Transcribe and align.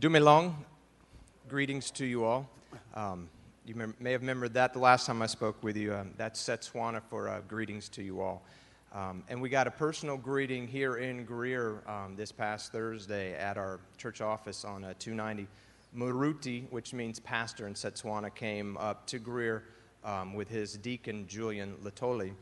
Dumelang, 0.00 0.54
greetings 1.48 1.90
to 1.90 2.06
you 2.06 2.22
all. 2.22 2.48
Um, 2.94 3.28
you 3.66 3.74
may 3.98 4.12
have 4.12 4.20
remembered 4.20 4.54
that 4.54 4.72
the 4.72 4.78
last 4.78 5.06
time 5.06 5.20
I 5.22 5.26
spoke 5.26 5.60
with 5.64 5.76
you. 5.76 5.92
Um, 5.92 6.12
that's 6.16 6.40
Setswana 6.40 7.02
for 7.10 7.28
uh, 7.28 7.40
greetings 7.48 7.88
to 7.90 8.02
you 8.04 8.20
all. 8.20 8.44
Um, 8.92 9.24
and 9.28 9.42
we 9.42 9.48
got 9.48 9.66
a 9.66 9.72
personal 9.72 10.16
greeting 10.16 10.68
here 10.68 10.98
in 10.98 11.24
Greer 11.24 11.82
um, 11.88 12.14
this 12.14 12.30
past 12.30 12.70
Thursday 12.70 13.34
at 13.34 13.58
our 13.58 13.80
church 13.96 14.20
office 14.20 14.64
on 14.64 14.84
uh, 14.84 14.94
290. 15.00 15.48
Maruti, 15.96 16.70
which 16.70 16.94
means 16.94 17.18
pastor 17.18 17.66
in 17.66 17.74
Setswana, 17.74 18.32
came 18.32 18.76
up 18.76 19.04
to 19.08 19.18
Greer 19.18 19.64
um, 20.04 20.32
with 20.32 20.48
his 20.48 20.74
deacon 20.76 21.26
Julian 21.26 21.74
Latoli. 21.82 22.34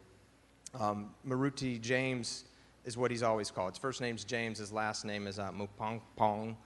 Um, 0.79 1.15
Maruti 1.27 1.81
James 1.81 2.45
is 2.85 2.99
what 2.99 3.11
he's 3.11 3.23
always 3.23 3.51
called. 3.51 3.73
His 3.73 3.79
first 3.79 4.03
name's 4.03 4.25
James, 4.25 4.59
his 4.59 4.73
last 4.75 5.07
name 5.07 5.27
is 5.27 5.39
uh, 5.39 5.51
Mupong 5.53 6.03
Pong. 6.17 6.59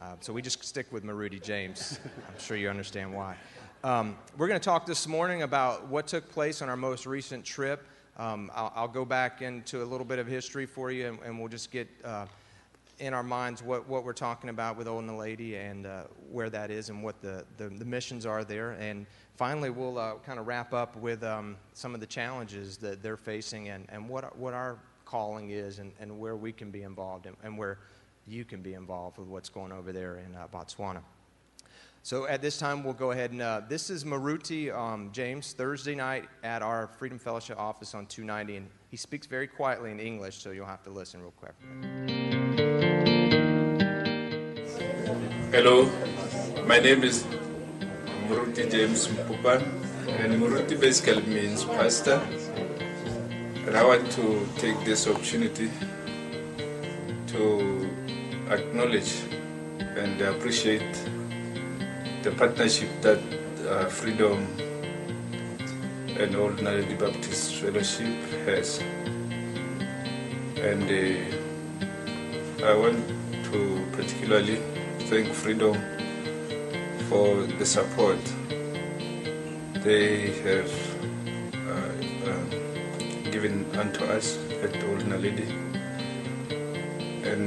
Uh, 0.00 0.14
so 0.20 0.32
we 0.32 0.40
just 0.40 0.62
stick 0.64 0.86
with 0.92 1.02
Maruti 1.02 1.42
James. 1.42 1.98
I'm 2.28 2.38
sure 2.38 2.56
you 2.56 2.70
understand 2.70 3.12
why. 3.12 3.36
Um, 3.82 4.16
we're 4.36 4.46
going 4.46 4.60
to 4.60 4.64
talk 4.64 4.86
this 4.86 5.08
morning 5.08 5.42
about 5.42 5.88
what 5.88 6.06
took 6.06 6.28
place 6.30 6.62
on 6.62 6.68
our 6.68 6.76
most 6.76 7.04
recent 7.04 7.44
trip. 7.44 7.84
Um, 8.16 8.48
I'll, 8.54 8.72
I'll, 8.76 8.88
go 8.88 9.04
back 9.04 9.42
into 9.42 9.82
a 9.82 9.86
little 9.86 10.04
bit 10.04 10.20
of 10.20 10.26
history 10.28 10.66
for 10.66 10.92
you, 10.92 11.08
and, 11.08 11.18
and 11.24 11.38
we'll 11.38 11.48
just 11.48 11.72
get 11.72 11.88
uh, 12.04 12.26
in 13.00 13.12
our 13.12 13.24
minds 13.24 13.60
what, 13.60 13.88
what 13.88 14.04
we're 14.04 14.12
talking 14.12 14.50
about 14.50 14.76
with 14.76 14.86
Old 14.86 15.04
Naledi 15.04 15.56
and 15.56 15.86
uh, 15.86 16.04
where 16.30 16.50
that 16.50 16.70
is 16.70 16.90
and 16.90 17.02
what 17.02 17.20
the, 17.20 17.44
the, 17.56 17.68
the, 17.68 17.84
missions 17.84 18.24
are 18.24 18.44
there. 18.44 18.72
And 18.72 19.04
finally, 19.36 19.70
we'll 19.70 19.98
uh, 19.98 20.14
kind 20.24 20.38
of 20.38 20.46
wrap 20.46 20.72
up 20.72 20.94
with 20.96 21.24
um, 21.24 21.56
some 21.72 21.92
of 21.92 22.00
the 22.00 22.06
challenges 22.06 22.76
that 22.78 23.02
they're 23.02 23.16
facing 23.16 23.68
and, 23.68 23.84
and 23.88 24.08
what, 24.08 24.36
what 24.36 24.54
our 24.54 24.78
calling 25.04 25.50
is 25.50 25.80
and, 25.80 25.92
and 25.98 26.20
where 26.20 26.36
we 26.36 26.52
can 26.52 26.70
be 26.70 26.82
involved 26.82 27.26
and, 27.26 27.36
and 27.42 27.56
where 27.56 27.78
you 28.28 28.44
can 28.44 28.60
be 28.60 28.74
involved 28.74 29.18
with 29.18 29.28
what's 29.28 29.48
going 29.48 29.72
over 29.72 29.92
there 29.92 30.18
in 30.18 30.34
uh, 30.34 30.46
Botswana. 30.52 31.00
So 32.02 32.26
at 32.26 32.40
this 32.40 32.58
time, 32.58 32.84
we'll 32.84 32.94
go 32.94 33.10
ahead 33.10 33.32
and 33.32 33.42
uh, 33.42 33.62
this 33.68 33.90
is 33.90 34.04
Maruti 34.04 34.74
um, 34.74 35.10
James 35.12 35.52
Thursday 35.52 35.94
night 35.94 36.24
at 36.42 36.62
our 36.62 36.86
Freedom 36.98 37.18
Fellowship 37.18 37.58
office 37.58 37.94
on 37.94 38.06
290, 38.06 38.56
and 38.56 38.68
he 38.90 38.96
speaks 38.96 39.26
very 39.26 39.46
quietly 39.46 39.90
in 39.90 40.00
English, 40.00 40.38
so 40.38 40.50
you'll 40.50 40.66
have 40.66 40.82
to 40.84 40.90
listen 40.90 41.20
real 41.20 41.34
quick. 41.36 41.54
Hello, 45.52 45.90
my 46.66 46.78
name 46.78 47.02
is 47.02 47.24
Maruti 48.28 48.70
James 48.70 49.08
Mpupan, 49.08 49.62
and 50.20 50.40
Maruti 50.40 50.80
basically 50.80 51.22
means 51.22 51.64
pastor. 51.64 52.20
And 53.66 53.76
I 53.76 53.84
want 53.84 54.10
to 54.12 54.48
take 54.56 54.82
this 54.84 55.06
opportunity 55.06 55.70
to 57.26 57.77
acknowledge 58.50 59.22
and 59.96 60.20
appreciate 60.20 60.94
the 62.22 62.30
partnership 62.32 62.88
that 63.02 63.18
uh, 63.68 63.86
Freedom 63.86 64.46
and 66.18 66.34
Naledi 66.34 66.98
Baptist 66.98 67.54
Fellowship 67.56 68.16
has. 68.46 68.80
And 70.58 70.88
uh, 70.90 72.64
I 72.66 72.74
want 72.74 73.06
to 73.52 73.86
particularly 73.92 74.56
thank 75.10 75.28
Freedom 75.28 75.76
for 77.08 77.46
the 77.58 77.64
support 77.66 78.18
they 79.84 80.32
have 80.42 80.72
uh, 81.54 82.30
um, 82.30 83.30
given 83.30 83.64
unto 83.76 84.04
us 84.04 84.36
at 84.62 84.72
Naledi. 84.72 85.67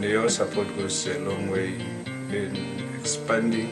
And 0.01 0.09
your 0.09 0.29
support 0.29 0.67
goes 0.77 1.05
a 1.05 1.19
long 1.19 1.47
way 1.51 1.75
in 1.75 2.95
expanding 2.99 3.69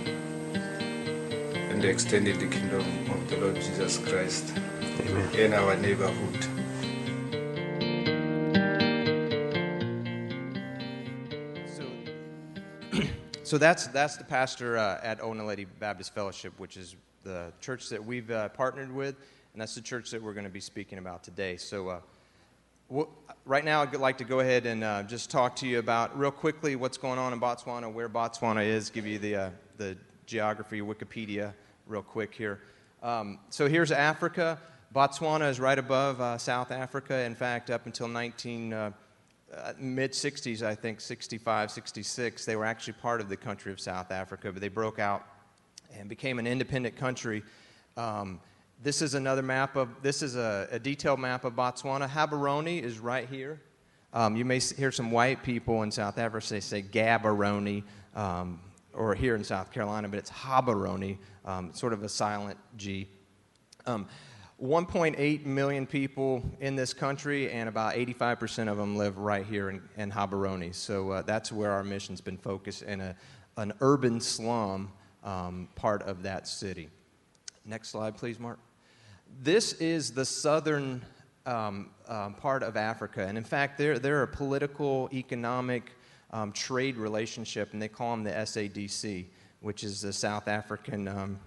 and 0.53 1.83
extending 1.83 2.37
the 2.37 2.45
kingdom 2.45 2.85
of 3.09 3.27
the 3.27 3.37
Lord 3.37 3.55
Jesus 3.55 3.97
Christ 3.97 4.53
Amen. 4.55 5.35
in 5.35 5.53
our 5.53 5.75
neighborhood. 5.77 6.43
So, 11.65 11.83
so 13.43 13.57
that's, 13.57 13.87
that's 13.87 14.17
the 14.17 14.23
pastor 14.23 14.77
uh, 14.77 14.99
at 15.01 15.23
Old 15.23 15.37
Naledi 15.37 15.65
Baptist 15.79 16.13
Fellowship, 16.13 16.53
which 16.59 16.77
is 16.77 16.95
the 17.23 17.51
church 17.59 17.89
that 17.89 18.05
we've 18.05 18.29
uh, 18.29 18.49
partnered 18.49 18.93
with, 18.93 19.15
and 19.53 19.61
that's 19.63 19.73
the 19.73 19.81
church 19.81 20.11
that 20.11 20.21
we're 20.21 20.35
going 20.35 20.43
to 20.43 20.51
be 20.51 20.59
speaking 20.59 20.99
about 20.99 21.23
today. 21.23 21.57
So, 21.57 21.89
uh, 21.89 21.93
well, 21.93 22.03
right 23.45 23.63
now, 23.63 23.81
I'd 23.81 23.95
like 23.95 24.17
to 24.17 24.23
go 24.23 24.39
ahead 24.39 24.65
and 24.65 24.83
uh, 24.83 25.03
just 25.03 25.29
talk 25.29 25.55
to 25.57 25.67
you 25.67 25.79
about 25.79 26.17
real 26.17 26.31
quickly 26.31 26.75
what's 26.75 26.97
going 26.97 27.19
on 27.19 27.33
in 27.33 27.39
Botswana, 27.39 27.91
where 27.91 28.09
Botswana 28.09 28.65
is, 28.65 28.89
give 28.89 29.05
you 29.05 29.19
the, 29.19 29.35
uh, 29.35 29.49
the 29.77 29.97
geography, 30.25 30.81
Wikipedia 30.81 31.53
real 31.87 32.01
quick 32.01 32.33
here. 32.33 32.61
Um, 33.03 33.39
so 33.49 33.67
here's 33.67 33.91
Africa. 33.91 34.59
Botswana 34.93 35.49
is 35.49 35.59
right 35.59 35.77
above 35.77 36.19
uh, 36.19 36.37
South 36.37 36.71
Africa. 36.71 37.19
In 37.21 37.35
fact, 37.35 37.69
up 37.69 37.85
until 37.85 38.07
19 38.07 38.73
uh, 38.73 38.91
uh, 39.55 39.73
mid 39.77 40.11
60s, 40.11 40.63
I 40.63 40.75
think 40.75 40.99
65, 40.99 41.71
66, 41.71 42.45
they 42.45 42.55
were 42.55 42.65
actually 42.65 42.93
part 42.93 43.21
of 43.21 43.29
the 43.29 43.37
country 43.37 43.71
of 43.71 43.79
South 43.79 44.11
Africa, 44.11 44.51
but 44.51 44.61
they 44.61 44.67
broke 44.67 44.99
out 44.99 45.25
and 45.95 46.09
became 46.09 46.39
an 46.39 46.47
independent 46.47 46.95
country. 46.95 47.43
Um, 47.97 48.39
this 48.81 49.01
is 49.01 49.13
another 49.13 49.41
map 49.41 49.75
of 49.75 49.89
this 50.01 50.21
is 50.21 50.35
a, 50.35 50.67
a, 50.71 50.79
detailed 50.79 51.19
map 51.19 51.43
of 51.43 51.53
Botswana. 51.53 52.07
Gaborone 52.07 52.81
is 52.81 52.99
right 52.99 53.27
here. 53.27 53.61
Um, 54.13 54.35
you 54.35 54.45
may 54.45 54.59
hear 54.59 54.91
some 54.91 55.11
white 55.11 55.43
people 55.43 55.83
in 55.83 55.91
South 55.91 56.17
Africa 56.17 56.45
say, 56.45 56.59
say 56.59 56.81
Gaborone. 56.81 57.83
Um, 58.15 58.59
or 58.93 59.15
here 59.15 59.35
in 59.35 59.43
South 59.43 59.71
Carolina, 59.71 60.09
but 60.09 60.19
it's 60.19 60.29
Habaroni, 60.29 61.17
um, 61.45 61.73
sort 61.73 61.93
of 61.93 62.03
a 62.03 62.09
silent 62.09 62.57
G. 62.77 63.07
Um, 63.85 64.07
1.8 64.61 65.45
million 65.45 65.87
people 65.87 66.43
in 66.59 66.75
this 66.75 66.93
country, 66.93 67.49
and 67.49 67.69
about 67.69 67.95
85% 67.95 68.69
of 68.69 68.77
them 68.77 68.97
live 68.97 69.17
right 69.17 69.45
here 69.45 69.69
in, 69.69 69.81
in 69.95 70.11
Habaroni. 70.11 70.75
So 70.75 71.11
uh, 71.11 71.21
that's 71.21 71.51
where 71.51 71.71
our 71.71 71.83
mission's 71.83 72.19
been 72.19 72.37
focused 72.37 72.81
in 72.81 72.99
a, 72.99 73.15
an 73.55 73.71
urban 73.79 74.19
slum 74.19 74.91
um, 75.23 75.69
part 75.75 76.01
of 76.03 76.23
that 76.23 76.45
city. 76.45 76.89
Next 77.65 77.89
slide, 77.89 78.17
please, 78.17 78.37
Mark. 78.37 78.59
This 79.41 79.73
is 79.73 80.11
the 80.11 80.25
southern 80.25 81.01
um, 81.45 81.91
um, 82.07 82.33
part 82.33 82.63
of 82.63 82.77
Africa, 82.77 83.25
and 83.25 83.37
in 83.37 83.43
fact, 83.43 83.77
there, 83.77 83.99
there 83.99 84.19
are 84.19 84.23
a 84.23 84.27
political, 84.27 85.09
economic, 85.13 85.91
um, 86.31 86.51
trade 86.51 86.97
relationship, 86.97 87.73
and 87.73 87.81
they 87.81 87.87
call 87.87 88.11
them 88.11 88.23
the 88.23 88.31
SADC, 88.31 89.25
which 89.61 89.83
is 89.83 90.01
the 90.01 90.13
South 90.13 90.47
African. 90.47 91.07
Um, 91.07 91.39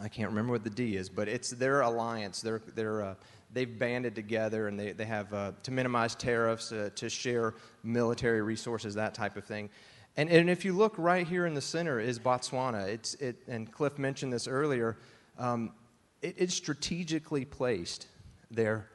I 0.00 0.08
can't 0.08 0.28
remember 0.28 0.52
what 0.52 0.64
the 0.64 0.70
D 0.70 0.96
is, 0.96 1.08
but 1.08 1.28
it's 1.28 1.50
their 1.50 1.80
alliance. 1.80 2.42
They're, 2.42 2.60
they're, 2.74 3.02
uh, 3.02 3.14
they've 3.52 3.78
banded 3.78 4.14
together 4.14 4.68
and 4.68 4.78
they, 4.78 4.92
they 4.92 5.06
have 5.06 5.32
uh, 5.32 5.52
to 5.62 5.70
minimize 5.70 6.14
tariffs, 6.14 6.72
uh, 6.72 6.90
to 6.94 7.08
share 7.08 7.54
military 7.82 8.42
resources, 8.42 8.94
that 8.94 9.14
type 9.14 9.36
of 9.36 9.44
thing. 9.44 9.70
And, 10.18 10.28
and 10.30 10.50
if 10.50 10.64
you 10.64 10.74
look 10.74 10.94
right 10.98 11.26
here 11.26 11.46
in 11.46 11.54
the 11.54 11.60
center 11.60 12.00
is 12.00 12.18
Botswana. 12.18 12.86
It's, 12.88 13.14
it, 13.14 13.36
and 13.48 13.70
Cliff 13.70 13.98
mentioned 13.98 14.32
this 14.32 14.46
earlier. 14.46 14.98
Um, 15.38 15.72
it, 16.22 16.34
it's 16.38 16.54
strategically 16.54 17.44
placed 17.44 18.06
there 18.50 18.88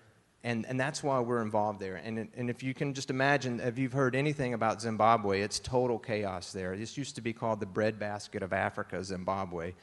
and, 0.44 0.66
and 0.66 0.80
that's 0.80 1.04
why 1.04 1.20
we're 1.20 1.42
involved 1.42 1.80
there. 1.80 1.98
And, 1.98 2.28
and 2.36 2.50
if 2.50 2.64
you 2.64 2.74
can 2.74 2.96
just 2.96 3.12
imagine, 3.12 3.60
if 3.60 3.78
you've 3.78 3.94
heard 3.94 4.16
anything 4.16 4.56
about 4.56 4.82
Zimbabwe, 4.82 5.42
it's 5.42 5.60
total 5.60 6.00
chaos 6.00 6.52
there. 6.52 6.76
This 6.76 6.98
used 6.98 7.16
to 7.16 7.22
be 7.22 7.32
called 7.32 7.60
the 7.60 7.68
breadbasket 7.68 8.42
of 8.42 8.52
Africa, 8.52 9.04
Zimbabwe, 9.04 9.74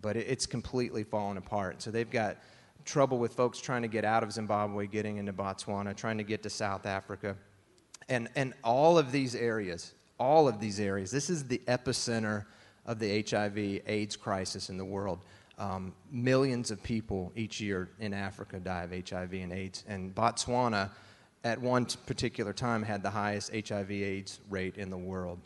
but 0.00 0.16
it, 0.16 0.26
it's 0.28 0.46
completely 0.46 1.04
fallen 1.04 1.36
apart. 1.36 1.80
So 1.80 1.92
they've 1.92 2.10
got 2.10 2.38
trouble 2.84 3.18
with 3.18 3.34
folks 3.34 3.60
trying 3.60 3.82
to 3.82 3.88
get 3.88 4.04
out 4.04 4.24
of 4.24 4.32
Zimbabwe, 4.32 4.88
getting 4.88 5.18
into 5.18 5.32
Botswana, 5.32 5.96
trying 5.96 6.18
to 6.18 6.24
get 6.24 6.42
to 6.42 6.50
South 6.50 6.86
Africa. 6.86 7.36
And, 8.08 8.28
and 8.34 8.54
all 8.64 8.98
of 8.98 9.12
these 9.12 9.36
areas, 9.36 9.92
all 10.18 10.48
of 10.48 10.58
these 10.58 10.80
areas, 10.80 11.12
this 11.12 11.30
is 11.30 11.46
the 11.46 11.58
epicenter 11.68 12.46
of 12.84 12.98
the 12.98 13.24
HIV 13.30 13.82
AIDS 13.86 14.16
crisis 14.16 14.70
in 14.70 14.76
the 14.76 14.84
world. 14.84 15.20
Um, 15.60 15.92
millions 16.10 16.70
of 16.70 16.82
people 16.82 17.32
each 17.36 17.60
year 17.60 17.90
in 17.98 18.14
Africa 18.14 18.58
die 18.58 18.82
of 18.84 18.90
HIV 18.92 19.34
and 19.34 19.52
AIDS. 19.52 19.84
And 19.86 20.14
Botswana, 20.14 20.90
at 21.44 21.60
one 21.60 21.84
particular 22.06 22.54
time, 22.54 22.82
had 22.82 23.02
the 23.02 23.10
highest 23.10 23.52
HIV 23.52 23.90
AIDS 23.90 24.40
rate 24.48 24.78
in 24.78 24.88
the 24.88 24.96
world. 24.96 25.38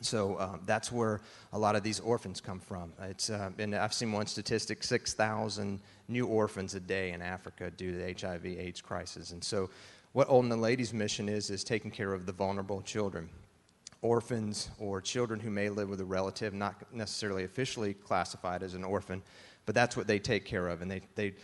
So 0.00 0.40
um, 0.40 0.60
that's 0.64 0.90
where 0.90 1.20
a 1.52 1.58
lot 1.58 1.76
of 1.76 1.82
these 1.82 2.00
orphans 2.00 2.40
come 2.40 2.60
from. 2.60 2.94
It's, 3.02 3.28
uh, 3.28 3.50
and 3.58 3.74
I've 3.74 3.92
seen 3.92 4.10
one 4.10 4.26
statistic 4.26 4.82
6,000 4.82 5.80
new 6.08 6.26
orphans 6.26 6.74
a 6.74 6.80
day 6.80 7.12
in 7.12 7.20
Africa 7.20 7.70
due 7.70 7.92
to 7.92 7.98
the 7.98 8.14
HIV 8.18 8.46
AIDS 8.46 8.80
crisis. 8.80 9.32
And 9.32 9.44
so, 9.44 9.68
what 10.12 10.30
Old 10.30 10.46
Naledi's 10.46 10.94
mission 10.94 11.28
is, 11.28 11.50
is 11.50 11.62
taking 11.62 11.90
care 11.90 12.14
of 12.14 12.24
the 12.24 12.32
vulnerable 12.32 12.80
children 12.80 13.28
orphans 14.02 14.70
or 14.78 15.00
children 15.00 15.40
who 15.40 15.50
may 15.50 15.68
live 15.68 15.88
with 15.88 16.00
a 16.00 16.04
relative, 16.04 16.54
not 16.54 16.74
necessarily 16.92 17.44
officially 17.44 17.94
classified 17.94 18.62
as 18.62 18.74
an 18.74 18.84
orphan, 18.84 19.22
but 19.64 19.74
that's 19.74 19.96
what 19.96 20.06
they 20.06 20.18
take 20.18 20.44
care 20.44 20.68
of. 20.68 20.82
And 20.82 20.90
they, 20.90 21.02
they, 21.14 21.34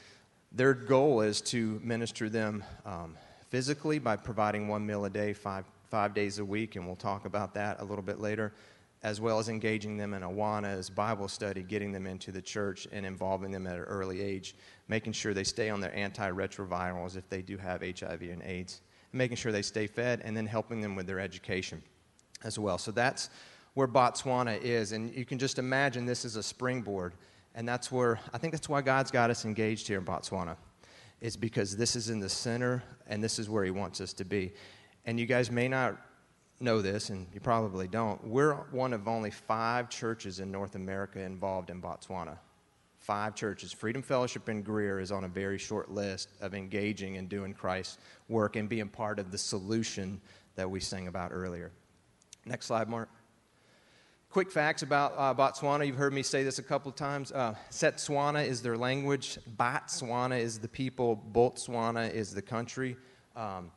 their 0.53 0.75
goal 0.75 1.23
is 1.23 1.41
to 1.43 1.81
minister 1.83 2.29
them 2.29 2.63
um, 2.85 3.17
physically 3.49 3.99
by 3.99 4.17
providing 4.17 4.69
one 4.69 4.87
meal 4.87 5.05
a 5.05 5.11
day, 5.11 5.33
five, 5.33 5.65
five 5.91 6.15
days 6.15 6.39
a 6.39 6.45
week, 6.45 6.77
and 6.77 6.87
we'll 6.87 6.97
talk 6.97 7.25
about 7.25 7.55
that 7.55 7.81
a 7.81 7.85
little 7.85 8.05
bit 8.05 8.21
later. 8.21 8.53
as 9.05 9.21
well 9.21 9.41
as 9.41 9.49
engaging 9.49 9.97
them 9.97 10.15
in 10.15 10.23
Awana's 10.23 10.89
Bible 10.89 11.27
study, 11.27 11.63
getting 11.63 11.91
them 11.91 12.07
into 12.07 12.31
the 12.31 12.41
church 12.41 12.87
and 12.93 13.05
involving 13.05 13.51
them 13.51 13.67
at 13.67 13.77
an 13.77 13.83
early 13.83 14.21
age, 14.21 14.55
making 14.87 15.13
sure 15.13 15.35
they 15.35 15.43
stay 15.43 15.71
on 15.71 15.81
their 15.81 15.91
antiretrovirals 15.91 17.17
if 17.17 17.29
they 17.29 17.43
do 17.43 17.57
have 17.57 17.83
HIV 17.83 18.23
and 18.23 18.43
AIDS, 18.45 18.81
making 19.13 19.37
sure 19.37 19.51
they 19.51 19.63
stay 19.63 19.89
fed, 19.89 20.21
and 20.25 20.37
then 20.37 20.47
helping 20.47 20.81
them 20.81 20.95
with 20.95 21.09
their 21.09 21.19
education 21.19 21.83
as 22.45 22.59
well. 22.59 22.79
So 22.79 22.91
that's 22.91 23.31
where 23.75 23.89
Botswana 23.89 24.61
is. 24.61 24.93
And 24.93 25.15
you 25.15 25.25
can 25.25 25.39
just 25.39 25.59
imagine 25.59 26.07
this 26.07 26.25
is 26.25 26.37
a 26.37 26.43
springboard. 26.43 27.15
And 27.55 27.69
that's 27.69 27.93
where, 27.93 28.19
I 28.33 28.39
think 28.39 28.53
that's 28.53 28.69
why 28.69 28.81
God's 28.83 29.11
got 29.11 29.31
us 29.31 29.45
engaged 29.45 29.87
here 29.87 29.99
in 29.99 30.05
Botswana, 30.05 30.57
is 31.21 31.37
because 31.37 31.77
this 31.77 31.97
is 31.97 32.09
in 32.09 32.19
the 32.19 32.29
center 32.29 32.83
and 33.07 33.23
this 33.23 33.39
is 33.39 33.51
where 33.51 33.65
He 33.65 33.71
wants 33.71 34.01
us 34.01 34.13
to 34.15 34.25
be. 34.25 34.53
And 35.05 35.19
you 35.21 35.27
guys 35.27 35.51
may 35.51 35.69
not 35.69 35.99
know 36.61 36.81
this, 36.81 37.11
and 37.11 37.27
you 37.35 37.41
probably 37.41 37.89
don't. 37.89 38.25
We're 38.25 38.55
one 38.71 38.93
of 38.93 39.09
only 39.09 39.31
five 39.31 39.91
churches 39.91 40.39
in 40.39 40.51
North 40.53 40.77
America 40.77 41.21
involved 41.21 41.71
in 41.71 41.83
Botswana. 41.83 42.39
Five 42.99 43.35
churches. 43.35 43.73
Freedom 43.73 44.01
Fellowship 44.01 44.49
in 44.49 44.63
Greer 44.63 45.01
is 45.01 45.11
on 45.11 45.25
a 45.25 45.29
very 45.29 45.59
short 45.59 45.91
list 45.91 46.29
of 46.41 46.55
engaging 46.55 47.17
and 47.17 47.29
doing 47.29 47.53
Christ's 47.53 47.99
work 48.29 48.55
and 48.55 48.69
being 48.69 48.89
part 48.89 49.19
of 49.19 49.33
the 49.33 49.39
solution 49.39 50.21
that 50.55 50.71
we 50.71 50.79
sang 50.79 51.09
about 51.09 51.33
earlier. 51.33 51.73
Next 52.45 52.67
slide, 52.67 52.89
Mark. 52.89 53.09
Quick 54.29 54.51
facts 54.51 54.83
about 54.83 55.13
uh, 55.17 55.35
Botswana. 55.35 55.87
You've 55.87 55.97
heard 55.97 56.13
me 56.13 56.23
say 56.23 56.43
this 56.43 56.59
a 56.59 56.63
couple 56.63 56.89
of 56.89 56.97
times. 56.97 57.31
Uh, 57.31 57.55
Setswana 57.71 58.47
is 58.47 58.63
their 58.63 58.77
language. 58.77 59.39
Batswana 59.57 60.41
is 60.41 60.59
the 60.59 60.69
people. 60.69 61.23
Botswana 61.33 62.13
is 62.13 62.35
the 62.35 62.43
country. 62.43 62.97
Um, 63.37 63.71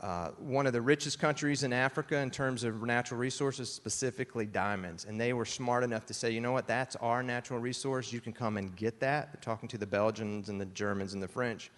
uh, 0.00 0.30
one 0.38 0.66
of 0.66 0.72
the 0.72 0.82
richest 0.82 1.18
countries 1.18 1.62
in 1.62 1.72
Africa 1.72 2.18
in 2.18 2.30
terms 2.30 2.64
of 2.64 2.82
natural 2.82 3.18
resources, 3.18 3.72
specifically 3.72 4.44
diamonds. 4.44 5.06
And 5.06 5.18
they 5.18 5.32
were 5.32 5.46
smart 5.46 5.82
enough 5.84 6.04
to 6.06 6.14
say, 6.14 6.30
you 6.30 6.40
know 6.40 6.52
what, 6.52 6.66
that's 6.66 6.96
our 6.96 7.22
natural 7.22 7.60
resource. 7.60 8.12
You 8.12 8.20
can 8.20 8.32
come 8.32 8.56
and 8.58 8.74
get 8.76 9.00
that. 9.00 9.32
They're 9.32 9.40
talking 9.40 9.68
to 9.70 9.78
the 9.78 9.86
Belgians 9.86 10.50
and 10.50 10.60
the 10.60 10.66
Germans 10.66 11.14
and 11.14 11.22
the 11.22 11.28
French, 11.28 11.70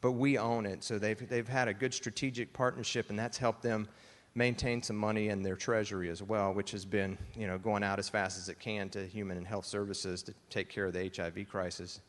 but 0.00 0.12
we 0.12 0.38
own 0.38 0.64
it. 0.64 0.84
So 0.84 0.98
they've, 0.98 1.28
they've 1.28 1.48
had 1.48 1.68
a 1.68 1.74
good 1.74 1.92
strategic 1.92 2.52
partnership, 2.52 3.10
and 3.10 3.18
that's 3.18 3.36
helped 3.36 3.62
them 3.62 3.88
maintain 4.36 4.82
some 4.82 4.96
money 4.96 5.28
in 5.28 5.42
their 5.42 5.56
treasury 5.56 6.10
as 6.10 6.22
well, 6.22 6.52
which 6.52 6.70
has 6.70 6.84
been 6.84 7.16
you 7.34 7.46
know, 7.46 7.56
going 7.56 7.82
out 7.82 7.98
as 7.98 8.08
fast 8.08 8.38
as 8.38 8.48
it 8.50 8.60
can 8.60 8.88
to 8.90 9.06
human 9.06 9.38
and 9.38 9.46
health 9.46 9.64
services 9.64 10.22
to 10.22 10.34
take 10.50 10.68
care 10.68 10.86
of 10.86 10.92
the 10.92 11.10
HIV 11.16 11.48
crisis. 11.48 12.00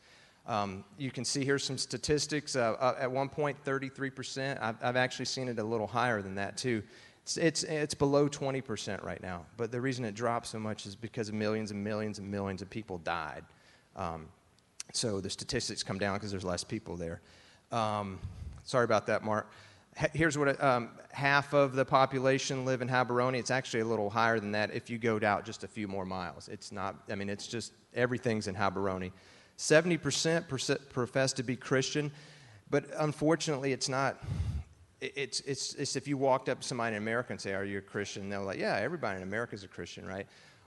Um, 0.46 0.84
you 0.98 1.10
can 1.10 1.24
see 1.24 1.44
here 1.44 1.58
some 1.58 1.78
statistics. 1.78 2.54
Uh, 2.54 2.76
uh, 2.78 2.96
at 3.00 3.10
one 3.10 3.28
point, 3.28 3.56
33%. 3.64 4.58
I've, 4.60 4.76
I've, 4.82 4.96
actually 4.96 5.24
seen 5.24 5.48
it 5.48 5.58
a 5.58 5.64
little 5.64 5.86
higher 5.86 6.22
than 6.22 6.34
that, 6.36 6.56
too. 6.56 6.82
It's, 7.22 7.36
it's, 7.36 7.62
it's 7.64 7.94
below 7.94 8.28
20% 8.28 9.02
right 9.02 9.22
now. 9.22 9.44
But 9.56 9.72
the 9.72 9.80
reason 9.80 10.04
it 10.04 10.14
dropped 10.14 10.46
so 10.46 10.58
much 10.58 10.86
is 10.86 10.94
because 10.94 11.32
millions 11.32 11.70
and 11.70 11.82
millions 11.82 12.18
and 12.18 12.30
millions 12.30 12.62
of 12.62 12.70
people 12.70 12.98
died. 12.98 13.44
Um, 13.96 14.28
so 14.92 15.20
the 15.20 15.28
statistics 15.28 15.82
come 15.82 15.98
down 15.98 16.16
because 16.16 16.30
there's 16.30 16.44
less 16.44 16.64
people 16.64 16.96
there. 16.96 17.20
Um, 17.72 18.18
sorry 18.64 18.84
about 18.84 19.06
that, 19.06 19.24
Mark. 19.24 19.50
Here's 20.12 20.38
what 20.38 20.62
um, 20.62 20.90
half 21.10 21.52
of 21.52 21.74
the 21.74 21.84
population 21.84 22.64
live 22.64 22.82
in 22.82 22.88
Gaborone. 22.88 23.36
It's 23.36 23.50
actually 23.50 23.80
a 23.80 23.84
little 23.84 24.08
higher 24.08 24.38
than 24.38 24.52
that 24.52 24.72
if 24.72 24.88
you 24.88 24.96
go 24.96 25.18
out 25.24 25.44
just 25.44 25.64
a 25.64 25.68
few 25.68 25.88
more 25.88 26.04
miles. 26.04 26.46
It's 26.48 26.70
not, 26.70 26.94
I 27.10 27.16
mean, 27.16 27.28
it's 27.28 27.48
just 27.48 27.72
everything's 27.94 28.46
in 28.46 28.54
Gaborone. 28.54 29.10
70% 29.58 30.88
profess 30.90 31.32
to 31.32 31.42
be 31.42 31.56
Christian, 31.56 32.12
but 32.70 32.84
unfortunately, 32.98 33.72
it's 33.72 33.88
not. 33.88 34.22
It's, 35.00 35.40
it's, 35.40 35.74
it's 35.74 35.94
if 35.94 36.08
you 36.08 36.16
walked 36.16 36.48
up 36.48 36.60
to 36.60 36.66
somebody 36.66 36.96
in 36.96 37.02
America 37.02 37.32
and 37.32 37.40
say, 37.40 37.54
Are 37.54 37.64
you 37.64 37.78
a 37.78 37.80
Christian? 37.80 38.28
They're 38.28 38.40
like, 38.40 38.58
Yeah, 38.58 38.76
everybody 38.76 39.16
in 39.16 39.22
America 39.22 39.54
is 39.54 39.64
a 39.64 39.68
Christian, 39.68 40.06
right? 40.06 40.26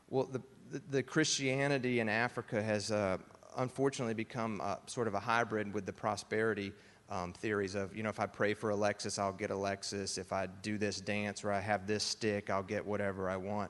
Well, 0.10 0.26
the, 0.26 0.42
the, 0.72 0.82
the 0.90 1.04
Christianity 1.04 2.00
in 2.00 2.08
Africa 2.08 2.62
has 2.62 2.92
uh, 2.92 3.18
unfortunately 3.58 4.14
become 4.14 4.62
uh, 4.64 4.76
sort 4.88 5.08
of 5.08 5.16
a 5.16 5.20
hybrid 5.20 5.74
with 5.74 5.86
the 5.86 5.94
prosperity 5.94 6.72
um, 7.12 7.34
theories 7.34 7.76
of, 7.76 7.96
you 7.96 8.02
know, 8.02 8.10
if 8.10 8.20
I 8.20 8.26
pray 8.26 8.54
for 8.54 8.72
a 8.72 8.76
Lexus, 8.76 9.20
I'll 9.20 9.34
get 9.34 9.52
a 9.52 9.56
Lexus. 9.56 10.18
If 10.18 10.32
I 10.32 10.48
do 10.62 10.78
this 10.78 11.02
dance 11.02 11.44
or 11.44 11.52
I 11.52 11.60
have 11.60 11.86
this 11.86 12.04
stick, 12.04 12.50
I'll 12.50 12.64
get 12.64 12.84
whatever 12.84 13.30
I 13.30 13.36
want. 13.36 13.70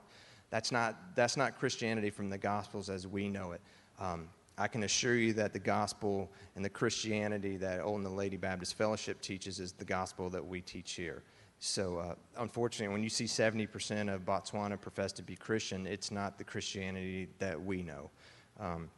That's 0.51 0.71
not, 0.71 1.15
that's 1.15 1.35
not 1.35 1.57
Christianity 1.57 2.11
from 2.11 2.29
the 2.29 2.37
Gospels 2.37 2.89
as 2.89 3.07
we 3.07 3.27
know 3.27 3.53
it. 3.53 3.61
Um, 3.99 4.29
I 4.57 4.67
can 4.67 4.83
assure 4.83 5.15
you 5.15 5.33
that 5.33 5.53
the 5.53 5.59
gospel 5.59 6.29
and 6.55 6.63
the 6.63 6.69
Christianity 6.69 7.57
that 7.57 7.79
Old 7.79 8.03
Naledi 8.03 8.39
Baptist 8.39 8.77
Fellowship 8.77 9.19
teaches 9.21 9.59
is 9.59 9.71
the 9.71 9.85
gospel 9.85 10.29
that 10.29 10.45
we 10.45 10.61
teach 10.61 10.93
here. 10.93 11.23
So, 11.59 11.97
uh, 11.97 12.15
unfortunately, 12.37 12.91
when 12.93 13.01
you 13.01 13.09
see 13.09 13.25
70% 13.25 14.13
of 14.13 14.25
Botswana 14.25 14.79
profess 14.79 15.11
to 15.13 15.23
be 15.23 15.35
Christian, 15.35 15.87
it's 15.87 16.11
not 16.11 16.37
the 16.37 16.43
Christianity 16.43 17.29
that 17.39 17.59
we 17.59 17.81
know. 17.81 18.11
Um, 18.59 18.89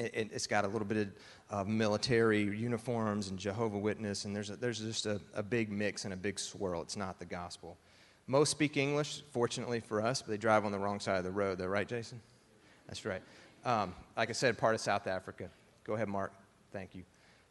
it, 0.00 0.32
has 0.32 0.46
got 0.46 0.64
a 0.64 0.68
little 0.68 0.86
bit 0.86 1.08
of 1.50 1.60
uh, 1.60 1.64
military 1.64 2.42
uniforms 2.42 3.28
and 3.28 3.38
Jehovah 3.38 3.78
Witness, 3.78 4.24
and 4.24 4.34
there's, 4.34 4.50
a, 4.50 4.56
there's 4.56 4.80
just 4.80 5.06
a, 5.06 5.20
a 5.34 5.42
big 5.42 5.70
mix 5.70 6.04
and 6.04 6.14
a 6.14 6.16
big 6.16 6.38
swirl. 6.38 6.82
It's 6.82 6.96
not 6.96 7.18
the 7.18 7.24
gospel. 7.24 7.76
Most 8.26 8.50
speak 8.50 8.76
English, 8.76 9.22
fortunately 9.30 9.80
for 9.80 10.00
us, 10.00 10.22
but 10.22 10.30
they 10.30 10.36
drive 10.36 10.64
on 10.64 10.72
the 10.72 10.78
wrong 10.78 11.00
side 11.00 11.18
of 11.18 11.24
the 11.24 11.30
road, 11.30 11.58
though, 11.58 11.66
right, 11.66 11.88
Jason? 11.88 12.20
That's 12.86 13.04
right. 13.04 13.22
Um, 13.64 13.94
like 14.16 14.30
I 14.30 14.32
said, 14.32 14.56
part 14.56 14.74
of 14.74 14.80
South 14.80 15.06
Africa. 15.06 15.48
Go 15.84 15.94
ahead, 15.94 16.08
Mark. 16.08 16.32
Thank 16.72 16.94
you. 16.94 17.02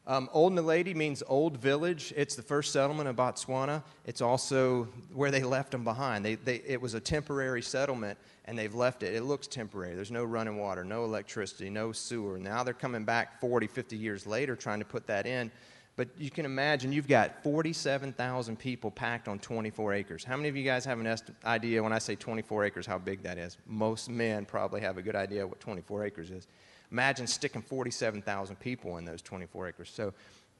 Um, 0.10 0.28
old 0.34 0.54
Naledi 0.54 0.96
means 0.96 1.22
old 1.28 1.58
village. 1.58 2.12
It's 2.18 2.36
the 2.36 2.42
first 2.42 2.74
settlement 2.74 3.08
of 3.08 3.16
Botswana. 3.16 3.84
It's 4.08 4.22
also 4.22 4.86
where 5.14 5.30
they 5.30 5.44
left 5.44 5.70
them 5.70 5.84
behind. 5.84 6.26
They, 6.26 6.34
they, 6.34 6.64
it 6.66 6.82
was 6.82 6.96
a 6.96 7.00
temporary 7.00 7.62
settlement, 7.62 8.18
and 8.46 8.58
they've 8.58 8.74
left 8.74 9.04
it. 9.04 9.14
It 9.14 9.22
looks 9.22 9.46
temporary. 9.46 9.94
There's 9.94 10.10
no 10.10 10.24
running 10.24 10.58
water, 10.58 10.84
no 10.84 11.04
electricity, 11.06 11.70
no 11.70 11.92
sewer. 11.92 12.40
Now 12.40 12.64
they're 12.64 12.74
coming 12.74 13.04
back 13.04 13.40
40, 13.40 13.68
50 13.68 13.96
years 13.96 14.26
later 14.26 14.56
trying 14.56 14.80
to 14.80 14.86
put 14.86 15.06
that 15.06 15.28
in. 15.28 15.52
But 15.96 16.08
you 16.18 16.32
can 16.32 16.46
imagine 16.46 16.92
you've 16.92 17.08
got 17.08 17.44
47,000 17.44 18.58
people 18.58 18.90
packed 18.90 19.28
on 19.28 19.38
24 19.38 19.94
acres. 19.94 20.24
How 20.24 20.38
many 20.38 20.50
of 20.50 20.58
you 20.58 20.64
guys 20.64 20.86
have 20.86 21.00
an 21.00 21.18
idea 21.46 21.84
when 21.84 21.94
I 21.94 22.00
say 22.00 22.16
24 22.16 22.66
acres 22.66 22.88
how 22.88 22.98
big 22.98 23.22
that 23.24 23.38
is? 23.38 23.58
Most 23.68 24.10
men 24.10 24.46
probably 24.46 24.82
have 24.82 24.98
a 24.98 25.04
good 25.04 25.16
idea 25.16 25.46
what 25.46 25.60
24 25.60 26.06
acres 26.06 26.32
is. 26.32 26.48
Imagine 26.92 27.28
sticking 27.28 27.62
47,000 27.62 28.56
people 28.60 28.98
in 28.98 29.06
those 29.06 29.22
24 29.22 29.70
acres. 29.70 29.92
So 29.94 30.14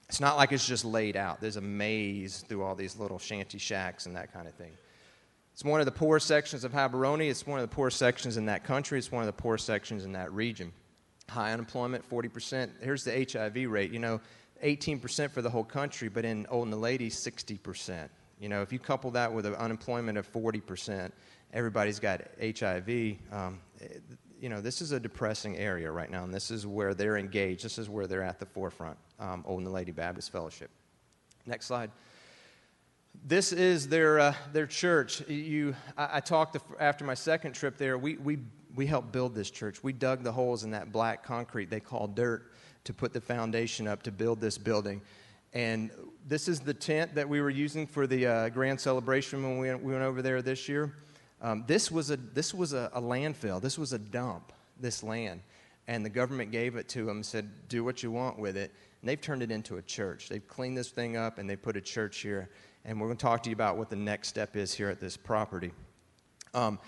it's 0.08 0.20
not 0.20 0.38
like 0.38 0.52
it's 0.52 0.68
just 0.68 0.86
laid 0.86 1.16
out. 1.16 1.42
There's 1.42 1.58
a 1.58 1.62
maze 1.62 2.44
through 2.48 2.64
all 2.64 2.76
these 2.76 2.98
little 2.98 3.20
shanty 3.20 3.58
shacks 3.58 4.06
and 4.06 4.16
that 4.16 4.34
kind 4.34 4.48
of 4.48 4.54
thing. 4.56 4.72
It's 5.54 5.64
one 5.64 5.82
of 5.82 5.86
the 5.86 5.92
poorest 5.92 6.26
sections 6.26 6.64
of 6.64 6.72
Gaborone. 6.72 7.30
It's 7.30 7.46
one 7.46 7.60
of 7.60 7.70
the 7.70 7.76
poorest 7.76 7.98
sections 7.98 8.38
in 8.38 8.46
that 8.46 8.64
country. 8.64 8.98
It's 8.98 9.12
one 9.12 9.22
of 9.22 9.28
the 9.28 9.34
poorest 9.34 9.66
sections 9.66 10.06
in 10.06 10.14
that 10.14 10.32
region. 10.32 10.72
High 11.28 11.52
unemployment, 11.52 12.10
40%. 12.10 12.70
Here's 12.82 13.04
the 13.04 13.28
HIV 13.32 13.70
rate. 13.70 13.92
You 13.92 14.00
know, 14.00 14.22
18% 14.64 15.32
for 15.32 15.42
the 15.42 15.50
whole 15.50 15.64
country, 15.64 16.10
but 16.10 16.26
in 16.26 16.46
Old 16.50 16.70
Naledi, 16.70 17.08
60%. 17.08 18.10
You 18.40 18.50
know, 18.50 18.62
if 18.62 18.72
you 18.72 18.80
couple 18.80 19.12
that 19.12 19.32
with 19.32 19.46
an 19.46 19.56
unemployment 19.56 20.18
of 20.18 20.32
40%, 20.32 21.12
everybody's 21.54 22.00
got 22.00 22.22
HIV. 22.42 23.18
Um, 23.32 23.60
you 24.40 24.50
know, 24.50 24.62
this 24.62 24.82
is 24.82 24.92
a 24.92 25.00
depressing 25.00 25.58
area 25.58 25.92
right 25.92 26.10
now, 26.10 26.24
and 26.24 26.34
this 26.34 26.52
is 26.52 26.66
where 26.66 26.94
they're 26.94 27.18
engaged. 27.18 27.64
This 27.64 27.78
is 27.78 27.90
where 27.90 28.08
they're 28.08 28.24
at 28.24 28.40
the 28.40 28.46
forefront, 28.46 28.98
um, 29.20 29.44
Old 29.46 29.64
Naledi 29.64 29.94
Baptist 29.94 30.32
Fellowship. 30.32 30.70
Next 31.46 31.66
slide. 31.66 31.92
This 33.26 33.52
is 33.52 33.88
their, 33.88 34.20
uh, 34.20 34.34
their 34.54 34.68
church. 34.68 35.28
You, 35.28 35.76
I, 35.98 36.18
I 36.18 36.20
talked 36.20 36.58
after 36.80 37.04
my 37.04 37.16
second 37.16 37.54
trip 37.54 37.78
there. 37.78 37.98
We, 37.98 38.16
we, 38.18 38.40
we 38.76 38.86
helped 38.86 39.12
build 39.12 39.36
this 39.36 39.50
church. 39.50 39.84
We 39.84 39.94
dug 39.94 40.24
the 40.24 40.32
holes 40.32 40.64
in 40.64 40.72
that 40.72 40.92
black 40.92 41.24
concrete 41.24 41.70
they 41.70 41.80
call 41.80 42.08
dirt 42.08 42.52
to 42.86 42.94
put 42.94 43.14
the 43.14 43.22
foundation 43.22 43.88
up 43.88 44.04
to 44.04 44.12
build 44.12 44.40
this 44.40 44.58
building. 44.58 45.02
And 45.54 45.90
this 46.28 46.48
is 46.48 46.60
the 46.60 46.74
tent 46.74 47.16
that 47.16 47.28
we 47.28 47.42
were 47.42 47.50
using 47.50 47.88
for 47.88 48.08
the 48.08 48.28
uh, 48.28 48.50
grand 48.50 48.80
celebration 48.80 49.44
when 49.44 49.58
we 49.84 49.92
went, 49.92 50.04
over 50.04 50.22
there 50.22 50.42
this 50.42 50.70
year. 50.70 50.94
Um, 51.42 51.64
this 51.68 51.90
was, 51.90 52.12
a, 52.12 52.18
this 52.18 52.54
was 52.54 52.74
a, 52.74 52.90
a, 52.94 53.02
landfill, 53.02 53.62
this 53.62 53.78
was 53.78 53.94
a 53.94 54.00
dump, 54.00 54.52
this 54.80 55.04
land. 55.04 55.42
And 55.88 56.06
the 56.06 56.10
government 56.10 56.52
gave 56.52 56.76
it 56.76 56.88
to 56.90 57.06
them, 57.06 57.24
said, 57.24 57.50
do 57.68 57.84
what 57.84 58.04
you 58.04 58.12
want 58.12 58.38
with 58.38 58.58
it. 58.58 58.72
And 59.02 59.10
they've 59.10 59.20
turned 59.20 59.42
it 59.42 59.50
into 59.50 59.78
a 59.78 59.82
church. 59.82 60.30
They've 60.30 60.46
cleaned 60.48 60.78
this 60.78 60.90
thing 60.90 61.18
up 61.18 61.40
and 61.40 61.50
they 61.50 61.56
put 61.56 61.78
a 61.78 61.82
church 61.82 62.20
here. 62.20 62.50
And 62.86 63.00
we're 63.00 63.08
going 63.08 63.18
to 63.18 63.22
talk 63.22 63.44
to 63.44 63.50
you 63.50 63.56
about 63.56 63.78
what 63.78 63.90
the 63.90 63.96
next 63.96 64.28
step 64.28 64.56
is 64.56 64.74
here 64.74 64.90
at 64.90 65.00
this 65.00 65.18
property. 65.18 65.72
Um, 66.54 66.80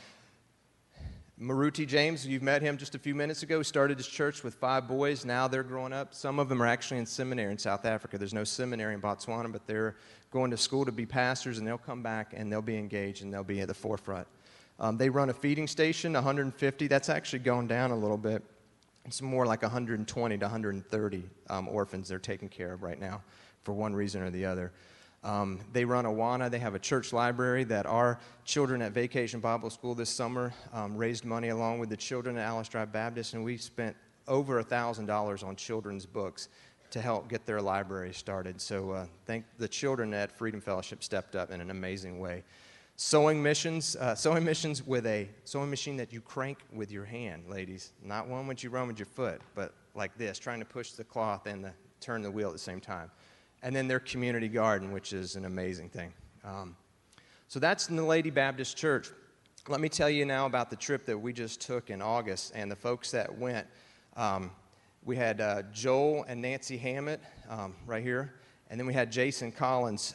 Maruti 1.41 1.87
James, 1.87 2.27
you've 2.27 2.43
met 2.43 2.61
him 2.61 2.77
just 2.77 2.93
a 2.93 2.99
few 2.99 3.15
minutes 3.15 3.41
ago, 3.41 3.63
started 3.63 3.97
his 3.97 4.05
church 4.05 4.43
with 4.43 4.53
five 4.53 4.87
boys. 4.87 5.25
Now 5.25 5.47
they're 5.47 5.63
growing 5.63 5.91
up. 5.91 6.13
Some 6.13 6.37
of 6.37 6.49
them 6.49 6.61
are 6.61 6.67
actually 6.67 6.99
in 6.99 7.07
seminary 7.07 7.51
in 7.51 7.57
South 7.57 7.83
Africa. 7.83 8.19
There's 8.19 8.33
no 8.33 8.43
seminary 8.43 8.93
in 8.93 9.01
Botswana, 9.01 9.51
but 9.51 9.65
they're 9.65 9.95
going 10.29 10.51
to 10.51 10.57
school 10.57 10.85
to 10.85 10.91
be 10.91 11.07
pastors, 11.07 11.57
and 11.57 11.67
they'll 11.67 11.79
come 11.79 12.03
back 12.03 12.33
and 12.37 12.51
they'll 12.51 12.61
be 12.61 12.77
engaged 12.77 13.23
and 13.23 13.33
they'll 13.33 13.43
be 13.43 13.61
at 13.61 13.67
the 13.67 13.73
forefront. 13.73 14.27
Um, 14.81 14.97
they 14.97 15.09
run 15.09 15.29
a 15.29 15.33
feeding 15.33 15.67
station, 15.67 16.13
150. 16.13 16.87
That's 16.87 17.07
actually 17.07 17.39
gone 17.39 17.67
down 17.67 17.91
a 17.91 17.95
little 17.95 18.17
bit. 18.17 18.43
It's 19.05 19.21
more 19.21 19.45
like 19.45 19.61
120 19.61 20.37
to 20.37 20.43
130 20.43 21.23
um, 21.49 21.69
orphans 21.69 22.09
they're 22.09 22.19
taking 22.19 22.49
care 22.49 22.73
of 22.73 22.81
right 22.81 22.99
now 22.99 23.21
for 23.63 23.73
one 23.73 23.93
reason 23.93 24.23
or 24.23 24.31
the 24.31 24.45
other. 24.45 24.71
Um, 25.23 25.59
they 25.71 25.85
run 25.85 26.05
Awana. 26.05 26.49
They 26.49 26.57
have 26.57 26.73
a 26.73 26.79
church 26.79 27.13
library 27.13 27.63
that 27.65 27.85
our 27.85 28.19
children 28.43 28.81
at 28.81 28.91
Vacation 28.91 29.39
Bible 29.39 29.69
School 29.69 29.93
this 29.93 30.09
summer 30.09 30.51
um, 30.73 30.97
raised 30.97 31.25
money 31.25 31.49
along 31.49 31.77
with 31.77 31.89
the 31.89 31.97
children 31.97 32.35
at 32.37 32.47
Alice 32.47 32.67
Drive 32.67 32.91
Baptist, 32.91 33.35
and 33.35 33.43
we 33.43 33.57
spent 33.57 33.95
over 34.27 34.61
$1,000 34.63 35.43
on 35.43 35.55
children's 35.55 36.07
books 36.07 36.49
to 36.89 36.99
help 37.01 37.29
get 37.29 37.45
their 37.45 37.61
library 37.61 38.13
started. 38.13 38.59
So 38.59 38.91
uh, 38.91 39.05
thank 39.27 39.45
the 39.59 39.67
children 39.67 40.11
at 40.15 40.31
Freedom 40.31 40.59
Fellowship 40.59 41.03
stepped 41.03 41.35
up 41.35 41.51
in 41.51 41.61
an 41.61 41.69
amazing 41.69 42.19
way. 42.19 42.43
Sewing 42.95 43.41
missions, 43.41 43.95
uh, 43.95 44.13
sewing 44.13 44.43
missions 44.43 44.85
with 44.85 45.07
a 45.07 45.27
sewing 45.43 45.69
machine 45.69 45.97
that 45.97 46.13
you 46.13 46.21
crank 46.21 46.59
with 46.71 46.91
your 46.91 47.05
hand, 47.05 47.43
ladies. 47.49 47.93
Not 48.03 48.27
one 48.27 48.45
which 48.45 48.63
you 48.63 48.69
run 48.69 48.87
with 48.87 48.99
your 48.99 49.07
foot, 49.07 49.41
but 49.55 49.73
like 49.95 50.15
this, 50.17 50.37
trying 50.37 50.59
to 50.59 50.65
push 50.65 50.91
the 50.91 51.03
cloth 51.03 51.47
and 51.47 51.63
the, 51.63 51.71
turn 51.99 52.21
the 52.21 52.29
wheel 52.29 52.47
at 52.47 52.53
the 52.53 52.59
same 52.59 52.79
time. 52.79 53.09
And 53.63 53.75
then 53.75 53.87
their 53.87 53.99
community 53.99 54.47
garden, 54.47 54.91
which 54.91 55.13
is 55.13 55.35
an 55.35 55.45
amazing 55.45 55.89
thing. 55.89 56.13
Um, 56.43 56.75
so 57.47 57.59
that's 57.59 57.89
in 57.89 57.95
the 57.95 58.03
Lady 58.03 58.29
Baptist 58.29 58.77
Church. 58.77 59.09
Let 59.67 59.81
me 59.81 59.89
tell 59.89 60.09
you 60.09 60.25
now 60.25 60.45
about 60.45 60.69
the 60.69 60.75
trip 60.75 61.05
that 61.05 61.17
we 61.17 61.33
just 61.33 61.61
took 61.61 61.89
in 61.89 62.01
August 62.01 62.53
and 62.55 62.71
the 62.71 62.75
folks 62.75 63.11
that 63.11 63.37
went. 63.37 63.67
Um, 64.15 64.51
we 65.03 65.15
had 65.15 65.41
uh, 65.41 65.63
Joel 65.73 66.25
and 66.27 66.41
Nancy 66.41 66.77
Hammett 66.77 67.21
um, 67.49 67.75
right 67.85 68.03
here, 68.03 68.35
and 68.69 68.79
then 68.79 68.87
we 68.87 68.93
had 68.93 69.11
Jason 69.11 69.51
Collins. 69.51 70.13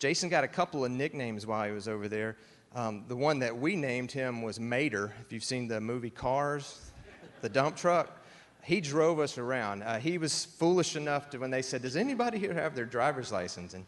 Jason 0.00 0.30
got 0.30 0.44
a 0.44 0.48
couple 0.48 0.82
of 0.82 0.90
nicknames 0.90 1.46
while 1.46 1.66
he 1.66 1.72
was 1.72 1.86
over 1.86 2.08
there. 2.08 2.36
Um, 2.74 3.04
the 3.06 3.16
one 3.16 3.38
that 3.40 3.56
we 3.56 3.76
named 3.76 4.10
him 4.10 4.40
was 4.40 4.58
Mater. 4.58 5.12
If 5.20 5.30
you've 5.30 5.44
seen 5.44 5.68
the 5.68 5.78
movie 5.78 6.08
Cars, 6.08 6.90
the 7.42 7.50
dump 7.50 7.76
truck, 7.76 8.24
he 8.64 8.80
drove 8.80 9.20
us 9.20 9.36
around. 9.36 9.82
Uh, 9.82 9.98
he 9.98 10.16
was 10.16 10.46
foolish 10.46 10.96
enough 10.96 11.28
to 11.30 11.38
when 11.38 11.50
they 11.50 11.60
said, 11.60 11.82
"Does 11.82 11.96
anybody 11.96 12.38
here 12.38 12.54
have 12.54 12.74
their 12.74 12.86
driver's 12.86 13.30
license?" 13.30 13.74
and 13.74 13.84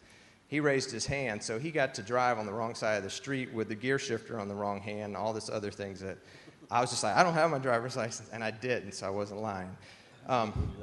he 0.48 0.60
raised 0.60 0.90
his 0.90 1.06
hand, 1.06 1.42
so 1.42 1.58
he 1.58 1.70
got 1.70 1.94
to 1.94 2.02
drive 2.02 2.38
on 2.38 2.44
the 2.44 2.52
wrong 2.52 2.74
side 2.74 2.98
of 2.98 3.04
the 3.04 3.10
street 3.10 3.50
with 3.54 3.68
the 3.68 3.74
gear 3.74 3.98
shifter 3.98 4.38
on 4.38 4.48
the 4.48 4.54
wrong 4.54 4.82
hand, 4.82 5.16
all 5.16 5.32
this 5.32 5.48
other 5.48 5.70
things 5.70 5.98
that 6.00 6.18
I 6.70 6.82
was 6.82 6.90
just 6.90 7.02
like, 7.02 7.16
I 7.16 7.22
don't 7.22 7.32
have 7.32 7.50
my 7.50 7.58
driver's 7.58 7.96
license, 7.96 8.28
and 8.34 8.44
I 8.44 8.50
didn't, 8.50 8.92
so 8.92 9.06
I 9.06 9.10
wasn't 9.10 9.40
lying. 9.40 9.74
Um, 10.26 10.74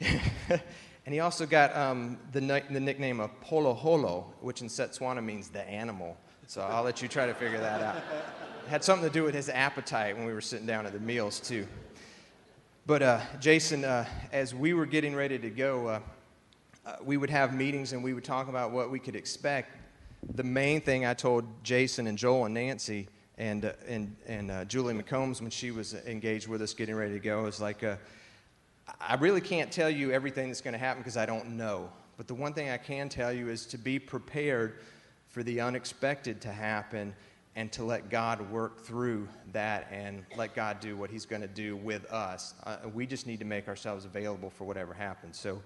and 1.04 1.12
he 1.12 1.20
also 1.20 1.46
got 1.46 1.76
um, 1.76 2.18
the, 2.30 2.40
the 2.70 2.80
nickname 2.80 3.18
of 3.18 3.30
Phologolo, 3.40 4.24
which 4.40 4.62
in 4.62 4.68
Setswana 4.68 5.22
means 5.22 5.48
the 5.48 5.68
animal. 5.68 6.16
So 6.46 6.60
I'll 6.60 6.84
let 6.84 7.02
you 7.02 7.08
try 7.08 7.26
to 7.26 7.34
figure 7.34 7.58
that 7.58 7.80
out. 7.80 7.96
It 7.96 8.68
had 8.68 8.84
something 8.84 9.08
to 9.08 9.12
do 9.12 9.24
with 9.24 9.34
his 9.34 9.48
appetite 9.48 10.16
when 10.16 10.26
we 10.26 10.32
were 10.32 10.40
sitting 10.40 10.66
down 10.66 10.86
at 10.86 10.92
the 10.92 11.00
meals, 11.00 11.40
too. 11.40 11.66
But 12.86 13.02
uh, 13.02 13.20
Jason, 13.40 13.84
uh, 13.84 14.06
as 14.32 14.54
we 14.54 14.74
were 14.74 14.86
getting 14.86 15.14
ready 15.14 15.38
to 15.38 15.50
go, 15.50 15.86
uh, 15.88 16.00
uh 16.84 16.96
we 17.02 17.16
would 17.16 17.30
have 17.30 17.54
meetings 17.54 17.92
and 17.92 18.02
we 18.02 18.12
would 18.12 18.24
talk 18.24 18.48
about 18.48 18.70
what 18.70 18.90
we 18.90 18.98
could 18.98 19.16
expect. 19.16 19.76
The 20.34 20.44
main 20.44 20.80
thing 20.80 21.04
I 21.04 21.14
told 21.14 21.44
Jason 21.64 22.06
and 22.06 22.16
Joel 22.16 22.44
and 22.44 22.54
Nancy 22.54 23.08
and, 23.38 23.64
uh, 23.64 23.72
and, 23.88 24.14
and 24.26 24.50
uh, 24.52 24.64
Julie 24.66 24.94
McCombs, 24.94 25.40
when 25.40 25.50
she 25.50 25.72
was 25.72 25.94
engaged 26.06 26.46
with 26.46 26.62
us 26.62 26.74
getting 26.74 26.94
ready 26.94 27.14
to 27.14 27.20
go, 27.20 27.46
is 27.46 27.60
like, 27.60 27.82
I 29.00 29.14
really 29.14 29.40
can't 29.40 29.70
tell 29.70 29.90
you 29.90 30.10
everything 30.10 30.48
that's 30.48 30.60
going 30.60 30.72
to 30.72 30.78
happen 30.78 31.02
because 31.02 31.16
I 31.16 31.26
don't 31.26 31.56
know. 31.56 31.90
But 32.16 32.26
the 32.26 32.34
one 32.34 32.52
thing 32.52 32.70
I 32.70 32.76
can 32.76 33.08
tell 33.08 33.32
you 33.32 33.48
is 33.48 33.66
to 33.66 33.78
be 33.78 33.98
prepared 33.98 34.80
for 35.28 35.42
the 35.42 35.60
unexpected 35.60 36.40
to 36.42 36.52
happen 36.52 37.14
and 37.54 37.70
to 37.72 37.84
let 37.84 38.10
God 38.10 38.50
work 38.50 38.80
through 38.80 39.28
that 39.52 39.88
and 39.90 40.24
let 40.36 40.54
God 40.54 40.80
do 40.80 40.96
what 40.96 41.10
He's 41.10 41.26
going 41.26 41.42
to 41.42 41.48
do 41.48 41.76
with 41.76 42.10
us. 42.10 42.54
Uh, 42.64 42.76
we 42.94 43.06
just 43.06 43.26
need 43.26 43.38
to 43.40 43.44
make 43.44 43.68
ourselves 43.68 44.04
available 44.04 44.50
for 44.50 44.64
whatever 44.64 44.94
happens. 44.94 45.38
So, 45.38 45.62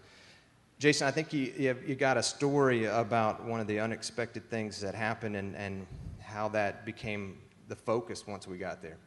Jason, 0.78 1.06
I 1.06 1.10
think 1.10 1.32
you, 1.32 1.52
you, 1.56 1.76
you 1.86 1.94
got 1.94 2.16
a 2.16 2.22
story 2.22 2.84
about 2.84 3.44
one 3.44 3.60
of 3.60 3.66
the 3.66 3.80
unexpected 3.80 4.48
things 4.50 4.80
that 4.80 4.94
happened 4.94 5.36
and, 5.36 5.54
and 5.56 5.86
how 6.20 6.48
that 6.48 6.84
became 6.84 7.38
the 7.68 7.76
focus 7.76 8.26
once 8.26 8.46
we 8.46 8.58
got 8.58 8.82
there? 8.82 8.98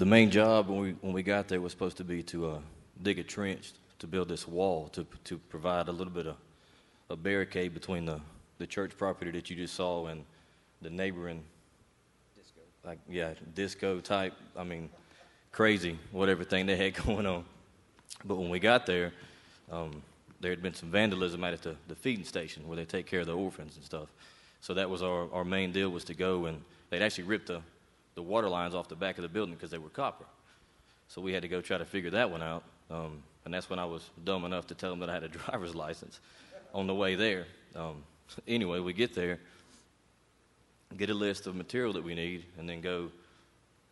The 0.00 0.06
main 0.06 0.30
job 0.30 0.70
when 0.70 0.78
we, 0.80 0.90
when 1.02 1.12
we 1.12 1.22
got 1.22 1.46
there 1.46 1.60
was 1.60 1.72
supposed 1.72 1.98
to 1.98 2.04
be 2.04 2.22
to 2.22 2.52
uh, 2.52 2.58
dig 3.02 3.18
a 3.18 3.22
trench 3.22 3.72
to 3.98 4.06
build 4.06 4.30
this 4.30 4.48
wall 4.48 4.88
to, 4.94 5.06
to 5.24 5.36
provide 5.36 5.88
a 5.88 5.92
little 5.92 6.10
bit 6.10 6.26
of 6.26 6.36
a 7.10 7.16
barricade 7.16 7.74
between 7.74 8.06
the, 8.06 8.18
the 8.56 8.66
church 8.66 8.96
property 8.96 9.30
that 9.30 9.50
you 9.50 9.56
just 9.56 9.74
saw 9.74 10.06
and 10.06 10.24
the 10.80 10.88
neighboring 10.88 11.44
disco. 12.34 12.60
like 12.82 12.98
yeah 13.10 13.34
disco 13.54 14.00
type 14.00 14.32
i 14.56 14.64
mean 14.64 14.88
crazy 15.52 15.98
whatever 16.12 16.44
thing 16.44 16.64
they 16.64 16.76
had 16.76 16.94
going 17.04 17.26
on 17.26 17.44
but 18.24 18.36
when 18.36 18.48
we 18.48 18.58
got 18.58 18.86
there 18.86 19.12
um, 19.70 20.02
there 20.40 20.50
had 20.50 20.62
been 20.62 20.72
some 20.72 20.90
vandalism 20.90 21.44
out 21.44 21.52
at 21.52 21.60
the, 21.60 21.76
the 21.88 21.94
feeding 21.94 22.24
station 22.24 22.66
where 22.66 22.76
they 22.76 22.86
take 22.86 23.04
care 23.04 23.20
of 23.20 23.26
the 23.26 23.36
orphans 23.36 23.76
and 23.76 23.84
stuff 23.84 24.08
so 24.62 24.72
that 24.72 24.88
was 24.88 25.02
our, 25.02 25.30
our 25.30 25.44
main 25.44 25.72
deal 25.72 25.90
was 25.90 26.04
to 26.04 26.14
go 26.14 26.46
and 26.46 26.62
they'd 26.88 27.02
actually 27.02 27.24
ripped 27.24 27.48
the, 27.48 27.60
the 28.20 28.24
water 28.24 28.50
lines 28.50 28.74
off 28.74 28.86
the 28.86 28.94
back 28.94 29.16
of 29.16 29.22
the 29.22 29.30
building 29.30 29.54
because 29.54 29.70
they 29.70 29.78
were 29.78 29.88
copper. 29.88 30.26
So 31.08 31.22
we 31.22 31.32
had 31.32 31.40
to 31.40 31.48
go 31.48 31.62
try 31.62 31.78
to 31.78 31.86
figure 31.86 32.10
that 32.10 32.30
one 32.30 32.42
out. 32.42 32.64
Um, 32.90 33.22
and 33.46 33.54
that's 33.54 33.70
when 33.70 33.78
I 33.78 33.86
was 33.86 34.10
dumb 34.24 34.44
enough 34.44 34.66
to 34.66 34.74
tell 34.74 34.90
them 34.90 35.00
that 35.00 35.08
I 35.08 35.14
had 35.14 35.22
a 35.22 35.28
driver's 35.46 35.74
license 35.74 36.20
on 36.74 36.86
the 36.86 36.94
way 36.94 37.14
there. 37.14 37.46
Um, 37.74 38.04
anyway, 38.46 38.78
we 38.80 38.92
get 38.92 39.14
there, 39.14 39.40
get 40.98 41.08
a 41.08 41.14
list 41.14 41.46
of 41.46 41.54
material 41.54 41.94
that 41.94 42.04
we 42.04 42.14
need, 42.14 42.44
and 42.58 42.68
then 42.68 42.82
go 42.82 43.10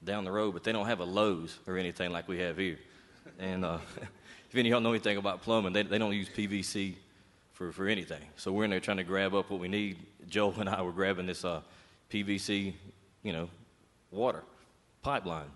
down 0.04 0.24
the 0.24 0.30
road. 0.30 0.52
But 0.52 0.62
they 0.62 0.72
don't 0.72 0.86
have 0.86 1.00
a 1.00 1.04
Lowe's 1.04 1.58
or 1.66 1.78
anything 1.78 2.10
like 2.10 2.28
we 2.28 2.38
have 2.40 2.58
here. 2.58 2.78
And 3.38 3.64
uh, 3.64 3.78
if 3.96 4.54
any 4.54 4.68
of 4.68 4.72
y'all 4.72 4.80
know 4.82 4.90
anything 4.90 5.16
about 5.16 5.40
plumbing, 5.40 5.72
they, 5.72 5.84
they 5.84 5.96
don't 5.96 6.12
use 6.12 6.28
PVC 6.28 6.96
for, 7.54 7.72
for 7.72 7.88
anything. 7.88 8.20
So 8.36 8.52
we're 8.52 8.64
in 8.64 8.70
there 8.70 8.78
trying 8.78 8.98
to 8.98 9.04
grab 9.04 9.34
up 9.34 9.48
what 9.48 9.58
we 9.58 9.68
need. 9.68 9.96
Joel 10.28 10.54
and 10.60 10.68
I 10.68 10.82
were 10.82 10.92
grabbing 10.92 11.24
this 11.24 11.46
uh, 11.46 11.62
PVC, 12.10 12.74
you 13.22 13.32
know, 13.32 13.48
water 14.10 14.42
pipeline. 15.02 15.50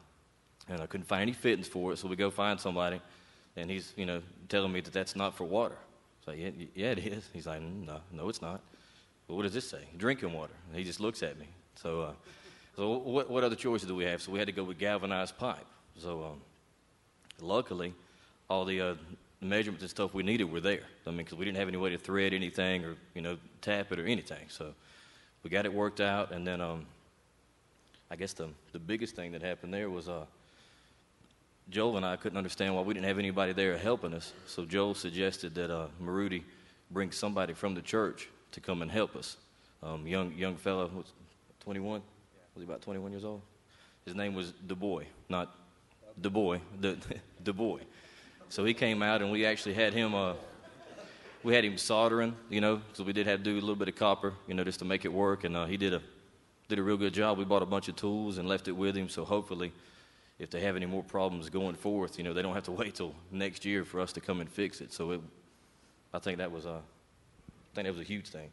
And 0.69 0.81
I 0.81 0.87
couldn't 0.87 1.07
find 1.07 1.23
any 1.23 1.33
fittings 1.33 1.69
for 1.69 1.93
it, 1.93 1.99
so 1.99 2.09
we 2.09 2.17
go 2.17 2.31
find 2.31 2.59
somebody, 2.59 3.01
and 3.57 3.69
he's, 3.69 3.93
you 3.97 4.07
know, 4.07 4.23
telling 4.49 4.73
me 4.73 4.81
that 4.81 4.93
that's 4.93 5.17
not 5.17 5.35
for 5.35 5.45
water. 5.45 5.77
So 6.25 6.33
yeah, 6.33 6.51
yeah, 6.75 6.93
it 6.93 6.99
is. 7.01 7.29
He's 7.33 7.47
like, 7.47 7.61
no, 7.61 8.01
no, 8.13 8.29
it's 8.29 8.41
not. 8.41 8.61
Well, 9.27 9.37
what 9.37 9.43
does 9.43 9.53
this 9.53 9.69
say? 9.69 9.83
Drinking 9.97 10.33
water. 10.33 10.53
And 10.69 10.79
he 10.79 10.85
just 10.85 11.01
looks 11.01 11.23
at 11.23 11.39
me. 11.39 11.49
So, 11.75 12.03
uh, 12.03 12.13
so 12.77 12.99
what, 12.99 13.29
what 13.29 13.45
other 13.45 13.57
choices 13.57 13.89
do 13.89 13.95
we 13.95 14.05
have? 14.05 14.23
So 14.23 14.31
we 14.31 14.39
had 14.39 14.47
to 14.47 14.53
go 14.53 14.63
with 14.63 14.79
galvanized 14.79 15.37
pipe. 15.37 15.67
So 15.99 16.23
um, 16.23 16.41
luckily, 17.41 17.93
all 18.49 18.65
the 18.65 18.81
uh, 18.81 18.95
measurements 19.41 19.83
and 19.83 19.91
stuff 19.91 20.15
we 20.15 20.23
needed 20.23 20.45
were 20.51 20.61
there. 20.61 20.83
I 21.07 21.11
mean, 21.11 21.19
because 21.19 21.37
we 21.37 21.45
didn't 21.45 21.59
have 21.59 21.69
any 21.69 21.77
way 21.77 21.91
to 21.91 21.99
thread 21.99 22.33
anything 22.33 22.85
or 22.85 22.97
you 23.15 23.21
know 23.21 23.37
tap 23.61 23.93
it 23.93 23.99
or 23.99 24.07
anything. 24.07 24.47
So 24.49 24.75
we 25.43 25.51
got 25.51 25.67
it 25.67 25.73
worked 25.73 26.01
out, 26.01 26.31
and 26.31 26.47
then 26.47 26.61
um, 26.61 26.87
I 28.13 28.17
guess 28.17 28.35
the 28.35 28.51
the 28.73 28.79
biggest 28.79 29.17
thing 29.17 29.33
that 29.33 29.41
happened 29.41 29.73
there 29.73 29.89
was 29.89 30.07
uh, 30.07 30.27
Joel 31.71 31.97
and 31.97 32.05
I 32.05 32.17
couldn't 32.17 32.37
understand 32.37 32.77
why 32.77 32.83
we 32.83 32.93
didn't 32.93 33.07
have 33.07 33.19
anybody 33.19 33.55
there 33.55 33.79
helping 33.79 34.13
us. 34.13 34.35
So 34.47 34.67
Joel 34.67 34.95
suggested 34.95 35.55
that 35.55 35.71
uh, 35.71 35.87
Maruti 35.99 36.43
bring 36.91 37.11
somebody 37.11 37.55
from 37.55 37.75
the 37.75 37.81
church 37.81 38.29
to 38.51 38.61
come 38.61 38.83
and 38.83 38.91
help 38.91 39.17
us. 39.17 39.39
Um, 39.83 40.07
young 40.07 40.35
young 40.35 40.57
fellow 40.57 40.91
was 40.95 41.07
21. 41.61 42.03
Was 42.55 42.63
he 42.63 42.65
about 42.65 42.83
21 42.83 43.13
years 43.13 43.25
old? 43.25 43.41
His 44.05 44.15
name 44.15 44.35
was 44.35 44.53
Du 44.67 44.77
Bois, 44.77 45.05
not 45.31 45.57
Du 46.21 46.29
Bois, 46.29 46.59
the 46.79 46.99
Du 47.43 47.55
Bois. 47.55 47.81
So 48.51 48.63
he 48.67 48.75
came 48.75 49.03
out, 49.03 49.23
and 49.23 49.33
we 49.33 49.47
actually 49.47 49.73
had 49.73 49.95
him. 49.95 50.15
Uh, 50.15 50.35
we 51.43 51.55
had 51.55 51.65
him 51.65 51.79
soldering, 51.79 52.37
you 52.51 52.61
know, 52.61 52.83
so 52.93 53.05
we 53.05 53.15
did 53.15 53.27
have 53.27 53.39
to 53.39 53.45
do 53.45 53.55
a 53.55 53.55
little 53.55 53.75
bit 53.75 53.89
of 53.89 53.97
copper, 53.97 54.35
you 54.47 54.55
know, 54.55 54.65
just 54.65 54.79
to 54.81 54.85
make 54.85 55.07
it 55.07 55.13
work. 55.13 55.45
And 55.45 55.57
uh, 55.57 55.65
he 55.65 55.77
did 55.79 55.95
a 55.95 56.03
did 56.73 56.79
a 56.79 56.83
real 56.83 56.97
good 56.97 57.13
job. 57.13 57.37
We 57.37 57.45
bought 57.45 57.63
a 57.63 57.67
bunch 57.67 57.89
of 57.89 57.97
tools 57.97 58.39
and 58.39 58.49
left 58.49 58.67
it 58.67 58.73
with 58.73 58.97
him, 58.97 59.11
so 59.11 59.27
hopefully, 59.27 59.73
if 60.39 60.49
they 60.49 60.61
have 60.61 60.75
any 60.75 60.87
more 60.87 61.03
problems 61.03 61.51
going 61.51 61.75
forth, 61.75 62.17
you 62.17 62.25
know, 62.25 62.33
they 62.33 62.41
don't 62.41 62.55
have 62.55 62.65
to 62.65 62.73
wait 62.83 62.95
till 62.95 63.15
next 63.31 63.67
year 63.67 63.85
for 63.85 64.01
us 64.01 64.11
to 64.15 64.23
come 64.23 64.41
and 64.41 64.49
fix 64.49 64.81
it. 64.81 64.91
So 64.91 65.11
it, 65.11 65.21
I 66.15 66.19
think 66.19 66.39
that 66.39 66.51
was 66.51 66.65
a, 66.65 66.81
I 66.81 67.75
think 67.75 67.87
that 67.87 67.93
was 67.93 68.01
a 68.01 68.05
huge 68.05 68.29
thing. 68.29 68.49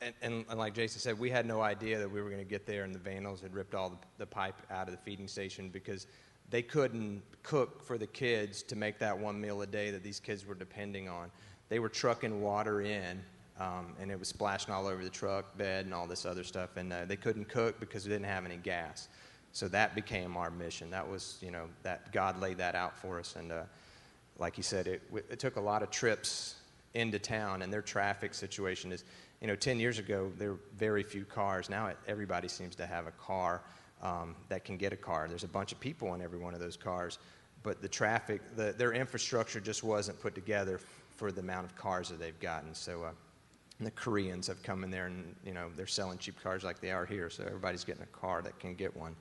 And, 0.00 0.14
and, 0.22 0.44
and, 0.48 0.56
like 0.56 0.72
Jason 0.72 1.00
said, 1.00 1.18
we 1.18 1.30
had 1.30 1.46
no 1.46 1.62
idea 1.62 1.98
that 1.98 2.08
we 2.08 2.22
were 2.22 2.30
going 2.30 2.44
to 2.44 2.48
get 2.48 2.64
there, 2.64 2.84
and 2.84 2.94
the 2.94 3.00
vandals 3.00 3.40
had 3.40 3.52
ripped 3.52 3.74
all 3.74 3.90
the, 3.90 3.96
the 4.18 4.26
pipe 4.26 4.54
out 4.70 4.86
of 4.86 4.92
the 4.92 5.00
feeding 5.00 5.26
station 5.26 5.68
because 5.68 6.06
they 6.50 6.62
couldn't 6.62 7.22
cook 7.42 7.82
for 7.82 7.98
the 7.98 8.06
kids 8.06 8.62
to 8.62 8.76
make 8.76 9.00
that 9.00 9.18
one 9.18 9.40
meal 9.40 9.62
a 9.62 9.66
day 9.66 9.90
that 9.90 10.04
these 10.04 10.20
kids 10.20 10.46
were 10.46 10.54
depending 10.54 11.08
on. 11.08 11.28
They 11.70 11.80
were 11.80 11.88
trucking 11.88 12.40
water 12.40 12.82
in, 12.82 13.20
um, 13.58 13.94
and 14.00 14.10
it 14.10 14.18
was 14.18 14.28
splashing 14.28 14.74
all 14.74 14.86
over 14.86 15.02
the 15.04 15.10
truck 15.10 15.56
bed 15.56 15.84
and 15.84 15.94
all 15.94 16.06
this 16.06 16.26
other 16.26 16.44
stuff. 16.44 16.76
And 16.76 16.92
uh, 16.92 17.04
they 17.04 17.16
couldn't 17.16 17.48
cook 17.48 17.78
because 17.78 18.04
we 18.04 18.12
didn't 18.12 18.26
have 18.26 18.44
any 18.44 18.56
gas. 18.56 19.08
So 19.52 19.68
that 19.68 19.94
became 19.94 20.36
our 20.36 20.50
mission. 20.50 20.90
That 20.90 21.08
was, 21.08 21.38
you 21.40 21.52
know, 21.52 21.66
that 21.84 22.12
God 22.12 22.40
laid 22.40 22.58
that 22.58 22.74
out 22.74 22.96
for 22.98 23.20
us. 23.20 23.36
And 23.36 23.52
uh, 23.52 23.62
like 24.38 24.56
he 24.56 24.62
said, 24.62 24.88
it, 24.88 25.02
it 25.30 25.38
took 25.38 25.56
a 25.56 25.60
lot 25.60 25.82
of 25.82 25.90
trips 25.90 26.56
into 26.94 27.18
town, 27.18 27.62
and 27.62 27.72
their 27.72 27.82
traffic 27.82 28.34
situation 28.34 28.92
is, 28.92 29.04
you 29.40 29.46
know, 29.46 29.56
10 29.56 29.78
years 29.78 29.98
ago, 29.98 30.32
there 30.38 30.52
were 30.52 30.60
very 30.76 31.02
few 31.02 31.24
cars. 31.24 31.68
Now 31.68 31.92
everybody 32.06 32.48
seems 32.48 32.74
to 32.76 32.86
have 32.86 33.06
a 33.06 33.12
car 33.12 33.62
um, 34.02 34.34
that 34.48 34.64
can 34.64 34.76
get 34.76 34.92
a 34.92 34.96
car. 34.96 35.26
There's 35.28 35.44
a 35.44 35.48
bunch 35.48 35.72
of 35.72 35.80
people 35.80 36.14
in 36.14 36.22
every 36.22 36.38
one 36.38 36.54
of 36.54 36.60
those 36.60 36.76
cars, 36.76 37.18
but 37.62 37.82
the 37.82 37.88
traffic, 37.88 38.40
the, 38.56 38.74
their 38.76 38.92
infrastructure 38.92 39.60
just 39.60 39.82
wasn't 39.82 40.20
put 40.20 40.34
together 40.34 40.80
for 41.16 41.32
the 41.32 41.40
amount 41.40 41.66
of 41.66 41.76
cars 41.76 42.08
that 42.08 42.18
they've 42.18 42.38
gotten. 42.40 42.74
So 42.74 43.04
uh, 43.04 43.10
the 43.80 43.90
Koreans 43.90 44.46
have 44.46 44.62
come 44.62 44.84
in 44.84 44.90
there 44.90 45.06
and 45.06 45.34
you 45.44 45.52
know 45.52 45.68
they're 45.76 45.86
selling 45.86 46.18
cheap 46.18 46.40
cars 46.42 46.64
like 46.64 46.80
they 46.80 46.90
are 46.90 47.04
here. 47.04 47.28
So 47.30 47.44
everybody's 47.44 47.84
getting 47.84 48.02
a 48.02 48.18
car 48.18 48.42
that 48.42 48.58
can 48.58 48.74
get 48.74 48.96
one. 48.96 49.16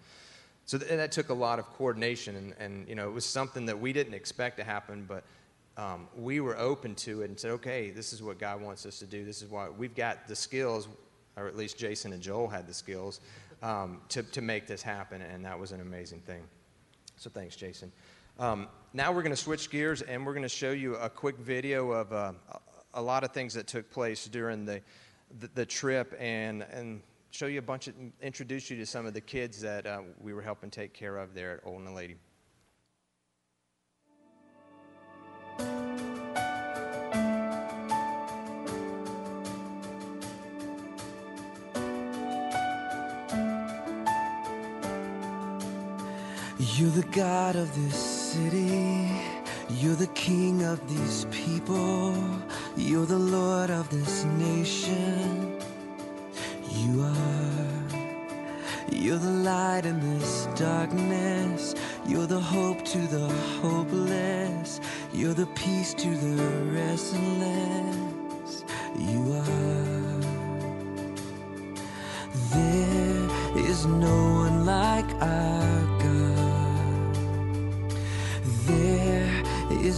So 0.66 0.78
th- 0.78 0.90
that 0.90 1.12
took 1.12 1.30
a 1.30 1.34
lot 1.34 1.60
of 1.60 1.66
coordination, 1.74 2.36
and, 2.36 2.56
and 2.60 2.88
you 2.88 2.96
know 2.96 3.08
it 3.08 3.14
was 3.14 3.26
something 3.26 3.66
that 3.66 3.80
we 3.80 3.94
didn't 3.94 4.14
expect 4.14 4.58
to 4.58 4.64
happen, 4.64 5.06
but 5.08 5.24
um, 5.76 6.08
we 6.16 6.40
were 6.40 6.58
open 6.58 6.94
to 6.96 7.24
it 7.24 7.30
and 7.30 7.40
said, 7.40 7.52
okay, 7.52 7.90
this 7.90 8.14
is 8.14 8.22
what 8.22 8.38
God 8.38 8.62
wants 8.62 8.86
us 8.86 9.00
to 9.00 9.06
do. 9.06 9.26
This 9.26 9.42
is 9.42 9.50
why 9.50 9.70
we've 9.70 9.96
got 9.96 10.28
the 10.28 10.36
skills, 10.36 10.88
or 11.36 11.48
at 11.48 11.58
least 11.58 11.78
Jason 11.78 12.14
and 12.14 12.22
Joel 12.22 12.48
had 12.48 12.68
the 12.68 12.74
skills 12.74 13.22
um, 13.64 14.02
to, 14.10 14.22
to 14.22 14.42
make 14.42 14.68
this 14.68 14.84
happen, 14.84 15.22
and 15.22 15.44
that 15.44 15.58
was 15.58 15.72
an 15.72 15.82
amazing 15.82 16.20
thing. 16.20 16.44
So 17.18 17.30
thanks, 17.30 17.56
Jason. 17.56 17.92
Um, 18.40 18.68
now 18.94 19.12
we're 19.12 19.22
going 19.22 19.36
to 19.36 19.42
switch 19.42 19.70
gears 19.70 20.02
and 20.02 20.26
we're 20.26 20.34
going 20.34 20.44
to 20.44 20.50
show 20.50 20.72
you 20.72 20.96
a 20.96 21.10
quick 21.10 21.38
video 21.38 21.92
of 21.92 22.12
uh, 22.12 22.34
a 22.94 23.02
lot 23.02 23.24
of 23.24 23.32
things 23.32 23.54
that 23.54 23.68
took 23.68 23.90
place 23.90 24.26
during 24.28 24.66
the, 24.66 24.82
the, 25.40 25.50
the, 25.56 25.66
trip 25.66 26.16
and, 26.20 26.64
and 26.72 27.02
show 27.32 27.48
you 27.48 27.60
a 27.60 27.62
bunch 27.62 27.88
of, 27.88 27.96
introduce 28.22 28.70
you 28.70 28.78
to 28.78 28.86
some 28.86 29.06
of 29.06 29.14
the 29.14 29.22
kids 29.22 29.62
that 29.62 29.86
uh, 29.86 30.02
we 30.22 30.34
were 30.34 30.42
helping 30.42 30.70
take 30.70 30.94
care 30.94 31.18
of 31.18 31.34
there 31.34 31.54
at 31.54 31.60
Old 31.66 31.82
Naledi. 31.82 32.16
You're 46.76 46.90
the 46.90 47.08
God 47.12 47.56
of 47.56 47.74
this 47.76 47.96
city. 47.96 49.33
You're 49.70 49.96
the 49.96 50.08
King 50.08 50.64
of 50.64 50.80
these 50.90 51.26
people. 51.32 52.16
You're 52.76 53.06
the 53.06 53.20
Lord 53.20 53.70
of 53.70 53.90
this 53.90 54.26
nation. 54.26 55.60
You 56.70 57.02
are. 57.04 57.84
You're 58.92 59.18
the 59.18 59.30
light 59.30 59.86
in 59.86 60.00
this 60.00 60.48
darkness. 60.56 61.76
You're 62.06 62.28
the 62.28 62.40
hope 62.40 62.84
to 62.86 62.98
the 63.08 63.30
hopeless. 63.62 64.82
You're 65.14 65.34
the 65.34 65.48
peace 65.48 65.94
to 65.96 66.10
the 66.10 66.44
restless. 66.72 68.64
You 68.98 69.34
are. 69.34 70.24
There 72.52 73.66
is 73.68 73.86
no 73.86 74.16
one 74.46 74.66
like 74.66 75.10
our 75.22 75.73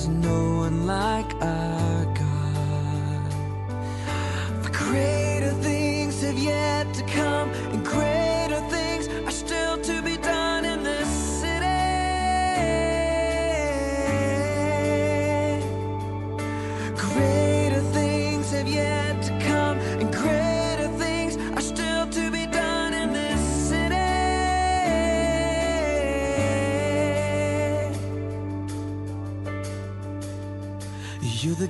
no 0.08 0.58
one 0.58 0.86
like 0.88 1.25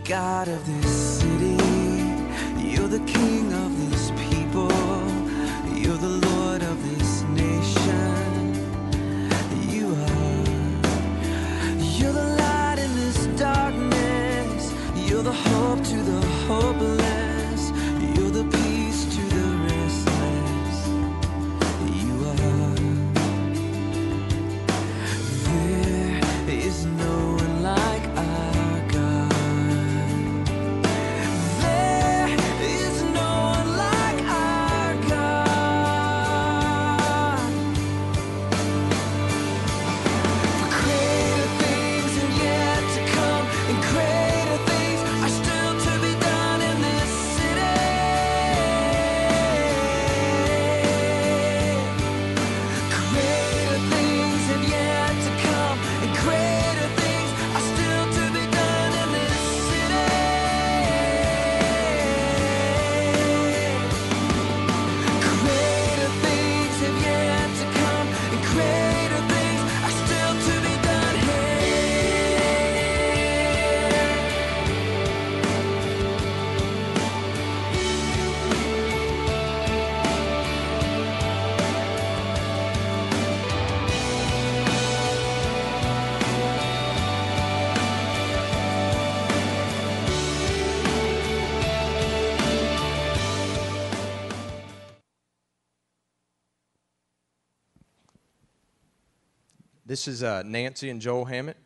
God 0.05 0.47
of 0.47 0.63
this 0.67 1.19
city. 1.19 1.57
You're 2.59 2.87
the 2.87 3.03
King 3.07 3.51
of 3.53 3.64
This 100.05 100.17
is 100.17 100.23
uh, 100.23 100.43
Nancy 100.45 100.91
and 100.91 101.01
Joel 101.01 101.25
Hammett. 101.25 101.57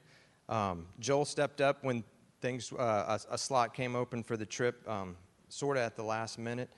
Um, 0.48 0.86
Joel 1.02 1.26
stepped 1.26 1.60
up 1.60 1.84
when 1.84 2.06
things, 2.40 2.72
uh, 2.72 3.20
a, 3.30 3.34
a 3.34 3.38
slot 3.38 3.74
came 3.74 3.98
open 3.98 4.24
for 4.24 4.38
the 4.38 4.46
trip, 4.46 4.82
um, 4.88 5.18
sort 5.50 5.76
of 5.76 5.84
at 5.84 5.98
the 5.98 6.04
last 6.04 6.40
minute, 6.40 6.70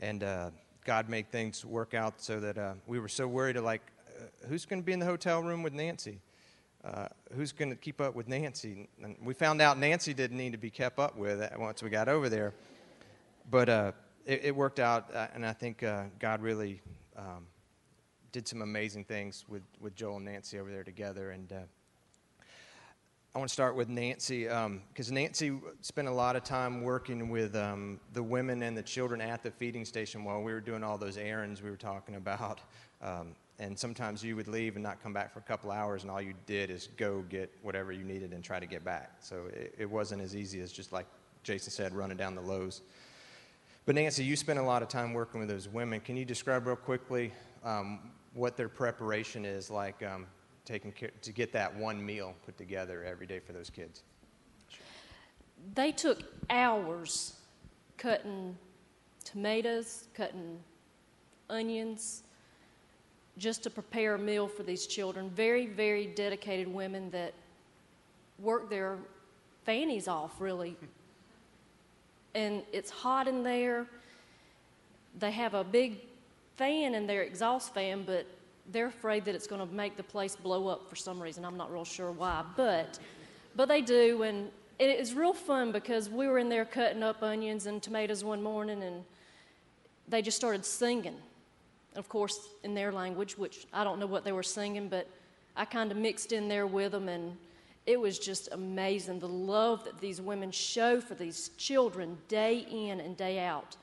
and 0.00 0.24
uh, 0.24 0.50
God 0.86 1.10
made 1.10 1.30
things 1.30 1.66
work 1.66 1.92
out 1.92 2.22
so 2.22 2.40
that 2.40 2.56
uh, 2.56 2.72
we 2.86 2.98
were 2.98 3.10
so 3.10 3.28
worried, 3.28 3.58
of 3.58 3.64
like, 3.64 3.82
uh, 4.08 4.46
who's 4.48 4.64
going 4.64 4.80
to 4.80 4.86
be 4.86 4.94
in 4.94 5.00
the 5.00 5.04
hotel 5.04 5.42
room 5.42 5.62
with 5.62 5.74
Nancy? 5.74 6.18
Uh, 6.82 7.08
who's 7.36 7.52
going 7.52 7.68
to 7.68 7.76
keep 7.76 8.00
up 8.00 8.14
with 8.14 8.26
Nancy? 8.26 8.88
And 9.02 9.14
we 9.22 9.34
found 9.34 9.60
out 9.60 9.78
Nancy 9.78 10.14
didn't 10.14 10.38
need 10.38 10.52
to 10.52 10.58
be 10.58 10.70
kept 10.70 10.98
up 10.98 11.14
with 11.14 11.46
once 11.58 11.82
we 11.82 11.90
got 11.90 12.08
over 12.08 12.30
there. 12.30 12.54
But 13.50 13.68
it, 13.68 14.44
it 14.44 14.56
worked 14.56 14.80
out, 14.80 15.10
and 15.34 15.44
I 15.44 15.52
think 15.52 15.84
God 16.18 16.40
really 16.40 16.80
um, 17.18 17.48
did 18.32 18.48
some 18.48 18.62
amazing 18.62 19.04
things 19.04 19.44
with, 19.48 19.62
with 19.80 19.94
Joel 19.94 20.16
and 20.16 20.24
Nancy 20.24 20.58
over 20.58 20.70
there 20.70 20.82
together. 20.82 21.30
And 21.30 21.52
uh, 21.52 21.56
I 23.34 23.38
want 23.38 23.48
to 23.48 23.52
start 23.52 23.76
with 23.76 23.88
Nancy 23.88 24.44
because 24.44 25.12
Nancy 25.12 25.58
spent 25.82 26.08
a 26.08 26.12
lot 26.12 26.34
of 26.34 26.42
time 26.42 26.82
working 26.82 27.28
with 27.28 27.54
um, 27.54 28.00
the 28.14 28.22
women 28.22 28.62
and 28.62 28.76
the 28.76 28.82
children 28.82 29.20
at 29.20 29.42
the 29.42 29.50
feeding 29.50 29.84
station 29.84 30.24
while 30.24 30.42
we 30.42 30.52
were 30.52 30.60
doing 30.60 30.82
all 30.82 30.98
those 30.98 31.18
errands 31.18 31.62
we 31.62 31.70
were 31.70 31.76
talking 31.76 32.16
about. 32.16 32.60
Um, 33.02 33.34
and 33.58 33.78
sometimes 33.78 34.24
you 34.24 34.34
would 34.34 34.48
leave 34.48 34.76
and 34.76 34.82
not 34.82 35.02
come 35.02 35.12
back 35.12 35.32
for 35.32 35.38
a 35.38 35.42
couple 35.42 35.70
hours, 35.70 36.02
and 36.02 36.10
all 36.10 36.20
you 36.20 36.34
did 36.46 36.70
is 36.70 36.88
go 36.96 37.22
get 37.28 37.50
whatever 37.62 37.92
you 37.92 38.02
needed 38.02 38.32
and 38.32 38.42
try 38.42 38.58
to 38.58 38.66
get 38.66 38.82
back. 38.82 39.12
So 39.20 39.44
it, 39.52 39.74
it 39.78 39.90
wasn't 39.90 40.22
as 40.22 40.34
easy 40.34 40.60
as 40.60 40.72
just 40.72 40.90
like 40.90 41.06
Jason 41.42 41.70
said, 41.70 41.94
running 41.94 42.16
down 42.16 42.34
the 42.34 42.40
Lowe's. 42.40 42.80
But 43.84 43.94
Nancy, 43.94 44.24
you 44.24 44.36
spent 44.36 44.58
a 44.58 44.62
lot 44.62 44.82
of 44.82 44.88
time 44.88 45.12
working 45.12 45.40
with 45.40 45.48
those 45.48 45.68
women. 45.68 46.00
Can 46.00 46.16
you 46.16 46.24
describe 46.24 46.66
real 46.66 46.76
quickly 46.76 47.32
um, 47.64 48.10
what 48.34 48.56
their 48.56 48.68
preparation 48.68 49.44
is 49.44 49.70
like 49.70 50.02
um, 50.02 50.26
taking 50.64 50.92
care, 50.92 51.10
to 51.22 51.32
get 51.32 51.52
that 51.52 51.74
one 51.74 52.04
meal 52.04 52.34
put 52.44 52.56
together 52.56 53.04
every 53.04 53.26
day 53.26 53.38
for 53.38 53.52
those 53.52 53.70
kids? 53.70 54.02
They 55.74 55.92
took 55.92 56.22
hours 56.50 57.34
cutting 57.98 58.56
tomatoes, 59.24 60.08
cutting 60.14 60.58
onions, 61.48 62.22
just 63.38 63.62
to 63.62 63.70
prepare 63.70 64.14
a 64.14 64.18
meal 64.18 64.48
for 64.48 64.62
these 64.62 64.86
children. 64.86 65.30
Very, 65.30 65.66
very 65.66 66.06
dedicated 66.06 66.68
women 66.68 67.10
that 67.10 67.32
work 68.38 68.68
their 68.68 68.98
fannies 69.64 70.08
off, 70.08 70.40
really, 70.40 70.76
and 72.34 72.62
it's 72.72 72.90
hot 72.90 73.28
in 73.28 73.42
there. 73.42 73.86
They 75.18 75.30
have 75.30 75.54
a 75.54 75.62
big 75.62 76.00
fan 76.62 76.94
in 76.94 77.08
their 77.08 77.22
exhaust 77.22 77.74
fan, 77.74 78.04
but 78.06 78.24
they're 78.70 78.86
afraid 78.86 79.24
that 79.24 79.34
it's 79.34 79.48
going 79.48 79.66
to 79.66 79.74
make 79.74 79.96
the 79.96 80.02
place 80.04 80.36
blow 80.36 80.68
up 80.68 80.88
for 80.88 80.94
some 80.94 81.20
reason. 81.20 81.44
I'm 81.44 81.56
not 81.56 81.72
real 81.72 81.84
sure 81.84 82.12
why, 82.12 82.44
but 82.56 83.00
but 83.56 83.66
they 83.66 83.80
do, 83.80 84.22
and 84.22 84.48
it 84.78 85.00
is 85.00 85.12
real 85.12 85.32
fun 85.32 85.72
because 85.72 86.08
we 86.08 86.28
were 86.28 86.38
in 86.38 86.48
there 86.48 86.64
cutting 86.64 87.02
up 87.02 87.20
onions 87.20 87.66
and 87.66 87.82
tomatoes 87.82 88.22
one 88.22 88.40
morning, 88.40 88.80
and 88.84 89.02
they 90.06 90.22
just 90.22 90.36
started 90.36 90.64
singing, 90.64 91.16
of 91.96 92.08
course, 92.08 92.38
in 92.62 92.74
their 92.74 92.92
language, 92.92 93.36
which 93.36 93.66
I 93.72 93.82
don't 93.82 93.98
know 93.98 94.06
what 94.06 94.24
they 94.24 94.32
were 94.32 94.44
singing, 94.44 94.88
but 94.88 95.08
I 95.56 95.64
kind 95.64 95.90
of 95.90 95.98
mixed 95.98 96.30
in 96.30 96.46
there 96.46 96.68
with 96.68 96.92
them, 96.92 97.08
and 97.08 97.36
it 97.86 97.98
was 97.98 98.20
just 98.20 98.48
amazing 98.52 99.18
the 99.18 99.26
love 99.26 99.82
that 99.84 100.00
these 100.00 100.20
women 100.20 100.52
show 100.52 101.00
for 101.00 101.16
these 101.16 101.50
children 101.58 102.18
day 102.28 102.64
in 102.70 103.00
and 103.00 103.16
day 103.16 103.40
out. 103.40 103.76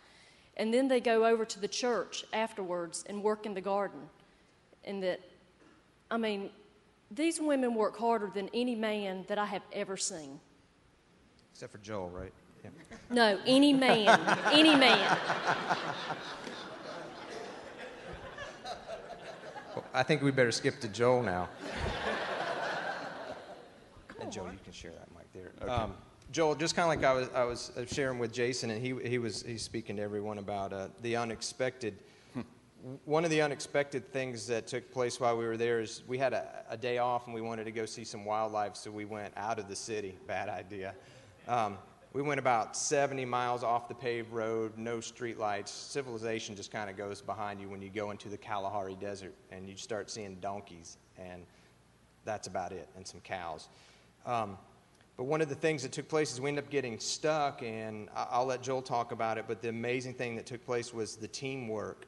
And 0.60 0.74
then 0.74 0.90
they 0.90 1.00
go 1.00 1.26
over 1.26 1.46
to 1.46 1.60
the 1.60 1.70
church 1.70 2.26
afterwards 2.34 3.06
and 3.08 3.24
work 3.24 3.46
in 3.46 3.54
the 3.54 3.62
garden. 3.62 4.02
And 4.84 5.02
that, 5.02 5.22
I 6.12 6.18
mean, 6.18 6.50
these 7.10 7.40
women 7.40 7.74
work 7.74 7.98
harder 7.98 8.30
than 8.32 8.50
any 8.54 8.76
man 8.76 9.24
that 9.30 9.38
I 9.38 9.46
have 9.46 9.62
ever 9.72 9.96
seen. 9.96 10.38
Except 11.54 11.72
for 11.72 11.78
Joel, 11.78 12.10
right? 12.10 12.34
Yeah. 12.62 12.72
No, 13.10 13.40
any 13.48 13.72
man, 13.72 14.20
any 14.52 14.76
man. 14.76 15.18
Well, 19.76 19.86
I 19.94 20.04
think 20.04 20.22
we 20.22 20.32
better 20.32 20.52
skip 20.52 20.82
to 20.82 20.90
Joel 20.90 21.24
now. 21.24 21.48
and 24.20 24.30
Joel, 24.30 24.52
you 24.52 24.60
can 24.62 24.74
share 24.74 24.92
that 24.92 25.08
mic 25.16 25.32
there. 25.32 25.70
Um, 25.70 25.94
Joel, 26.32 26.54
just 26.54 26.76
kind 26.76 26.84
of 26.84 26.90
like 26.90 27.04
I 27.04 27.14
was, 27.14 27.30
I 27.34 27.44
was 27.44 27.72
uh, 27.76 27.86
sharing 27.88 28.20
with 28.20 28.32
Jason, 28.32 28.70
and 28.70 28.80
he, 28.80 28.94
he 29.04 29.18
was 29.18 29.42
he's 29.42 29.64
speaking 29.64 29.96
to 29.96 30.04
everyone 30.04 30.38
about 30.38 30.72
uh, 30.72 30.90
the 31.02 31.16
unexpected. 31.16 31.98
One 33.04 33.26
of 33.26 33.32
the 33.32 33.42
unexpected 33.42 34.14
things 34.14 34.46
that 34.48 34.68
took 34.68 34.92
place 34.92 35.20
while 35.20 35.36
we 35.36 35.46
were 35.46 35.58
there 35.58 35.82
is 35.82 36.04
we 36.08 36.20
had 36.20 36.34
a, 36.34 36.64
a 36.70 36.78
day 36.78 37.00
off 37.00 37.26
and 37.26 37.34
we 37.34 37.42
wanted 37.42 37.66
to 37.66 37.72
go 37.72 37.86
see 37.88 38.04
some 38.04 38.26
wildlife, 38.26 38.76
so 38.76 38.92
we 38.92 39.06
went 39.06 39.34
out 39.38 39.58
of 39.58 39.68
the 39.68 39.76
city. 39.76 40.18
Bad 40.28 40.50
idea. 40.50 40.94
Um, 41.48 41.80
we 42.14 42.22
went 42.22 42.40
about 42.40 42.78
70 42.78 43.26
miles 43.26 43.64
off 43.64 43.88
the 43.88 43.96
paved 43.96 44.32
road, 44.32 44.78
no 44.78 44.98
streetlights. 45.00 45.70
Civilization 45.70 46.56
just 46.56 46.72
kind 46.72 46.90
of 46.92 46.96
goes 46.96 47.22
behind 47.22 47.60
you 47.60 47.70
when 47.70 47.82
you 47.82 47.90
go 47.90 48.12
into 48.12 48.30
the 48.30 48.38
Kalahari 48.38 48.96
Desert 48.96 49.34
and 49.52 49.68
you 49.68 49.76
start 49.76 50.10
seeing 50.12 50.36
donkeys, 50.36 50.98
and 51.18 51.44
that's 52.24 52.48
about 52.48 52.72
it, 52.72 52.88
and 52.96 53.06
some 53.06 53.20
cows. 53.20 53.68
Um, 54.26 54.58
but 55.20 55.26
one 55.26 55.42
of 55.42 55.50
the 55.50 55.56
things 55.56 55.84
that 55.84 55.92
took 55.92 56.08
place 56.08 56.32
is 56.32 56.40
we 56.40 56.48
ended 56.48 56.64
up 56.64 56.70
getting 56.70 56.98
stuck, 56.98 57.62
and 57.62 58.08
I'll 58.16 58.46
let 58.46 58.62
Joel 58.62 58.82
talk 58.82 59.12
about 59.12 59.38
it. 59.38 59.44
But 59.50 59.62
the 59.62 59.68
amazing 59.68 60.14
thing 60.14 60.38
that 60.38 60.46
took 60.46 60.66
place 60.66 60.94
was 60.94 61.18
the 61.18 61.28
teamwork 61.28 62.06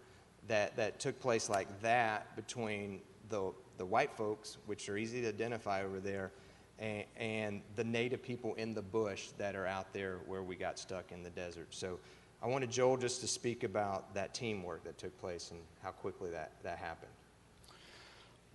that, 0.48 0.78
that 0.78 1.02
took 1.02 1.20
place 1.20 1.50
like 1.50 1.68
that 1.82 2.34
between 2.38 3.02
the, 3.28 3.52
the 3.78 3.86
white 3.86 4.16
folks, 4.16 4.60
which 4.66 4.88
are 4.88 4.96
easy 4.96 5.20
to 5.24 5.28
identify 5.28 5.84
over 5.84 6.00
there, 6.00 6.32
and, 6.80 7.04
and 7.18 7.62
the 7.76 7.84
native 7.84 8.24
people 8.24 8.54
in 8.54 8.74
the 8.74 8.82
bush 8.82 9.28
that 9.38 9.58
are 9.58 9.68
out 9.68 9.92
there 9.92 10.20
where 10.26 10.42
we 10.42 10.56
got 10.56 10.80
stuck 10.80 11.12
in 11.12 11.22
the 11.22 11.32
desert. 11.32 11.68
So 11.72 12.00
I 12.42 12.48
wanted 12.48 12.72
Joel 12.72 12.96
just 12.96 13.20
to 13.20 13.28
speak 13.28 13.66
about 13.66 14.14
that 14.14 14.34
teamwork 14.34 14.86
that 14.86 14.98
took 14.98 15.20
place 15.20 15.52
and 15.52 15.60
how 15.84 15.92
quickly 15.92 16.32
that, 16.32 16.54
that 16.64 16.78
happened. 16.78 17.12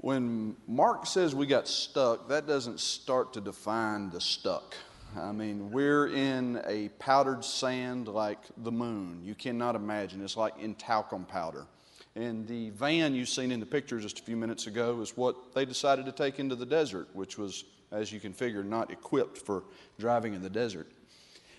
When 0.07 0.55
Mark 0.69 1.05
says 1.05 1.35
we 1.35 1.47
got 1.47 1.66
stuck, 1.66 2.29
that 2.29 2.47
doesn't 2.47 2.79
start 2.79 3.33
to 3.33 3.40
define 3.40 4.09
the 4.11 4.21
stuck. 4.21 4.77
I 5.19 5.33
mean, 5.33 5.73
we're 5.73 6.07
in 6.07 6.62
a 6.64 6.90
powdered 7.01 7.45
sand 7.45 8.07
like 8.07 8.38
the 8.57 8.71
moon. 8.71 9.21
You 9.25 9.35
cannot 9.35 9.75
imagine. 9.75 10.23
It's 10.23 10.37
like 10.37 10.57
in 10.61 10.77
talcum 10.77 11.25
powder. 11.25 11.66
And 12.14 12.47
the 12.47 12.71
van 12.71 13.16
you've 13.16 13.29
seen 13.29 13.51
in 13.51 13.59
the 13.59 13.66
picture 13.66 13.99
just 13.99 14.21
a 14.21 14.23
few 14.23 14.37
minutes 14.37 14.69
ago 14.69 15.01
is 15.01 15.16
what 15.16 15.53
they 15.57 15.64
decided 15.64 16.07
to 16.07 16.12
take 16.12 16.38
into 16.38 16.55
the 16.55 16.66
desert, 16.66 17.09
which 17.12 17.37
was, 17.37 17.64
as 17.90 18.12
you 18.12 18.21
can 18.21 18.33
figure, 18.33 18.62
not 18.62 18.92
equipped 18.92 19.37
for 19.38 19.64
driving 19.99 20.35
in 20.35 20.40
the 20.40 20.49
desert. 20.49 20.87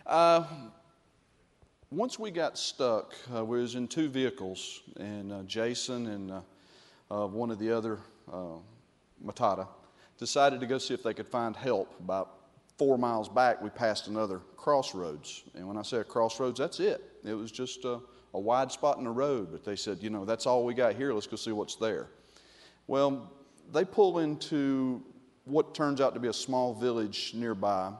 Uh, 0.06 0.46
once 1.92 2.18
we 2.18 2.32
got 2.32 2.58
stuck, 2.58 3.14
uh, 3.36 3.44
we 3.44 3.60
was 3.60 3.76
in 3.76 3.90
two 3.90 4.08
vehicles, 4.08 4.84
and 4.96 5.34
uh, 5.34 5.44
Jason 5.44 6.08
and 6.08 6.32
uh, 6.32 6.42
uh, 7.12 7.28
one 7.28 7.52
of 7.52 7.60
the 7.60 7.70
other 7.70 8.00
uh, 8.32 8.58
Matata 9.24 9.68
decided 10.18 10.60
to 10.60 10.68
go 10.68 10.78
see 10.78 10.94
if 10.94 11.04
they 11.04 11.14
could 11.14 11.28
find 11.28 11.56
help. 11.56 11.94
About 12.00 12.34
four 12.78 12.98
miles 12.98 13.30
back, 13.30 13.62
we 13.62 13.70
passed 13.70 14.08
another 14.08 14.42
crossroads, 14.56 15.44
and 15.56 15.68
when 15.68 15.78
I 15.78 15.82
say 15.82 15.98
a 15.98 16.04
crossroads, 16.04 16.60
that's 16.60 16.80
it. 16.80 17.04
It 17.24 17.34
was 17.34 17.52
just 17.52 17.86
a, 17.86 18.00
a 18.34 18.40
wide 18.40 18.72
spot 18.72 18.98
in 18.98 19.04
the 19.04 19.12
road, 19.12 19.50
but 19.52 19.64
they 19.64 19.76
said, 19.76 20.00
you 20.02 20.10
know, 20.10 20.26
that's 20.26 20.46
all 20.46 20.66
we 20.66 20.74
got 20.74 20.96
here. 20.96 21.14
Let's 21.14 21.28
go 21.28 21.36
see 21.36 21.52
what's 21.52 21.76
there. 21.76 22.08
Well, 22.88 23.32
they 23.74 23.84
pull 23.84 24.20
into 24.20 25.04
what 25.46 25.74
turns 25.74 26.02
out 26.02 26.14
to 26.14 26.20
be 26.20 26.28
a 26.28 26.34
small 26.34 26.74
village 26.74 27.32
nearby, 27.34 27.92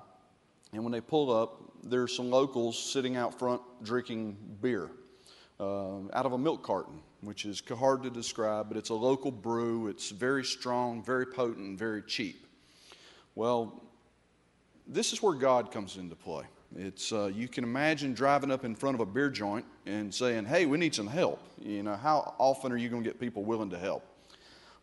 and 0.74 0.84
when 0.84 0.92
they 0.92 1.02
pull 1.02 1.36
up, 1.36 1.64
there's 1.84 2.16
some 2.16 2.30
locals 2.30 2.78
sitting 2.78 3.16
out 3.16 3.38
front 3.38 3.62
drinking 3.84 4.38
beer 4.62 4.90
uh, 5.60 6.00
out 6.14 6.26
of 6.26 6.34
a 6.34 6.38
milk 6.38 6.64
carton, 6.64 7.00
which 7.22 7.46
is 7.46 7.62
hard 7.78 8.04
to 8.04 8.10
describe, 8.10 8.68
but 8.68 8.78
it's 8.78 8.90
a 8.90 8.96
local 8.96 9.32
brew. 9.32 9.88
It's 9.88 10.10
very 10.10 10.44
strong, 10.44 11.04
very 11.04 11.26
potent, 11.26 11.80
very 11.80 12.02
cheap. 12.04 12.46
Well, 13.36 13.82
this 14.88 15.14
is 15.14 15.22
where 15.22 15.34
God 15.34 15.72
comes 15.72 15.98
into 15.98 16.16
play. 16.16 16.46
It's 16.76 17.12
uh, 17.14 17.32
you 17.34 17.48
can 17.48 17.64
imagine 17.64 18.14
driving 18.14 18.52
up 18.52 18.66
in 18.66 18.76
front 18.76 18.96
of 18.96 19.02
a 19.02 19.06
beer 19.06 19.30
joint 19.30 19.66
and 19.86 20.14
saying, 20.14 20.46
"Hey, 20.46 20.66
we 20.66 20.78
need 20.78 20.94
some 20.94 21.08
help." 21.08 21.40
You 21.60 21.84
know, 21.84 21.96
how 21.96 22.36
often 22.38 22.72
are 22.72 22.78
you 22.78 22.90
going 22.90 23.04
to 23.04 23.10
get 23.10 23.20
people 23.20 23.44
willing 23.44 23.70
to 23.70 23.80
help? 23.80 24.04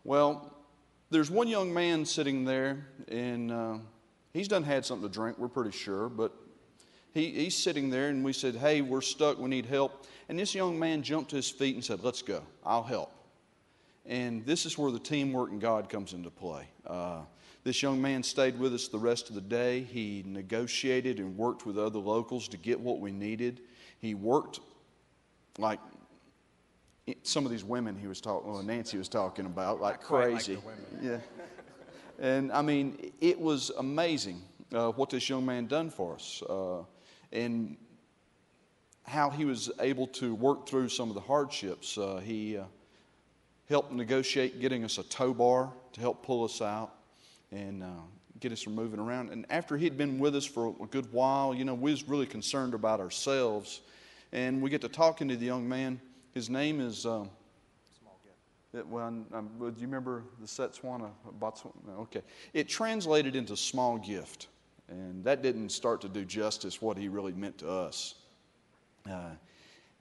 Well, 0.03 0.51
there's 1.09 1.29
one 1.29 1.47
young 1.47 1.73
man 1.73 2.05
sitting 2.05 2.43
there, 2.43 2.87
and 3.07 3.51
uh, 3.51 3.77
he's 4.33 4.47
done 4.47 4.63
had 4.63 4.85
something 4.85 5.07
to 5.07 5.13
drink. 5.13 5.37
We're 5.37 5.47
pretty 5.47 5.71
sure, 5.71 6.09
but 6.09 6.33
he, 7.15 7.31
he's 7.31 7.55
sitting 7.55 7.89
there, 7.89 8.09
and 8.09 8.23
we 8.23 8.33
said, 8.33 8.55
Hey, 8.55 8.81
we're 8.81 9.01
stuck, 9.01 9.39
we 9.39 9.49
need 9.49 9.65
help. 9.65 10.05
And 10.27 10.37
this 10.37 10.53
young 10.53 10.77
man 10.77 11.01
jumped 11.01 11.29
to 11.29 11.37
his 11.37 11.49
feet 11.49 11.73
and 11.73 11.83
said, 11.83 12.03
Let's 12.03 12.21
go, 12.21 12.43
I'll 12.63 12.83
help. 12.83 13.11
And 14.05 14.45
this 14.45 14.65
is 14.65 14.77
where 14.77 14.91
the 14.91 14.99
teamwork 14.99 15.49
and 15.49 15.61
God 15.61 15.89
comes 15.89 16.13
into 16.13 16.29
play. 16.29 16.67
Uh, 16.85 17.21
this 17.63 17.81
young 17.81 17.99
man 17.99 18.21
stayed 18.21 18.59
with 18.59 18.75
us 18.75 18.89
the 18.89 18.99
rest 18.99 19.29
of 19.29 19.35
the 19.35 19.41
day. 19.41 19.81
He 19.81 20.23
negotiated 20.27 21.19
and 21.19 21.35
worked 21.35 21.65
with 21.65 21.79
other 21.79 21.97
locals 21.97 22.47
to 22.49 22.57
get 22.57 22.79
what 22.79 22.99
we 22.99 23.11
needed. 23.11 23.61
He 23.97 24.13
worked 24.13 24.59
like 25.57 25.79
some 27.23 27.45
of 27.45 27.51
these 27.51 27.63
women 27.63 27.97
he 27.97 28.07
was 28.07 28.19
talking, 28.19 28.51
well, 28.51 28.61
Nancy 28.61 28.97
was 28.97 29.07
talking 29.07 29.45
about, 29.45 29.79
like 29.79 29.99
like 29.99 30.03
crazy. 30.03 30.57
women. 30.57 30.85
Yeah. 31.01 31.17
And 32.19 32.51
I 32.51 32.61
mean, 32.61 33.13
it 33.21 33.39
was 33.39 33.71
amazing 33.77 34.41
uh, 34.73 34.89
what 34.89 35.09
this 35.09 35.29
young 35.29 35.45
man 35.45 35.65
done 35.67 35.89
for 35.89 36.15
us. 36.15 36.43
Uh, 36.47 36.83
and 37.35 37.77
how 39.03 39.29
he 39.29 39.45
was 39.45 39.71
able 39.79 40.07
to 40.07 40.33
work 40.33 40.67
through 40.67 40.89
some 40.89 41.09
of 41.09 41.15
the 41.15 41.21
hardships. 41.21 41.97
Uh, 41.97 42.21
he 42.23 42.57
uh, 42.57 42.63
helped 43.69 43.91
negotiate 43.91 44.59
getting 44.59 44.83
us 44.83 44.97
a 44.97 45.03
tow 45.03 45.33
bar 45.33 45.71
to 45.93 46.01
help 46.01 46.23
pull 46.23 46.43
us 46.43 46.61
out 46.61 46.95
and 47.51 47.83
uh, 47.83 47.87
get 48.39 48.51
us 48.51 48.61
from 48.61 48.73
moving 48.73 48.99
around. 48.99 49.29
And 49.29 49.45
after 49.49 49.77
he'd 49.77 49.97
been 49.97 50.17
with 50.17 50.35
us 50.35 50.45
for 50.45 50.73
a 50.81 50.85
good 50.87 51.11
while, 51.11 51.53
you 51.53 51.65
know, 51.65 51.75
we 51.75 51.91
was 51.91 52.07
really 52.07 52.25
concerned 52.25 52.73
about 52.73 52.99
ourselves. 52.99 53.81
And 54.31 54.61
we 54.61 54.69
get 54.69 54.81
to 54.81 54.89
talking 54.89 55.27
to 55.27 55.35
the 55.35 55.45
young 55.45 55.67
man. 55.67 56.01
His 56.33 56.49
name 56.49 56.81
is. 56.81 57.05
Um, 57.05 57.29
it, 58.73 58.85
well, 58.87 59.07
um, 59.07 59.49
do 59.57 59.67
you 59.77 59.87
remember 59.87 60.23
the 60.41 60.47
Setswana? 60.47 61.09
Botswana? 61.39 61.97
Okay. 61.99 62.21
It 62.53 62.67
translated 62.67 63.33
into 63.33 63.55
small 63.55 63.97
gift. 63.97 64.47
And 64.89 65.23
that 65.23 65.41
didn't 65.41 65.69
start 65.69 66.01
to 66.01 66.09
do 66.09 66.25
justice 66.25 66.81
what 66.81 66.97
he 66.97 67.07
really 67.07 67.33
meant 67.33 67.57
to 67.59 67.69
us. 67.69 68.15
Uh, 69.09 69.31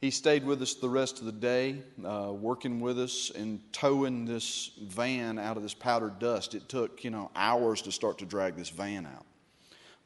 he 0.01 0.11
stayed 0.11 0.45
with 0.45 0.61
us 0.61 0.75
the 0.75 0.89
rest 0.89 1.21
of 1.21 1.25
the 1.25 1.33
day, 1.33 1.77
uh, 2.05 2.31
working 2.33 2.81
with 2.81 2.99
us 2.99 3.31
and 3.35 3.61
towing 3.73 4.27
this 4.27 4.73
van 4.83 5.39
out 5.39 5.57
of 5.57 5.63
this 5.63 5.73
powdered 5.73 6.19
dust. 6.19 6.55
It 6.55 6.69
took, 6.69 7.05
you 7.05 7.11
know, 7.11 7.31
hours 7.35 7.81
to 7.83 7.93
start 7.93 8.19
to 8.19 8.27
drag 8.27 8.57
this 8.57 8.69
van 8.69 9.07
out. 9.07 9.25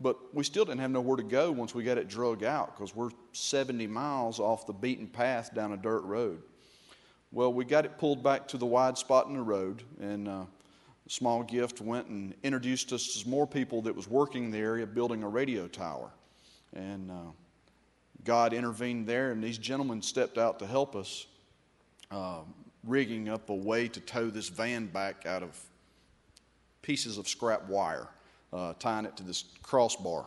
But 0.00 0.32
we 0.32 0.44
still 0.44 0.64
didn't 0.64 0.80
have 0.80 0.92
nowhere 0.92 1.16
to 1.16 1.24
go 1.24 1.50
once 1.50 1.74
we 1.74 1.82
got 1.82 1.98
it 1.98 2.06
drug 2.06 2.44
out 2.44 2.76
because 2.76 2.94
we're 2.94 3.10
70 3.32 3.88
miles 3.88 4.38
off 4.38 4.66
the 4.66 4.72
beaten 4.72 5.08
path 5.08 5.52
down 5.52 5.72
a 5.72 5.76
dirt 5.76 6.02
road. 6.02 6.42
Well, 7.32 7.52
we 7.52 7.64
got 7.64 7.84
it 7.84 7.98
pulled 7.98 8.22
back 8.22 8.46
to 8.48 8.56
the 8.56 8.66
wide 8.66 8.96
spot 8.96 9.26
in 9.26 9.34
the 9.34 9.42
road, 9.42 9.82
and 10.00 10.28
uh, 10.28 10.44
Small 11.08 11.42
Gift 11.42 11.80
went 11.80 12.06
and 12.08 12.34
introduced 12.42 12.92
us 12.92 13.14
to 13.14 13.28
more 13.28 13.46
people 13.46 13.82
that 13.82 13.96
was 13.96 14.06
working 14.08 14.44
in 14.44 14.50
the 14.50 14.58
area 14.58 14.86
building 14.86 15.22
a 15.22 15.28
radio 15.28 15.66
tower. 15.66 16.10
And 16.74 17.10
uh, 17.10 17.32
God 18.24 18.52
intervened 18.52 19.06
there, 19.06 19.32
and 19.32 19.42
these 19.42 19.56
gentlemen 19.56 20.02
stepped 20.02 20.36
out 20.36 20.58
to 20.58 20.66
help 20.66 20.94
us, 20.94 21.26
uh, 22.10 22.40
rigging 22.84 23.28
up 23.28 23.48
a 23.48 23.54
way 23.54 23.88
to 23.88 24.00
tow 24.00 24.28
this 24.28 24.50
van 24.50 24.86
back 24.86 25.24
out 25.24 25.42
of 25.42 25.58
pieces 26.82 27.16
of 27.16 27.26
scrap 27.26 27.66
wire, 27.68 28.08
uh, 28.52 28.74
tying 28.78 29.06
it 29.06 29.16
to 29.16 29.22
this 29.22 29.44
crossbar. 29.62 30.26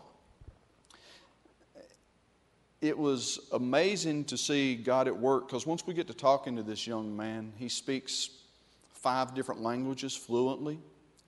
it 2.81 2.97
was 2.97 3.39
amazing 3.53 4.25
to 4.25 4.35
see 4.35 4.75
God 4.75 5.07
at 5.07 5.15
work 5.15 5.47
because 5.47 5.67
once 5.67 5.85
we 5.85 5.93
get 5.93 6.07
to 6.07 6.15
talking 6.15 6.55
to 6.55 6.63
this 6.63 6.87
young 6.87 7.15
man, 7.15 7.53
he 7.55 7.69
speaks 7.69 8.40
five 9.01 9.33
different 9.33 9.61
languages 9.61 10.15
fluently. 10.15 10.79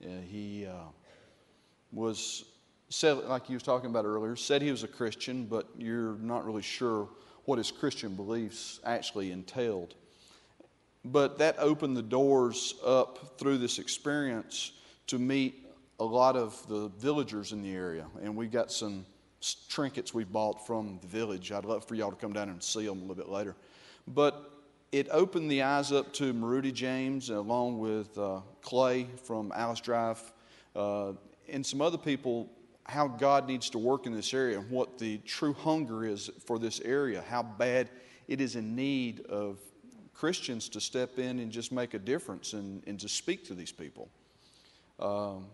Uh, 0.04 0.10
he 0.30 0.66
uh, 0.66 0.74
was 1.92 2.46
said, 2.90 3.18
like 3.26 3.50
you 3.50 3.56
was 3.56 3.64
talking 3.64 3.90
about 3.90 4.06
earlier, 4.06 4.36
said 4.36 4.62
he 4.62 4.72
was 4.72 4.84
a 4.84 4.88
Christian, 4.88 5.46
but 5.46 5.68
you're 5.78 6.16
not 6.20 6.46
really 6.46 6.62
sure 6.62 7.10
what 7.46 7.58
his 7.58 7.72
Christian 7.72 8.16
beliefs 8.16 8.80
actually 8.86 9.32
entailed. 9.32 9.96
But 11.04 11.38
that 11.40 11.56
opened 11.58 11.98
the 11.98 12.04
doors 12.04 12.76
up 12.86 13.38
through 13.38 13.58
this 13.58 13.80
experience 13.80 14.72
to 15.08 15.20
meet 15.20 15.66
a 16.00 16.04
lot 16.04 16.36
of 16.36 16.66
the 16.70 16.90
villagers 17.00 17.52
in 17.52 17.62
the 17.62 17.74
area, 17.74 18.06
and 18.22 18.36
we 18.36 18.48
got 18.48 18.72
some 18.72 19.06
trinkets 19.68 20.14
we 20.14 20.24
bought 20.24 20.66
from 20.66 21.00
the 21.02 21.08
village. 21.08 21.52
I'd 21.52 21.66
love 21.66 21.86
for 21.86 21.96
y'all 21.96 22.12
to 22.12 22.16
come 22.16 22.32
down 22.32 22.50
and 22.50 22.64
see 22.64 22.86
them 22.86 23.00
a 23.00 23.02
little 23.02 23.16
bit 23.16 23.30
later. 23.30 23.56
But 24.08 24.53
it 24.94 25.08
opened 25.10 25.50
the 25.50 25.64
eyes 25.64 25.92
up 25.92 26.14
to 26.14 26.36
Maruti 26.36 26.72
James, 26.72 27.32
along 27.32 27.80
with 27.80 28.16
uh, 28.16 28.42
Clay 28.62 29.08
from 29.24 29.52
Alice 29.56 29.82
Drive, 29.82 30.22
uh, 30.76 31.14
and 31.50 31.66
some 31.66 31.82
other 31.82 31.98
people, 31.98 32.48
how 32.86 33.08
God 33.08 33.48
needs 33.48 33.72
to 33.72 33.80
work 33.80 34.06
in 34.06 34.14
this 34.14 34.36
area 34.36 34.60
and 34.60 34.70
what 34.70 35.00
the 35.00 35.18
true 35.26 35.54
hunger 35.54 36.06
is 36.06 36.30
for 36.46 36.60
this 36.60 36.80
area, 36.82 37.24
how 37.28 37.42
bad 37.42 37.90
it 38.28 38.40
is 38.40 38.56
in 38.56 38.76
need 38.76 39.22
of 39.26 39.58
Christians 40.14 40.70
to 40.70 40.80
step 40.80 41.18
in 41.18 41.40
and 41.40 41.52
just 41.52 41.72
make 41.72 41.96
a 41.96 42.00
difference 42.00 42.54
and, 42.54 42.84
and 42.86 43.00
to 43.00 43.10
speak 43.10 43.44
to 43.46 43.56
these 43.56 43.72
people. 43.72 44.10
Um, 45.00 45.48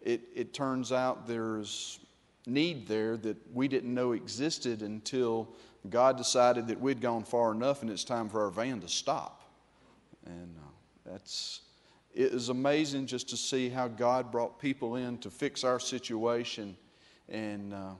it, 0.00 0.22
it 0.34 0.54
turns 0.54 0.92
out 0.92 1.26
there's 1.26 2.00
need 2.46 2.88
there 2.88 3.18
that 3.18 3.36
we 3.52 3.68
didn't 3.68 3.92
know 3.92 4.12
existed 4.12 4.80
until 4.80 5.50
God 5.90 6.16
decided 6.16 6.68
that 6.68 6.80
we'd 6.80 7.00
gone 7.00 7.24
far 7.24 7.52
enough 7.52 7.82
and 7.82 7.90
it's 7.90 8.04
time 8.04 8.28
for 8.28 8.42
our 8.44 8.50
van 8.50 8.80
to 8.80 8.88
stop. 8.88 9.42
And 10.26 10.56
uh, 10.58 11.10
that's, 11.10 11.62
it 12.14 12.32
is 12.32 12.48
amazing 12.48 13.06
just 13.06 13.28
to 13.30 13.36
see 13.36 13.68
how 13.68 13.88
God 13.88 14.30
brought 14.30 14.58
people 14.58 14.96
in 14.96 15.18
to 15.18 15.30
fix 15.30 15.64
our 15.64 15.78
situation. 15.80 16.76
And 17.28 17.72
uh, 17.74 17.92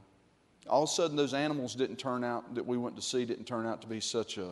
all 0.69 0.83
of 0.85 0.89
a 0.89 0.93
sudden, 0.93 1.17
those 1.17 1.35
animals 1.35 1.75
didn't 1.75 1.97
turn 1.97 2.25
out, 2.25 2.55
that 2.55 2.67
we 2.67 2.77
went 2.77 2.97
to 2.97 3.03
see, 3.03 3.25
didn't 3.25 3.47
turn 3.47 3.67
out 3.67 3.81
to 3.83 3.87
be 3.87 4.01
such 4.01 4.39
a, 4.39 4.51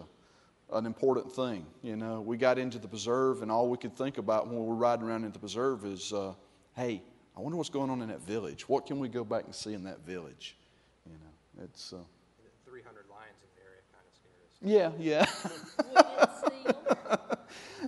an 0.73 0.87
important 0.87 1.33
thing. 1.33 1.67
You 1.83 1.97
know, 1.97 2.21
we 2.21 2.37
got 2.37 2.59
into 2.59 2.79
the 2.79 2.89
preserve, 2.89 3.43
and 3.43 3.51
all 3.51 3.69
we 3.69 3.79
could 3.79 3.97
think 3.97 4.19
about 4.19 4.47
when 4.47 4.59
we 4.59 4.67
were 4.67 4.75
riding 4.75 5.07
around 5.07 5.25
in 5.25 5.33
the 5.33 5.39
preserve 5.39 5.85
is, 5.85 6.13
uh, 6.13 6.33
hey, 6.75 7.03
I 7.37 7.41
wonder 7.41 7.57
what's 7.57 7.71
going 7.71 7.91
on 7.91 8.01
in 8.03 8.09
that 8.09 8.23
village. 8.23 8.69
What 8.69 8.87
can 8.87 8.99
we 8.99 9.09
go 9.09 9.25
back 9.25 9.45
and 9.45 9.55
see 9.55 9.75
in 9.75 9.85
that 9.85 10.07
village? 10.07 10.57
You 11.07 11.13
know, 11.13 11.65
it's. 11.65 11.93
Uh, 11.93 11.99
300 12.77 13.09
lions 13.09 13.41
in 13.41 13.49
the 13.57 13.65
area 13.65 13.81
kind 13.89 14.05
of 14.05 14.13
scared 14.13 14.37
us. 14.45 14.46
Yeah, 14.63 14.93
yeah. 14.99 15.27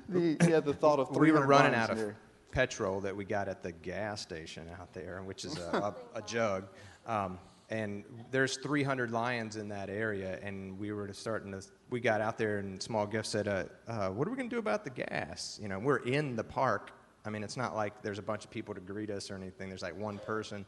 the, 0.09 0.37
yeah, 0.49 0.61
the 0.61 0.75
thought 0.75 0.99
of 0.99 1.17
we 1.17 1.33
were 1.33 1.47
running 1.47 1.75
out 1.75 1.91
of 1.91 2.15
petrol 2.51 3.01
that 3.01 3.15
we 3.17 3.25
got 3.25 3.49
at 3.49 3.63
the 3.63 3.73
gas 3.73 4.21
station 4.21 4.69
out 4.81 4.93
there, 4.93 5.23
which 5.25 5.45
is 5.45 5.59
a, 5.59 5.63
a, 5.63 5.95
a 6.19 6.23
jug. 6.23 6.65
Um, 7.07 7.39
and 7.71 8.05
there's 8.31 8.57
300 8.57 9.11
lions 9.11 9.57
in 9.57 9.69
that 9.69 9.91
area, 9.91 10.39
and 10.43 10.79
we 10.79 10.93
were 10.93 11.13
starting 11.13 11.53
to. 11.53 11.63
We 11.91 12.01
got 12.01 12.23
out 12.23 12.39
there, 12.39 12.59
and 12.59 12.83
Small 12.83 13.07
Gift 13.07 13.27
said, 13.27 13.47
uh, 13.47 13.65
uh, 13.87 14.09
"What 14.09 14.27
are 14.27 14.31
we 14.31 14.39
going 14.39 14.49
to 14.49 14.57
do 14.57 14.61
about 14.61 14.85
the 14.85 14.91
gas? 14.91 15.59
You 15.61 15.69
know, 15.69 15.79
we're 15.79 15.99
in 15.99 16.35
the 16.35 16.45
park 16.45 16.93
I 17.29 17.31
mean, 17.31 17.43
it's 17.43 17.59
not 17.59 17.77
like 17.77 18.01
there's 18.03 18.19
a 18.19 18.23
bunch 18.23 18.45
of 18.45 18.51
people 18.51 18.75
to 18.75 18.81
greet 18.81 19.11
us 19.11 19.31
or 19.31 19.35
anything. 19.35 19.69
There's 19.69 19.83
like 19.83 19.99
one 19.99 20.19
person. 20.19 20.65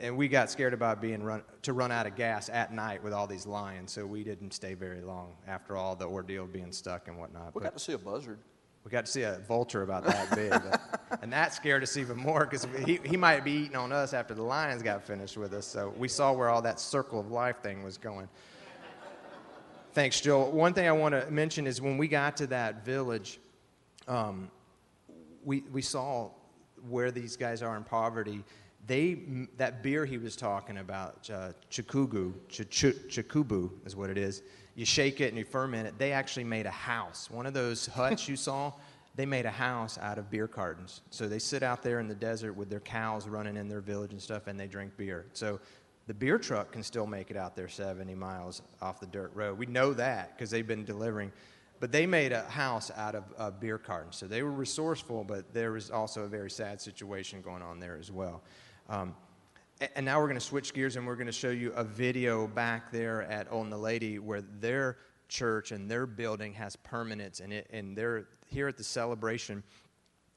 And 0.00 0.16
we 0.16 0.28
got 0.28 0.50
scared 0.50 0.74
about 0.74 1.00
being 1.00 1.22
run, 1.22 1.42
to 1.62 1.72
run 1.72 1.92
out 1.92 2.06
of 2.06 2.16
gas 2.16 2.48
at 2.48 2.72
night 2.72 3.02
with 3.02 3.12
all 3.12 3.26
these 3.26 3.46
lions, 3.46 3.92
so 3.92 4.06
we 4.06 4.24
didn't 4.24 4.52
stay 4.52 4.74
very 4.74 5.02
long 5.02 5.34
after 5.46 5.76
all 5.76 5.94
the 5.94 6.06
ordeal 6.06 6.44
of 6.44 6.52
being 6.52 6.72
stuck 6.72 7.08
and 7.08 7.18
whatnot. 7.18 7.54
We 7.54 7.60
but 7.60 7.64
got 7.64 7.76
to 7.76 7.84
see 7.84 7.92
a 7.92 7.98
buzzard. 7.98 8.38
We 8.84 8.90
got 8.90 9.06
to 9.06 9.12
see 9.12 9.22
a 9.22 9.38
vulture 9.46 9.82
about 9.82 10.04
that 10.04 10.34
big. 10.34 10.52
and 11.22 11.32
that 11.32 11.54
scared 11.54 11.82
us 11.82 11.96
even 11.96 12.16
more 12.16 12.40
because 12.40 12.66
he, 12.84 12.98
he 13.04 13.16
might 13.16 13.44
be 13.44 13.52
eating 13.52 13.76
on 13.76 13.92
us 13.92 14.12
after 14.12 14.34
the 14.34 14.42
lions 14.42 14.82
got 14.82 15.04
finished 15.04 15.36
with 15.36 15.52
us. 15.52 15.66
So 15.66 15.94
we 15.96 16.08
saw 16.08 16.32
where 16.32 16.48
all 16.48 16.62
that 16.62 16.80
circle 16.80 17.20
of 17.20 17.30
life 17.30 17.62
thing 17.62 17.84
was 17.84 17.96
going. 17.96 18.28
Thanks, 19.92 20.20
Joel. 20.20 20.50
One 20.50 20.72
thing 20.72 20.88
I 20.88 20.92
want 20.92 21.14
to 21.14 21.30
mention 21.30 21.66
is 21.66 21.80
when 21.80 21.98
we 21.98 22.08
got 22.08 22.38
to 22.38 22.46
that 22.48 22.84
village, 22.84 23.38
um, 24.08 24.50
we, 25.44 25.64
we 25.70 25.82
saw 25.82 26.30
where 26.88 27.10
these 27.10 27.36
guys 27.36 27.62
are 27.62 27.76
in 27.76 27.84
poverty. 27.84 28.42
They, 28.86 29.18
that 29.58 29.82
beer 29.82 30.04
he 30.04 30.18
was 30.18 30.34
talking 30.34 30.78
about, 30.78 31.30
uh, 31.32 31.52
chikugu, 31.70 32.32
chikubu 32.48 33.70
is 33.86 33.94
what 33.94 34.10
it 34.10 34.18
is. 34.18 34.42
You 34.74 34.84
shake 34.84 35.20
it 35.20 35.28
and 35.28 35.38
you 35.38 35.44
ferment 35.44 35.86
it. 35.86 35.98
They 35.98 36.12
actually 36.12 36.44
made 36.44 36.66
a 36.66 36.70
house. 36.70 37.30
One 37.30 37.46
of 37.46 37.54
those 37.54 37.86
huts 37.86 38.28
you 38.28 38.36
saw, 38.36 38.72
they 39.14 39.26
made 39.26 39.46
a 39.46 39.50
house 39.50 39.98
out 39.98 40.18
of 40.18 40.30
beer 40.30 40.48
cartons. 40.48 41.02
So 41.10 41.28
they 41.28 41.38
sit 41.38 41.62
out 41.62 41.82
there 41.82 42.00
in 42.00 42.08
the 42.08 42.14
desert 42.14 42.54
with 42.54 42.70
their 42.70 42.80
cows 42.80 43.28
running 43.28 43.56
in 43.56 43.68
their 43.68 43.80
village 43.80 44.12
and 44.12 44.20
stuff, 44.20 44.46
and 44.46 44.58
they 44.58 44.66
drink 44.66 44.96
beer. 44.96 45.26
So 45.32 45.60
the 46.06 46.14
beer 46.14 46.38
truck 46.38 46.72
can 46.72 46.82
still 46.82 47.06
make 47.06 47.30
it 47.30 47.36
out 47.36 47.54
there 47.54 47.68
70 47.68 48.14
miles 48.14 48.62
off 48.80 48.98
the 48.98 49.06
dirt 49.06 49.30
road. 49.34 49.58
We 49.58 49.66
know 49.66 49.92
that 49.94 50.36
because 50.36 50.50
they've 50.50 50.66
been 50.66 50.84
delivering. 50.84 51.30
But 51.78 51.90
they 51.90 52.06
made 52.06 52.32
a 52.32 52.42
house 52.42 52.90
out 52.96 53.14
of 53.14 53.60
beer 53.60 53.76
cartons. 53.76 54.16
So 54.16 54.26
they 54.26 54.42
were 54.42 54.52
resourceful, 54.52 55.24
but 55.24 55.52
there 55.52 55.72
was 55.72 55.90
also 55.90 56.22
a 56.22 56.28
very 56.28 56.50
sad 56.50 56.80
situation 56.80 57.42
going 57.42 57.60
on 57.62 57.80
there 57.80 57.96
as 57.98 58.10
well. 58.10 58.42
Um, 58.88 59.14
and 59.94 60.06
now 60.06 60.20
we're 60.20 60.26
going 60.26 60.38
to 60.38 60.44
switch 60.44 60.74
gears 60.74 60.96
and 60.96 61.06
we're 61.06 61.16
going 61.16 61.26
to 61.26 61.32
show 61.32 61.50
you 61.50 61.72
a 61.72 61.82
video 61.82 62.46
back 62.46 62.92
there 62.92 63.22
at 63.22 63.50
Old 63.50 63.68
Naledi 63.68 64.20
where 64.20 64.42
their 64.42 64.98
church 65.28 65.72
and 65.72 65.90
their 65.90 66.06
building 66.06 66.52
has 66.52 66.76
permanence 66.76 67.40
and 67.40 67.52
it 67.52 67.66
and 67.70 67.96
they're 67.96 68.26
here 68.46 68.68
at 68.68 68.76
the 68.76 68.84
celebration. 68.84 69.62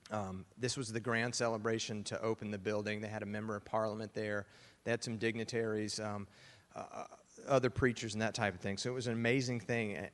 Um, 0.10 0.46
this 0.58 0.78
was 0.78 0.92
the 0.92 1.00
grand 1.00 1.36
celebration 1.36 2.04
to 2.06 2.22
open 2.22 2.50
the 2.50 2.58
building. 2.58 3.02
They 3.02 3.08
had 3.08 3.24
a 3.24 3.28
member 3.28 3.56
of 3.56 3.66
parliament 3.66 4.14
there. 4.14 4.48
They 4.84 4.92
had 4.92 5.04
some 5.04 5.18
dignitaries 5.18 6.00
um, 6.00 6.28
uh, 6.76 6.84
uh 6.94 7.04
other 7.48 7.70
preachers 7.70 8.14
and 8.14 8.22
that 8.22 8.34
type 8.34 8.56
of 8.56 8.62
thing. 8.62 8.78
So 8.78 8.90
it 8.90 8.94
was 8.94 9.08
an 9.08 9.14
amazing 9.14 9.60
thing. 9.60 10.08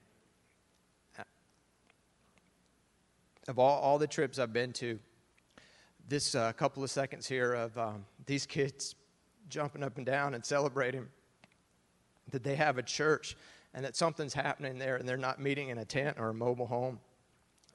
Of 3.48 3.60
all, 3.60 3.80
all 3.80 3.98
the 3.98 4.08
trips 4.08 4.40
I've 4.40 4.54
been 4.54 4.74
to, 4.74 5.00
this 6.08 6.36
uh, 6.36 6.52
couple 6.54 6.84
of 6.84 6.90
seconds 6.90 7.28
here 7.28 7.54
of 7.54 7.78
um, 7.78 8.06
these 8.26 8.46
kids 8.46 8.96
jumping 9.50 9.84
up 9.84 9.98
and 9.98 10.06
down 10.06 10.34
and 10.34 10.46
celebrating 10.46 11.08
that 12.32 12.44
they 12.44 12.56
have 12.56 12.78
a 12.78 12.84
church 12.84 13.36
and 13.74 13.86
that 13.86 13.96
something's 13.96 14.34
happening 14.34 14.78
there 14.78 14.98
and 14.98 15.08
they're 15.08 15.18
not 15.18 15.40
meeting 15.40 15.70
in 15.70 15.78
a 15.78 15.86
tent 15.86 16.18
or 16.20 16.30
a 16.30 16.34
mobile 16.34 16.68
home, 16.68 17.00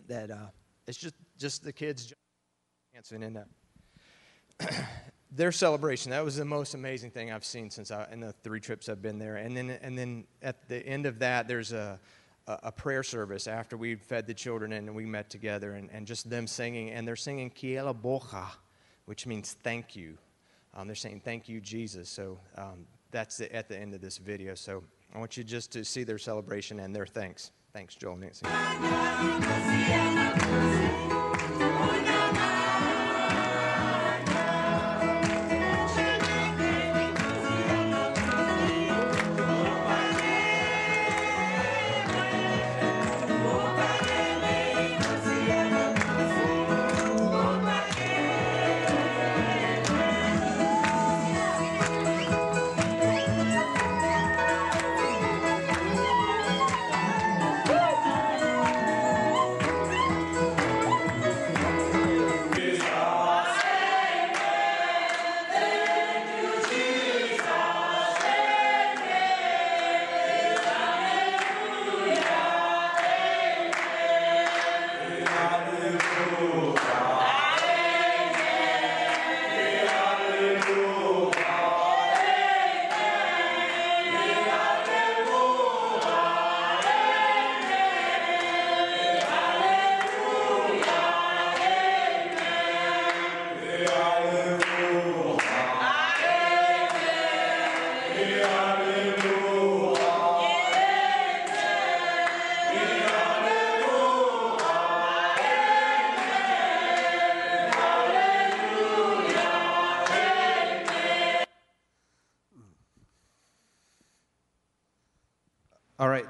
that 0.08 0.30
uh, 0.30 0.46
it's 0.86 0.98
just, 0.98 1.14
just 1.38 1.64
the 1.64 1.72
kids 1.72 2.12
dancing 2.94 3.22
in 3.22 3.34
that. 3.34 3.48
their 5.32 5.52
celebration 5.52 6.10
that 6.10 6.24
was 6.24 6.36
the 6.36 6.44
most 6.44 6.74
amazing 6.74 7.10
thing 7.10 7.30
I've 7.30 7.44
seen 7.44 7.68
since 7.68 7.90
I, 7.90 8.06
in 8.10 8.20
the 8.20 8.32
three 8.44 8.60
trips 8.60 8.88
I've 8.88 9.02
been 9.02 9.18
there. 9.18 9.36
And 9.36 9.56
then, 9.56 9.70
and 9.82 9.98
then 9.98 10.24
at 10.42 10.68
the 10.68 10.84
end 10.86 11.04
of 11.04 11.18
that, 11.18 11.48
there's 11.48 11.72
a 11.72 11.98
a, 12.46 12.72
prayer 12.72 13.02
service 13.02 13.46
after 13.46 13.76
we 13.76 13.96
fed 13.96 14.26
the 14.26 14.34
children 14.34 14.72
and 14.72 14.94
we 14.94 15.04
met 15.04 15.30
together 15.30 15.72
and, 15.72 15.90
and 15.92 16.06
just 16.06 16.30
them 16.30 16.46
singing. 16.46 16.90
And 16.90 17.06
they're 17.06 17.16
singing 17.16 17.50
Kiela 17.50 17.94
Bocha, 17.94 18.46
which 19.06 19.26
means 19.26 19.56
thank 19.62 19.96
you. 19.96 20.16
Um, 20.74 20.86
they're 20.86 20.96
saying 20.96 21.22
thank 21.24 21.48
you, 21.48 21.60
Jesus. 21.60 22.08
So 22.08 22.38
um, 22.56 22.86
that's 23.10 23.38
the, 23.38 23.54
at 23.54 23.68
the 23.68 23.78
end 23.78 23.94
of 23.94 24.00
this 24.00 24.18
video. 24.18 24.54
So 24.54 24.84
I 25.14 25.18
want 25.18 25.36
you 25.36 25.44
just 25.44 25.72
to 25.72 25.84
see 25.84 26.04
their 26.04 26.18
celebration 26.18 26.80
and 26.80 26.94
their 26.94 27.06
thanks. 27.06 27.50
Thanks, 27.72 27.94
Joel 27.94 28.16
Nancy. 28.16 28.46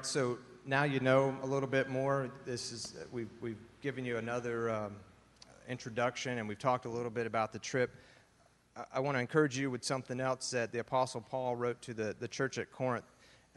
So 0.07 0.37
now 0.65 0.85
you 0.85 1.01
know 1.01 1.35
a 1.43 1.45
little 1.45 1.67
bit 1.67 1.89
more. 1.89 2.31
This 2.45 2.71
is 2.71 2.95
we've 3.11 3.29
we've 3.41 3.59
given 3.81 4.05
you 4.05 4.17
another 4.17 4.69
um, 4.69 4.95
introduction, 5.67 6.37
and 6.37 6.47
we've 6.47 6.57
talked 6.57 6.85
a 6.85 6.89
little 6.89 7.09
bit 7.09 7.27
about 7.27 7.51
the 7.51 7.59
trip. 7.59 7.93
I, 8.77 8.83
I 8.93 8.99
want 9.01 9.17
to 9.17 9.19
encourage 9.19 9.57
you 9.57 9.69
with 9.69 9.83
something 9.83 10.21
else 10.21 10.49
that 10.51 10.71
the 10.71 10.79
Apostle 10.79 11.19
Paul 11.19 11.57
wrote 11.57 11.81
to 11.81 11.93
the, 11.93 12.15
the 12.19 12.27
church 12.27 12.57
at 12.57 12.71
Corinth, 12.71 13.03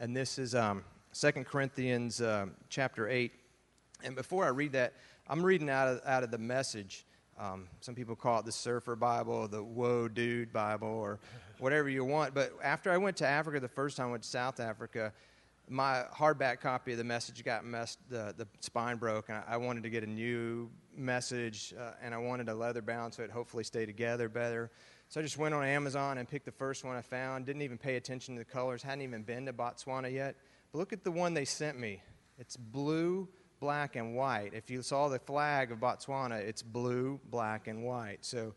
and 0.00 0.16
this 0.16 0.40
is 0.40 0.56
um, 0.56 0.82
2 1.14 1.30
Corinthians 1.44 2.20
um, 2.20 2.52
chapter 2.68 3.08
8. 3.08 3.32
And 4.02 4.16
before 4.16 4.44
I 4.44 4.48
read 4.48 4.72
that, 4.72 4.94
I'm 5.28 5.44
reading 5.44 5.70
out 5.70 5.86
of, 5.86 6.00
out 6.04 6.24
of 6.24 6.32
the 6.32 6.38
message. 6.38 7.06
Um, 7.38 7.68
some 7.80 7.94
people 7.94 8.16
call 8.16 8.40
it 8.40 8.44
the 8.44 8.52
surfer 8.52 8.96
Bible, 8.96 9.46
the 9.46 9.62
whoa 9.62 10.08
dude 10.08 10.52
Bible, 10.52 10.88
or 10.88 11.20
whatever 11.58 11.88
you 11.88 12.04
want. 12.04 12.34
But 12.34 12.52
after 12.60 12.90
I 12.90 12.96
went 12.96 13.16
to 13.18 13.26
Africa 13.26 13.60
the 13.60 13.68
first 13.68 13.96
time, 13.96 14.08
I 14.08 14.10
went 14.10 14.24
to 14.24 14.28
South 14.28 14.58
Africa, 14.58 15.12
my 15.70 16.04
hardback 16.12 16.61
copy 16.61 16.92
of 16.92 16.98
the 16.98 17.04
message 17.04 17.44
got 17.44 17.64
messed, 17.64 17.98
the, 18.09 18.35
the 18.37 18.46
spine 18.59 18.96
broke, 18.96 19.28
and 19.28 19.38
I, 19.38 19.54
I 19.54 19.56
wanted 19.56 19.85
to 19.85 19.90
get 19.90 20.02
a 20.02 20.06
new 20.06 20.68
message, 20.96 21.72
uh, 21.78 21.92
and 22.02 22.12
I 22.12 22.18
wanted 22.18 22.48
a 22.48 22.54
leather 22.54 22.83
bound 22.83 23.14
so 23.14 23.22
it 23.22 23.30
hopefully 23.30 23.62
stay 23.62 23.87
together 23.87 24.28
better. 24.28 24.70
So 25.09 25.20
I 25.20 25.22
just 25.22 25.38
went 25.38 25.54
on 25.54 25.64
Amazon 25.64 26.18
and 26.18 26.28
picked 26.28 26.44
the 26.44 26.52
first 26.52 26.85
one 26.85 26.96
I 26.96 27.02
found. 27.02 27.46
Didn't 27.46 27.62
even 27.62 27.78
pay 27.78 27.96
attention 27.96 28.35
to 28.35 28.40
the 28.40 28.44
colors. 28.44 28.83
Hadn't 28.83 29.02
even 29.02 29.22
been 29.22 29.46
to 29.46 29.52
Botswana 29.52 30.12
yet. 30.12 30.37
But 30.72 30.78
look 30.78 30.92
at 30.92 31.04
the 31.04 31.11
one 31.11 31.35
they 31.35 31.44
sent 31.44 31.78
me. 31.78 32.02
It's 32.38 32.56
blue, 32.56 33.28
black, 33.61 33.96
and 33.96 34.16
white. 34.16 34.54
If 34.54 34.70
you 34.70 34.83
saw 34.83 35.09
the 35.09 35.18
flag 35.18 35.72
of 35.72 35.78
Botswana, 35.78 36.38
it's 36.40 36.62
blue, 36.62 37.20
black, 37.28 37.66
and 37.66 37.85
white. 37.85 38.24
So 38.24 38.54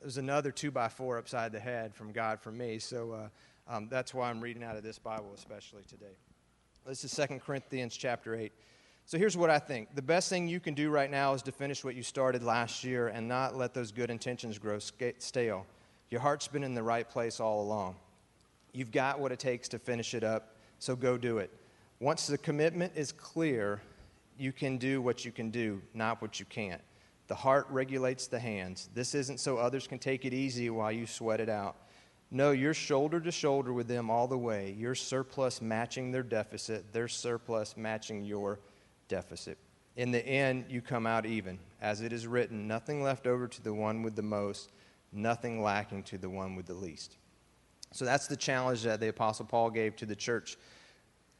there's 0.00 0.18
another 0.18 0.50
two 0.50 0.70
by 0.70 0.88
four 0.88 1.18
upside 1.18 1.52
the 1.52 1.60
head 1.60 1.94
from 1.94 2.12
God 2.12 2.40
for 2.40 2.52
me. 2.52 2.78
So 2.78 3.12
uh, 3.12 3.28
um, 3.74 3.88
that's 3.90 4.12
why 4.14 4.30
I'm 4.30 4.40
reading 4.40 4.62
out 4.62 4.76
of 4.76 4.82
this 4.82 4.98
Bible, 4.98 5.32
especially 5.34 5.82
today. 5.88 6.16
This 6.88 7.02
is 7.02 7.16
2 7.16 7.40
Corinthians 7.40 7.96
chapter 7.96 8.36
8. 8.36 8.52
So 9.06 9.18
here's 9.18 9.36
what 9.36 9.50
I 9.50 9.58
think. 9.58 9.92
The 9.96 10.02
best 10.02 10.28
thing 10.28 10.46
you 10.46 10.60
can 10.60 10.72
do 10.72 10.88
right 10.88 11.10
now 11.10 11.34
is 11.34 11.42
to 11.42 11.52
finish 11.52 11.82
what 11.82 11.96
you 11.96 12.04
started 12.04 12.44
last 12.44 12.84
year 12.84 13.08
and 13.08 13.26
not 13.26 13.56
let 13.56 13.74
those 13.74 13.90
good 13.90 14.08
intentions 14.08 14.56
grow 14.56 14.78
stale. 14.78 15.66
Your 16.10 16.20
heart's 16.20 16.46
been 16.46 16.62
in 16.62 16.74
the 16.74 16.82
right 16.84 17.08
place 17.08 17.40
all 17.40 17.60
along. 17.60 17.96
You've 18.72 18.92
got 18.92 19.18
what 19.18 19.32
it 19.32 19.40
takes 19.40 19.66
to 19.70 19.80
finish 19.80 20.14
it 20.14 20.22
up, 20.22 20.54
so 20.78 20.94
go 20.94 21.18
do 21.18 21.38
it. 21.38 21.50
Once 21.98 22.28
the 22.28 22.38
commitment 22.38 22.92
is 22.94 23.10
clear, 23.10 23.80
you 24.38 24.52
can 24.52 24.78
do 24.78 25.02
what 25.02 25.24
you 25.24 25.32
can 25.32 25.50
do, 25.50 25.82
not 25.92 26.22
what 26.22 26.38
you 26.38 26.46
can't. 26.46 26.82
The 27.26 27.34
heart 27.34 27.66
regulates 27.68 28.28
the 28.28 28.38
hands. 28.38 28.90
This 28.94 29.12
isn't 29.16 29.40
so 29.40 29.56
others 29.56 29.88
can 29.88 29.98
take 29.98 30.24
it 30.24 30.32
easy 30.32 30.70
while 30.70 30.92
you 30.92 31.06
sweat 31.06 31.40
it 31.40 31.48
out. 31.48 31.74
No, 32.30 32.50
you're 32.50 32.74
shoulder 32.74 33.20
to 33.20 33.30
shoulder 33.30 33.72
with 33.72 33.86
them 33.88 34.10
all 34.10 34.26
the 34.26 34.38
way. 34.38 34.74
Your 34.76 34.94
surplus 34.94 35.62
matching 35.62 36.10
their 36.10 36.24
deficit, 36.24 36.92
their 36.92 37.08
surplus 37.08 37.76
matching 37.76 38.24
your 38.24 38.58
deficit. 39.08 39.58
In 39.96 40.10
the 40.10 40.26
end, 40.26 40.66
you 40.68 40.82
come 40.82 41.06
out 41.06 41.24
even. 41.24 41.58
As 41.80 42.02
it 42.02 42.12
is 42.12 42.26
written, 42.26 42.66
nothing 42.66 43.02
left 43.02 43.26
over 43.26 43.46
to 43.46 43.62
the 43.62 43.72
one 43.72 44.02
with 44.02 44.16
the 44.16 44.22
most 44.22 44.70
nothing 45.12 45.62
lacking 45.62 46.02
to 46.04 46.18
the 46.18 46.28
one 46.28 46.54
with 46.54 46.66
the 46.66 46.74
least. 46.74 47.16
So 47.92 48.04
that's 48.04 48.26
the 48.26 48.36
challenge 48.36 48.82
that 48.82 49.00
the 49.00 49.08
Apostle 49.08 49.46
Paul 49.46 49.70
gave 49.70 49.96
to 49.96 50.06
the 50.06 50.16
church. 50.16 50.56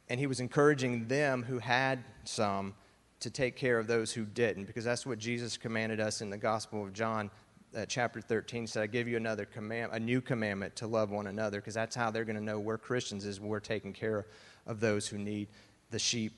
And 0.09 0.19
he 0.19 0.27
was 0.27 0.39
encouraging 0.39 1.07
them 1.07 1.43
who 1.43 1.59
had 1.59 2.03
some 2.23 2.73
to 3.19 3.29
take 3.29 3.55
care 3.55 3.77
of 3.77 3.87
those 3.87 4.11
who 4.13 4.25
didn't, 4.25 4.65
because 4.65 4.85
that's 4.85 5.05
what 5.05 5.19
Jesus 5.19 5.57
commanded 5.57 5.99
us 5.99 6.21
in 6.21 6.29
the 6.29 6.37
Gospel 6.37 6.83
of 6.83 6.93
John, 6.93 7.29
uh, 7.77 7.85
chapter 7.85 8.19
13. 8.19 8.67
Said, 8.67 8.83
I 8.83 8.87
give 8.87 9.07
you 9.07 9.17
another 9.17 9.45
command, 9.45 9.91
a 9.93 9.99
new 9.99 10.19
commandment 10.19 10.75
to 10.77 10.87
love 10.87 11.11
one 11.11 11.27
another, 11.27 11.59
because 11.59 11.75
that's 11.75 11.95
how 11.95 12.09
they're 12.09 12.25
going 12.25 12.37
to 12.37 12.43
know 12.43 12.59
we're 12.59 12.77
Christians, 12.77 13.25
is 13.25 13.39
we're 13.39 13.59
taking 13.59 13.93
care 13.93 14.25
of 14.65 14.79
those 14.79 15.07
who 15.07 15.17
need 15.17 15.47
the 15.91 15.99
sheep 15.99 16.33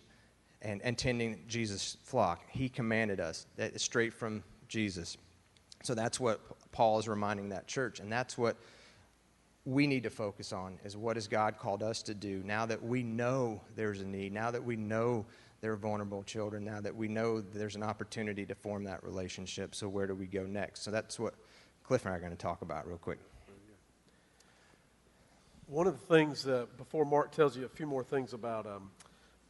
and, 0.62 0.82
and 0.82 0.98
tending 0.98 1.44
Jesus' 1.48 1.98
flock. 2.04 2.44
He 2.50 2.68
commanded 2.68 3.20
us. 3.20 3.46
That 3.56 3.80
straight 3.80 4.14
from 4.14 4.44
Jesus. 4.68 5.18
So 5.84 5.96
that's 5.96 6.20
what 6.20 6.42
Paul 6.72 7.00
is 7.00 7.08
reminding 7.08 7.50
that 7.50 7.68
church, 7.68 8.00
and 8.00 8.12
that's 8.12 8.38
what 8.38 8.58
we 9.66 9.88
need 9.88 10.04
to 10.04 10.10
focus 10.10 10.52
on 10.52 10.80
is 10.84 10.98
what 10.98 11.16
has 11.16 11.28
God 11.28 11.60
called 11.60 11.84
us 11.84 12.02
to 12.04 12.14
do 12.14 12.42
now 12.44 12.66
that 12.66 12.82
we 12.82 13.04
know 13.04 13.62
there's 13.76 14.02
a 14.02 14.06
need, 14.06 14.34
now 14.34 14.50
that 14.52 14.64
we 14.64 14.76
know 14.76 15.26
there 15.62 15.72
are 15.72 15.78
vulnerable 15.78 16.24
children, 16.24 16.64
now 16.64 16.82
that 16.82 16.96
we 16.96 17.08
know 17.08 17.42
there's 17.42 17.76
an 17.76 17.84
opportunity 17.84 18.46
to 18.46 18.56
form 18.56 18.86
that 18.86 19.04
relationship. 19.04 19.76
So 19.76 19.88
where 19.90 20.08
do 20.08 20.16
we 20.16 20.26
go 20.26 20.44
next? 20.44 20.84
So 20.84 20.92
that's 20.92 21.20
what 21.20 21.34
Cliff 21.84 22.06
and 22.06 22.14
I 22.14 22.18
are 22.18 22.20
going 22.20 22.32
to 22.32 22.38
talk 22.38 22.62
about 22.62 22.88
real 22.88 22.98
quick. 22.98 23.20
One 25.68 25.86
of 25.86 25.94
the 25.94 26.06
things, 26.06 26.48
uh, 26.48 26.66
before 26.78 27.06
Mark 27.06 27.32
tells 27.32 27.56
you 27.56 27.66
a 27.66 27.70
few 27.70 27.86
more 27.86 28.04
things 28.04 28.34
about 28.34 28.66
um, 28.66 28.90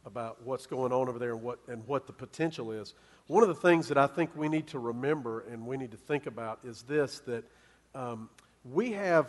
about 0.06 0.42
what's 0.44 0.66
going 0.66 0.92
on 0.92 1.08
over 1.08 1.18
there 1.18 1.32
and 1.32 1.42
what, 1.42 1.58
and 1.68 1.86
what 1.86 2.06
the 2.06 2.12
potential 2.12 2.72
is. 2.72 2.94
One 3.26 3.42
of 3.42 3.48
the 3.48 3.54
things 3.54 3.88
that 3.88 3.98
I 3.98 4.06
think 4.06 4.34
we 4.34 4.48
need 4.48 4.66
to 4.68 4.78
remember 4.78 5.44
and 5.50 5.66
we 5.66 5.76
need 5.76 5.90
to 5.90 5.96
think 5.96 6.26
about 6.26 6.60
is 6.64 6.82
this 6.82 7.20
that 7.20 7.44
um, 7.94 8.28
we 8.64 8.92
have, 8.92 9.26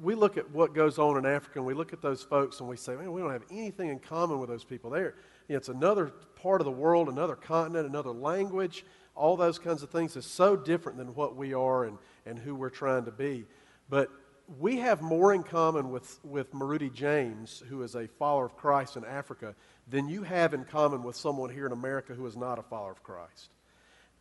we 0.00 0.14
look 0.14 0.36
at 0.36 0.50
what 0.50 0.74
goes 0.74 0.98
on 0.98 1.18
in 1.18 1.26
Africa 1.26 1.58
and 1.58 1.66
we 1.66 1.74
look 1.74 1.92
at 1.92 2.00
those 2.00 2.22
folks 2.22 2.60
and 2.60 2.68
we 2.68 2.76
say, 2.76 2.96
man, 2.96 3.12
we 3.12 3.20
don't 3.20 3.32
have 3.32 3.44
anything 3.50 3.90
in 3.90 3.98
common 3.98 4.40
with 4.40 4.48
those 4.48 4.64
people 4.64 4.90
there. 4.90 5.14
It's 5.48 5.68
another 5.68 6.12
part 6.36 6.60
of 6.60 6.64
the 6.64 6.70
world, 6.70 7.08
another 7.08 7.36
continent, 7.36 7.88
another 7.88 8.10
language, 8.10 8.84
all 9.14 9.36
those 9.36 9.58
kinds 9.58 9.82
of 9.82 9.90
things 9.90 10.16
is 10.16 10.26
so 10.26 10.56
different 10.56 10.98
than 10.98 11.14
what 11.14 11.36
we 11.36 11.54
are 11.54 11.84
and, 11.84 11.98
and 12.26 12.38
who 12.38 12.54
we're 12.54 12.70
trying 12.70 13.04
to 13.04 13.12
be. 13.12 13.46
But 13.88 14.10
we 14.58 14.78
have 14.78 15.00
more 15.00 15.32
in 15.32 15.42
common 15.42 15.90
with, 15.90 16.18
with 16.24 16.52
Maruti 16.52 16.92
James, 16.92 17.62
who 17.68 17.82
is 17.82 17.94
a 17.94 18.06
follower 18.06 18.44
of 18.44 18.56
Christ 18.56 18.96
in 18.96 19.04
Africa, 19.04 19.54
than 19.88 20.08
you 20.08 20.22
have 20.22 20.52
in 20.52 20.64
common 20.64 21.02
with 21.02 21.16
someone 21.16 21.50
here 21.50 21.66
in 21.66 21.72
America 21.72 22.14
who 22.14 22.26
is 22.26 22.36
not 22.36 22.58
a 22.58 22.62
follower 22.62 22.90
of 22.90 23.02
Christ. 23.02 23.50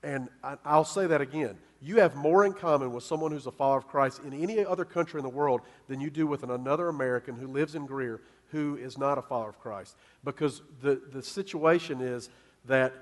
And 0.03 0.27
I, 0.43 0.77
will 0.77 0.83
say 0.83 1.07
that 1.07 1.21
again. 1.21 1.57
You 1.81 1.99
have 1.99 2.15
more 2.15 2.45
in 2.45 2.53
common 2.53 2.91
with 2.91 3.05
someone 3.05 3.31
who's 3.31 3.47
a 3.47 3.51
follower 3.51 3.77
of 3.77 3.87
Christ 3.87 4.21
in 4.25 4.33
any 4.33 4.65
other 4.65 4.85
country 4.85 5.19
in 5.19 5.23
the 5.23 5.29
world 5.29 5.61
than 5.87 6.01
you 6.01 6.09
do 6.09 6.27
with 6.27 6.43
another 6.43 6.89
American 6.89 7.35
who 7.35 7.47
lives 7.47 7.73
in 7.75 7.85
Greer 7.85 8.21
who 8.53 8.77
is 8.77 8.99
not 8.99 9.17
a 9.17 9.21
follower 9.21 9.49
of 9.49 9.59
Christ. 9.59 9.97
Because 10.23 10.61
the, 10.81 11.01
the 11.11 11.23
situation 11.23 11.99
is 11.99 12.29
that 12.65 12.93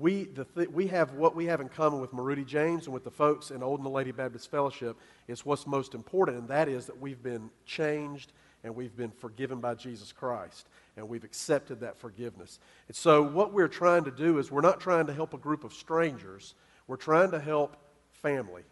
we, 0.00 0.24
the 0.24 0.46
th- 0.46 0.70
we 0.70 0.86
have 0.86 1.12
what 1.12 1.36
we 1.36 1.44
have 1.44 1.60
in 1.60 1.68
common 1.68 2.00
with 2.00 2.10
Maruti 2.12 2.44
James 2.44 2.86
and 2.86 2.94
with 2.94 3.04
the 3.04 3.10
folks 3.10 3.50
in 3.50 3.62
Old 3.62 3.82
Naledi 3.82 4.16
Baptist 4.16 4.50
Fellowship 4.50 4.96
is 5.28 5.44
what's 5.44 5.66
most 5.66 5.94
important, 5.94 6.38
and 6.38 6.48
that 6.48 6.68
is 6.68 6.86
that 6.86 6.98
we've 6.98 7.22
been 7.22 7.50
changed 7.66 8.32
and 8.64 8.74
we've 8.74 8.96
been 8.96 9.10
forgiven 9.10 9.60
by 9.60 9.74
Jesus 9.74 10.10
Christ 10.10 10.68
and 10.96 11.06
we've 11.06 11.22
accepted 11.22 11.80
that 11.80 11.98
forgiveness. 11.98 12.60
And 12.88 12.96
so, 12.96 13.22
what 13.22 13.52
we're 13.52 13.68
trying 13.68 14.04
to 14.04 14.10
do 14.10 14.38
is 14.38 14.50
we're 14.50 14.62
not 14.62 14.80
trying 14.80 15.06
to 15.06 15.12
help 15.12 15.34
a 15.34 15.38
group 15.38 15.64
of 15.64 15.74
strangers, 15.74 16.54
we're 16.86 16.96
trying 16.96 17.30
to 17.32 17.38
help 17.38 17.76
family. 18.10 18.62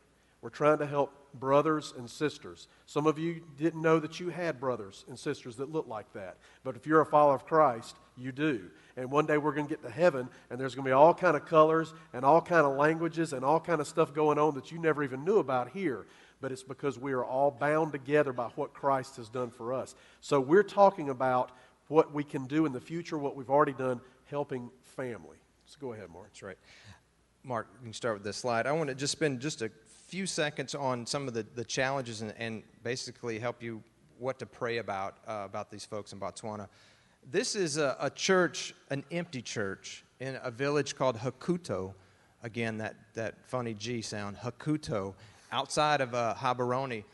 We're 0.42 0.50
trying 0.50 0.78
to 0.78 0.86
help 0.86 1.12
brothers 1.34 1.94
and 1.96 2.10
sisters. 2.10 2.66
Some 2.86 3.06
of 3.06 3.16
you 3.16 3.42
didn't 3.56 3.80
know 3.80 4.00
that 4.00 4.18
you 4.18 4.28
had 4.28 4.58
brothers 4.58 5.04
and 5.08 5.16
sisters 5.16 5.56
that 5.56 5.70
look 5.70 5.86
like 5.86 6.12
that. 6.14 6.36
But 6.64 6.74
if 6.74 6.84
you're 6.84 7.00
a 7.00 7.06
follower 7.06 7.36
of 7.36 7.46
Christ, 7.46 7.96
you 8.16 8.32
do. 8.32 8.68
And 8.96 9.10
one 9.10 9.24
day 9.24 9.38
we're 9.38 9.54
going 9.54 9.66
to 9.66 9.70
get 9.70 9.82
to 9.84 9.90
heaven 9.90 10.28
and 10.50 10.60
there's 10.60 10.74
going 10.74 10.84
to 10.84 10.88
be 10.88 10.92
all 10.92 11.14
kind 11.14 11.36
of 11.36 11.46
colors 11.46 11.94
and 12.12 12.24
all 12.24 12.42
kind 12.42 12.66
of 12.66 12.76
languages 12.76 13.32
and 13.32 13.44
all 13.44 13.60
kind 13.60 13.80
of 13.80 13.86
stuff 13.86 14.12
going 14.12 14.36
on 14.36 14.54
that 14.56 14.72
you 14.72 14.78
never 14.78 15.04
even 15.04 15.24
knew 15.24 15.38
about 15.38 15.70
here. 15.70 16.06
But 16.40 16.50
it's 16.50 16.64
because 16.64 16.98
we 16.98 17.12
are 17.12 17.24
all 17.24 17.52
bound 17.52 17.92
together 17.92 18.32
by 18.32 18.48
what 18.56 18.74
Christ 18.74 19.16
has 19.16 19.28
done 19.28 19.50
for 19.50 19.72
us. 19.72 19.94
So 20.20 20.40
we're 20.40 20.64
talking 20.64 21.08
about 21.08 21.52
what 21.86 22.12
we 22.12 22.24
can 22.24 22.46
do 22.46 22.66
in 22.66 22.72
the 22.72 22.80
future, 22.80 23.16
what 23.16 23.36
we've 23.36 23.50
already 23.50 23.74
done, 23.74 24.00
helping 24.24 24.70
family. 24.82 25.36
So 25.66 25.78
go 25.80 25.92
ahead, 25.92 26.10
Mark. 26.10 26.26
That's 26.26 26.42
right. 26.42 26.58
Mark, 27.44 27.68
you 27.80 27.84
can 27.84 27.92
start 27.92 28.14
with 28.14 28.24
this 28.24 28.36
slide. 28.36 28.66
I 28.66 28.72
want 28.72 28.88
to 28.88 28.94
just 28.94 29.12
spend 29.12 29.40
just 29.40 29.62
a 29.62 29.70
few 30.12 30.26
seconds 30.26 30.74
on 30.74 31.06
some 31.06 31.26
of 31.26 31.32
the, 31.32 31.42
the 31.54 31.64
challenges 31.64 32.20
and, 32.20 32.34
and 32.36 32.62
basically 32.82 33.38
help 33.38 33.62
you 33.62 33.82
what 34.18 34.38
to 34.38 34.44
pray 34.44 34.76
about 34.76 35.16
uh, 35.26 35.40
about 35.46 35.70
these 35.70 35.86
folks 35.86 36.12
in 36.12 36.20
Botswana. 36.20 36.68
This 37.30 37.56
is 37.56 37.78
a, 37.78 37.96
a, 37.98 38.10
church, 38.10 38.74
an 38.90 39.04
empty 39.10 39.40
church 39.40 40.04
in 40.20 40.38
a 40.42 40.50
village 40.50 40.96
called 40.96 41.16
Gakuto. 41.16 41.94
Again, 42.42 42.76
that, 42.76 42.94
that 43.14 43.36
funny 43.46 43.72
G 43.72 44.02
sound, 44.02 44.36
Gakuto, 44.36 45.14
outside 45.50 46.02
of 46.02 46.14
uh, 46.14 46.34
Gaborone. 46.36 47.04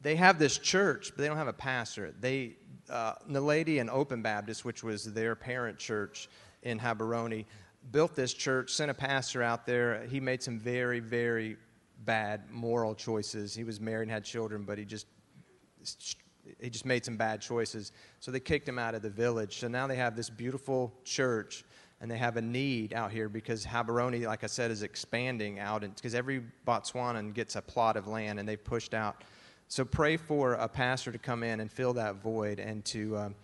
They 0.00 0.14
have 0.14 0.38
this 0.38 0.56
church, 0.56 1.10
but 1.10 1.22
they 1.22 1.26
don't 1.26 1.36
have 1.36 1.48
a 1.48 1.52
pastor. 1.52 2.14
They 2.20 2.54
uh, 2.88 3.14
Naledi 3.28 3.80
and 3.80 3.90
Open 3.90 4.22
Baptist, 4.22 4.64
which 4.64 4.84
was 4.84 5.12
their 5.12 5.34
parent 5.34 5.80
church 5.80 6.28
in 6.62 6.78
Gaborone, 6.78 7.44
built 7.90 8.14
this 8.14 8.32
church, 8.32 8.70
sent 8.70 8.88
a 8.88 8.94
pastor 8.94 9.42
out 9.42 9.66
there. 9.66 10.06
He 10.08 10.20
made 10.20 10.44
some 10.44 10.60
very, 10.60 11.00
very 11.00 11.56
bad 12.04 12.50
moral 12.50 12.94
choices. 12.94 13.54
He 13.54 13.64
was 13.64 13.80
married 13.80 14.04
and 14.04 14.10
had 14.10 14.24
children, 14.24 14.64
but 14.64 14.78
he 14.78 14.84
just 14.84 15.06
he 16.58 16.68
just 16.68 16.84
made 16.86 17.04
some 17.04 17.16
bad 17.16 17.40
choices. 17.40 17.92
So 18.18 18.30
they 18.30 18.40
kicked 18.40 18.68
him 18.68 18.78
out 18.78 18.94
of 18.94 19.02
the 19.02 19.10
village. 19.10 19.58
So 19.58 19.68
now 19.68 19.86
they 19.86 19.96
have 19.96 20.16
this 20.16 20.28
beautiful 20.28 20.92
church 21.04 21.64
and 22.00 22.10
they 22.10 22.18
have 22.18 22.36
a 22.36 22.42
need 22.42 22.94
out 22.94 23.12
here 23.12 23.28
because 23.28 23.64
Gaborone, 23.64 24.26
like 24.26 24.42
I 24.42 24.46
said, 24.46 24.70
is 24.70 24.82
expanding 24.82 25.58
out 25.58 25.82
because 25.82 26.14
every 26.14 26.42
Botswanan 26.66 27.34
gets 27.34 27.56
a 27.56 27.62
plot 27.62 27.96
of 27.96 28.06
land 28.06 28.38
and 28.38 28.48
they've 28.48 28.62
pushed 28.62 28.94
out 28.94 29.22
so 29.70 29.84
pray 29.84 30.16
for 30.16 30.54
a 30.54 30.66
pastor 30.66 31.12
to 31.12 31.18
come 31.18 31.44
in 31.44 31.60
and 31.60 31.70
fill 31.70 31.92
that 31.92 32.16
void 32.16 32.58
and 32.58 32.84
to, 32.86 33.16
um, 33.16 33.34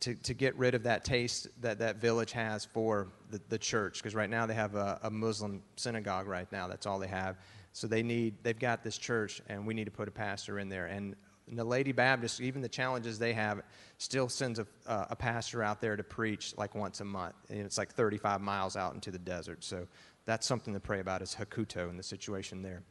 to, 0.00 0.14
to 0.14 0.32
get 0.32 0.56
rid 0.56 0.74
of 0.74 0.82
that 0.84 1.04
taste 1.04 1.48
that 1.60 1.78
that 1.80 1.96
village 1.96 2.32
has 2.32 2.64
for 2.64 3.08
the, 3.30 3.38
the 3.50 3.58
church. 3.58 3.98
Because 3.98 4.14
right 4.14 4.30
now 4.30 4.46
they 4.46 4.54
have 4.54 4.76
a, 4.76 4.98
a 5.02 5.10
Muslim 5.10 5.62
synagogue 5.76 6.26
right 6.26 6.50
now. 6.50 6.68
That's 6.68 6.86
all 6.86 6.98
they 6.98 7.08
have. 7.08 7.36
So 7.72 7.86
they 7.86 8.02
need, 8.02 8.34
they've 8.42 8.58
got 8.58 8.82
this 8.82 8.98
church, 8.98 9.40
and 9.48 9.66
we 9.66 9.74
need 9.74 9.84
to 9.84 9.90
put 9.90 10.08
a 10.08 10.10
pastor 10.10 10.58
in 10.58 10.68
there. 10.68 10.86
And 10.86 11.14
Naledi 11.52 11.94
Baptist, 11.94 12.40
even 12.40 12.62
the 12.62 12.68
challenges 12.68 13.18
they 13.18 13.32
have, 13.32 13.62
still 13.98 14.28
sends 14.28 14.58
a, 14.58 14.66
uh, 14.86 15.06
a 15.10 15.16
pastor 15.16 15.62
out 15.62 15.80
there 15.80 15.96
to 15.96 16.02
preach 16.02 16.54
like 16.56 16.74
once 16.74 17.00
a 17.00 17.04
month. 17.04 17.34
And 17.48 17.60
it's 17.60 17.78
like 17.78 17.92
35 17.92 18.40
miles 18.40 18.76
out 18.76 18.94
into 18.94 19.10
the 19.10 19.18
desert. 19.18 19.64
So 19.64 19.86
that's 20.24 20.46
something 20.46 20.74
to 20.74 20.80
pray 20.80 21.00
about 21.00 21.22
is 21.22 21.34
Gakuto 21.34 21.88
and 21.88 21.98
the 21.98 22.02
situation 22.02 22.62
there. 22.62 22.82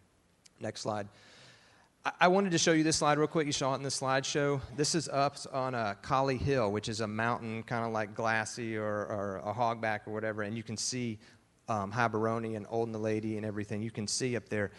Next 0.60 0.82
slide. 0.82 1.08
I- 2.22 2.28
wanted 2.28 2.52
to 2.52 2.58
show 2.58 2.72
you 2.72 2.84
this 2.84 2.98
slide 2.98 3.18
real 3.18 3.28
quick. 3.28 3.48
You 3.48 3.52
saw 3.52 3.74
it 3.74 3.78
in 3.78 3.84
the 3.84 3.90
slideshow. 3.90 4.62
This 4.76 4.96
is 4.96 5.10
up 5.10 5.36
on 5.52 5.76
uh, 5.76 5.96
Kgale 6.02 6.40
Hill, 6.40 6.72
which 6.72 6.88
is 6.88 7.02
a 7.02 7.08
mountain 7.08 7.64
kind 7.64 7.86
of 7.86 7.92
like 7.92 8.16
glassy 8.16 8.78
or, 8.78 8.86
or 8.86 9.42
a 9.44 9.54
hogback 9.54 10.08
or 10.08 10.14
whatever, 10.14 10.44
and 10.44 10.56
you 10.56 10.64
can 10.64 10.78
see 10.78 11.20
um, 11.68 11.92
Gaborone 11.92 12.56
and 12.56 12.66
Old 12.70 12.92
Naledi 12.92 13.38
and 13.38 13.46
everything. 13.46 13.82
You 13.82 13.92
can 13.92 14.08
see 14.08 14.36
up 14.36 14.50
there. 14.50 14.72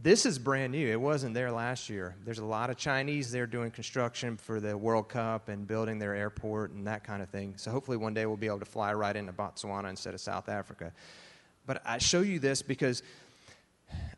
This 0.00 0.26
is 0.26 0.38
brand 0.38 0.72
new. 0.72 0.88
It 0.88 1.00
wasn't 1.00 1.34
there 1.34 1.50
last 1.50 1.88
year. 1.88 2.14
There's 2.24 2.38
a 2.38 2.44
lot 2.44 2.70
of 2.70 2.76
Chinese 2.76 3.32
there 3.32 3.48
doing 3.48 3.72
construction 3.72 4.36
for 4.36 4.60
the 4.60 4.78
World 4.78 5.08
Cup 5.08 5.48
and 5.48 5.66
building 5.66 5.98
their 5.98 6.14
airport 6.14 6.70
and 6.70 6.86
that 6.86 7.02
kind 7.02 7.20
of 7.20 7.28
thing. 7.30 7.54
So 7.56 7.72
hopefully 7.72 7.96
one 7.96 8.14
day 8.14 8.24
we'll 8.26 8.36
be 8.36 8.46
able 8.46 8.60
to 8.60 8.64
fly 8.64 8.92
right 8.94 9.16
into 9.16 9.32
Botswana 9.32 9.90
instead 9.90 10.14
of 10.14 10.20
South 10.20 10.48
Africa. 10.48 10.92
But 11.66 11.82
I 11.84 11.98
show 11.98 12.20
you 12.20 12.38
this 12.38 12.62
because 12.62 13.02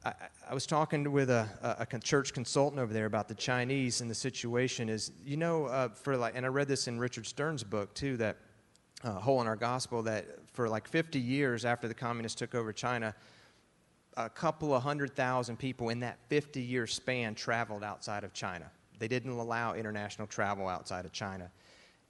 I, 0.05 0.13
I 0.51 0.55
was 0.55 0.67
talking 0.67 1.11
with 1.11 1.31
a, 1.31 1.49
a, 1.63 1.87
a 1.95 1.99
church 1.99 2.35
consultant 2.35 2.81
over 2.81 2.93
there 2.93 3.07
about 3.07 3.29
the 3.29 3.35
Chinese 3.35 4.03
and 4.03 4.11
the 4.11 4.15
situation 4.15 4.89
is, 4.89 5.13
you 5.25 5.37
know, 5.37 5.65
uh, 5.67 5.89
for 5.89 6.17
like, 6.17 6.35
and 6.37 6.45
I 6.45 6.49
read 6.49 6.69
this 6.69 6.89
in 6.89 6.99
Richard 6.99 7.27
Stearns' 7.27 7.65
book 7.65 7.95
too, 7.95 8.17
that 8.19 8.37
uh, 9.03 9.13
Hole 9.13 9.41
in 9.41 9.47
Our 9.47 9.57
Gospel, 9.57 10.03
that 10.03 10.27
for 10.53 10.69
like 10.69 10.89
50 10.89 11.19
years 11.19 11.65
after 11.65 11.89
the 11.89 11.95
communists 11.95 12.39
took 12.39 12.55
over 12.55 12.73
China, 12.73 13.15
a 14.17 14.29
couple 14.29 14.75
of 14.75 14.83
hundred 14.83 15.15
thousand 15.15 15.59
people 15.59 15.89
in 15.89 16.01
that 16.01 16.19
50 16.29 16.61
year 16.61 16.87
span 16.87 17.35
traveled 17.35 17.85
outside 17.85 18.25
of 18.25 18.33
China. 18.33 18.71
They 18.99 19.09
didn't 19.09 19.33
allow 19.33 19.75
international 19.75 20.27
travel 20.27 20.69
outside 20.69 21.05
of 21.05 21.13
China. 21.13 21.51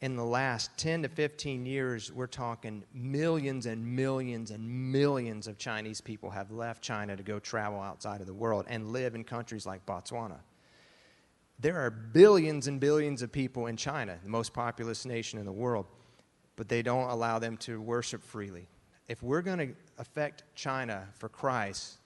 In 0.00 0.16
the 0.16 0.24
last 0.24 0.70
10 0.78 1.02
to 1.02 1.08
15 1.08 1.66
years, 1.66 2.10
we're 2.10 2.26
talking 2.26 2.84
millions 2.94 3.66
and 3.66 3.84
millions 3.84 4.50
and 4.50 4.66
millions 4.66 5.46
of 5.46 5.58
Chinese 5.58 6.00
people 6.00 6.30
have 6.30 6.50
left 6.50 6.82
China 6.82 7.16
to 7.16 7.22
go 7.22 7.38
travel 7.38 7.80
outside 7.80 8.22
of 8.22 8.26
the 8.26 8.32
world 8.32 8.64
and 8.68 8.92
live 8.92 9.14
in 9.14 9.24
countries 9.24 9.66
like 9.66 9.84
Botswana. 9.84 10.38
There 11.58 11.76
are 11.76 11.90
billions 11.90 12.66
and 12.66 12.80
billions 12.80 13.20
of 13.20 13.30
people 13.30 13.66
in 13.66 13.76
China, 13.76 14.18
the 14.22 14.30
most 14.30 14.54
populous 14.54 15.04
nation 15.04 15.38
in 15.38 15.44
the 15.44 15.52
world, 15.52 15.84
but 16.56 16.68
they 16.68 16.82
don't 16.82 17.08
allow 17.08 17.38
them 17.38 17.56
to 17.58 17.80
worship 17.80 18.22
freely. 18.22 18.68
If 19.08 19.22
we're 19.22 19.42
going 19.42 19.58
to 19.58 19.74
affect 19.98 20.44
China 20.54 21.08
for 21.14 21.28
Christ, 21.28 21.98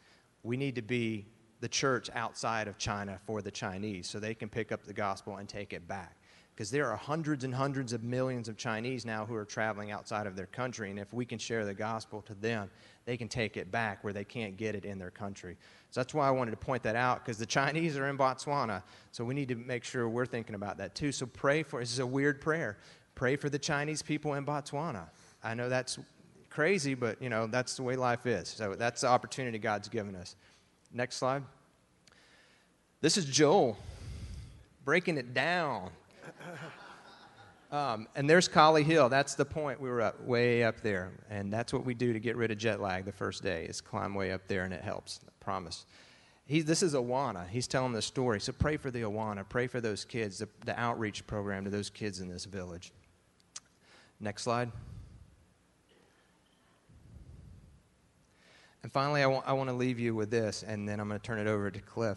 we 0.42 0.56
need 0.56 0.74
to 0.76 0.82
be 0.82 1.26
the 1.60 1.68
church 1.68 2.10
outside 2.14 2.68
of 2.68 2.78
China 2.78 3.18
for 3.26 3.42
the 3.42 3.50
Chinese 3.50 4.08
so 4.08 4.18
they 4.18 4.34
can 4.34 4.48
pick 4.48 4.72
up 4.72 4.84
the 4.84 4.92
gospel 4.92 5.36
and 5.36 5.48
take 5.48 5.72
it 5.72 5.88
back. 5.88 6.16
Because 6.54 6.70
there 6.70 6.88
are 6.88 6.96
hundreds 6.96 7.42
and 7.42 7.52
hundreds 7.52 7.92
of 7.92 8.04
millions 8.04 8.48
of 8.48 8.56
Chinese 8.56 9.04
now 9.04 9.26
who 9.26 9.34
are 9.34 9.44
traveling 9.44 9.90
outside 9.90 10.26
of 10.28 10.36
their 10.36 10.46
country, 10.46 10.88
and 10.88 11.00
if 11.00 11.12
we 11.12 11.24
can 11.24 11.36
share 11.36 11.64
the 11.64 11.74
gospel 11.74 12.22
to 12.22 12.34
them, 12.34 12.70
they 13.06 13.16
can 13.16 13.26
take 13.26 13.56
it 13.56 13.72
back 13.72 14.04
where 14.04 14.12
they 14.12 14.22
can't 14.22 14.56
get 14.56 14.76
it 14.76 14.84
in 14.84 14.96
their 14.96 15.10
country. 15.10 15.56
So 15.90 16.00
that's 16.00 16.14
why 16.14 16.28
I 16.28 16.30
wanted 16.30 16.52
to 16.52 16.56
point 16.56 16.84
that 16.84 16.94
out, 16.94 17.24
because 17.24 17.38
the 17.38 17.46
Chinese 17.46 17.96
are 17.96 18.08
in 18.08 18.16
Botswana, 18.16 18.84
so 19.10 19.24
we 19.24 19.34
need 19.34 19.48
to 19.48 19.56
make 19.56 19.82
sure 19.82 20.08
we're 20.08 20.26
thinking 20.26 20.54
about 20.54 20.78
that 20.78 20.94
too. 20.94 21.10
So 21.10 21.26
pray 21.26 21.64
for, 21.64 21.80
this 21.80 21.92
is 21.92 21.98
a 21.98 22.06
weird 22.06 22.40
prayer, 22.40 22.78
pray 23.14 23.36
for 23.36 23.48
the 23.48 23.58
Chinese 23.58 24.02
people 24.02 24.34
in 24.34 24.44
Botswana. 24.44 25.08
I 25.42 25.54
know 25.54 25.68
that's 25.68 25.98
crazy, 26.50 26.94
but 26.94 27.20
you 27.20 27.28
know, 27.28 27.46
that's 27.46 27.76
the 27.76 27.82
way 27.82 27.96
life 27.96 28.26
is. 28.26 28.48
So 28.48 28.74
that's 28.74 29.02
the 29.02 29.08
opportunity 29.08 29.58
God's 29.58 29.88
given 29.88 30.14
us. 30.14 30.36
Next 30.92 31.16
slide. 31.16 31.42
This 33.00 33.16
is 33.16 33.24
Joel 33.24 33.76
breaking 34.84 35.16
it 35.18 35.34
down. 35.34 35.90
Um, 37.72 38.06
and 38.14 38.30
there's 38.30 38.48
Kgale 38.48 38.84
Hill. 38.84 39.08
That's 39.08 39.34
the 39.34 39.44
point 39.44 39.80
we 39.80 39.88
were 39.88 40.00
up, 40.00 40.22
way 40.22 40.62
up 40.62 40.80
there. 40.80 41.10
And 41.28 41.52
that's 41.52 41.72
what 41.72 41.84
we 41.84 41.92
do 41.92 42.12
to 42.12 42.20
get 42.20 42.36
rid 42.36 42.52
of 42.52 42.58
jet 42.58 42.80
lag 42.80 43.04
the 43.04 43.10
first 43.10 43.42
day 43.42 43.64
is 43.64 43.80
climb 43.80 44.14
way 44.14 44.30
up 44.30 44.46
there, 44.46 44.62
and 44.62 44.72
it 44.72 44.80
helps. 44.80 45.18
I 45.26 45.32
promise. 45.40 45.84
He, 46.46 46.60
this 46.60 46.84
is 46.84 46.94
Awana. 46.94 47.48
He's 47.48 47.66
telling 47.66 47.92
the 47.92 48.00
story. 48.00 48.38
So 48.38 48.52
pray 48.52 48.76
for 48.76 48.92
the 48.92 49.02
Awana. 49.02 49.48
Pray 49.48 49.66
for 49.66 49.80
those 49.80 50.04
kids, 50.04 50.38
the, 50.38 50.48
the 50.64 50.78
outreach 50.78 51.26
program 51.26 51.64
to 51.64 51.70
those 51.70 51.90
kids 51.90 52.20
in 52.20 52.28
this 52.28 52.44
village. 52.44 52.92
Next 54.24 54.42
slide. 54.42 54.72
And 58.82 58.90
finally, 58.90 59.22
I 59.22 59.26
want, 59.26 59.46
I 59.46 59.52
want 59.52 59.68
to 59.68 59.74
leave 59.74 59.98
you 59.98 60.14
with 60.14 60.30
this, 60.30 60.64
and 60.66 60.88
then 60.88 60.98
I'm 60.98 61.08
going 61.08 61.20
to 61.20 61.26
turn 61.26 61.38
it 61.38 61.46
over 61.46 61.70
to 61.70 61.78
Cliff. 61.80 62.16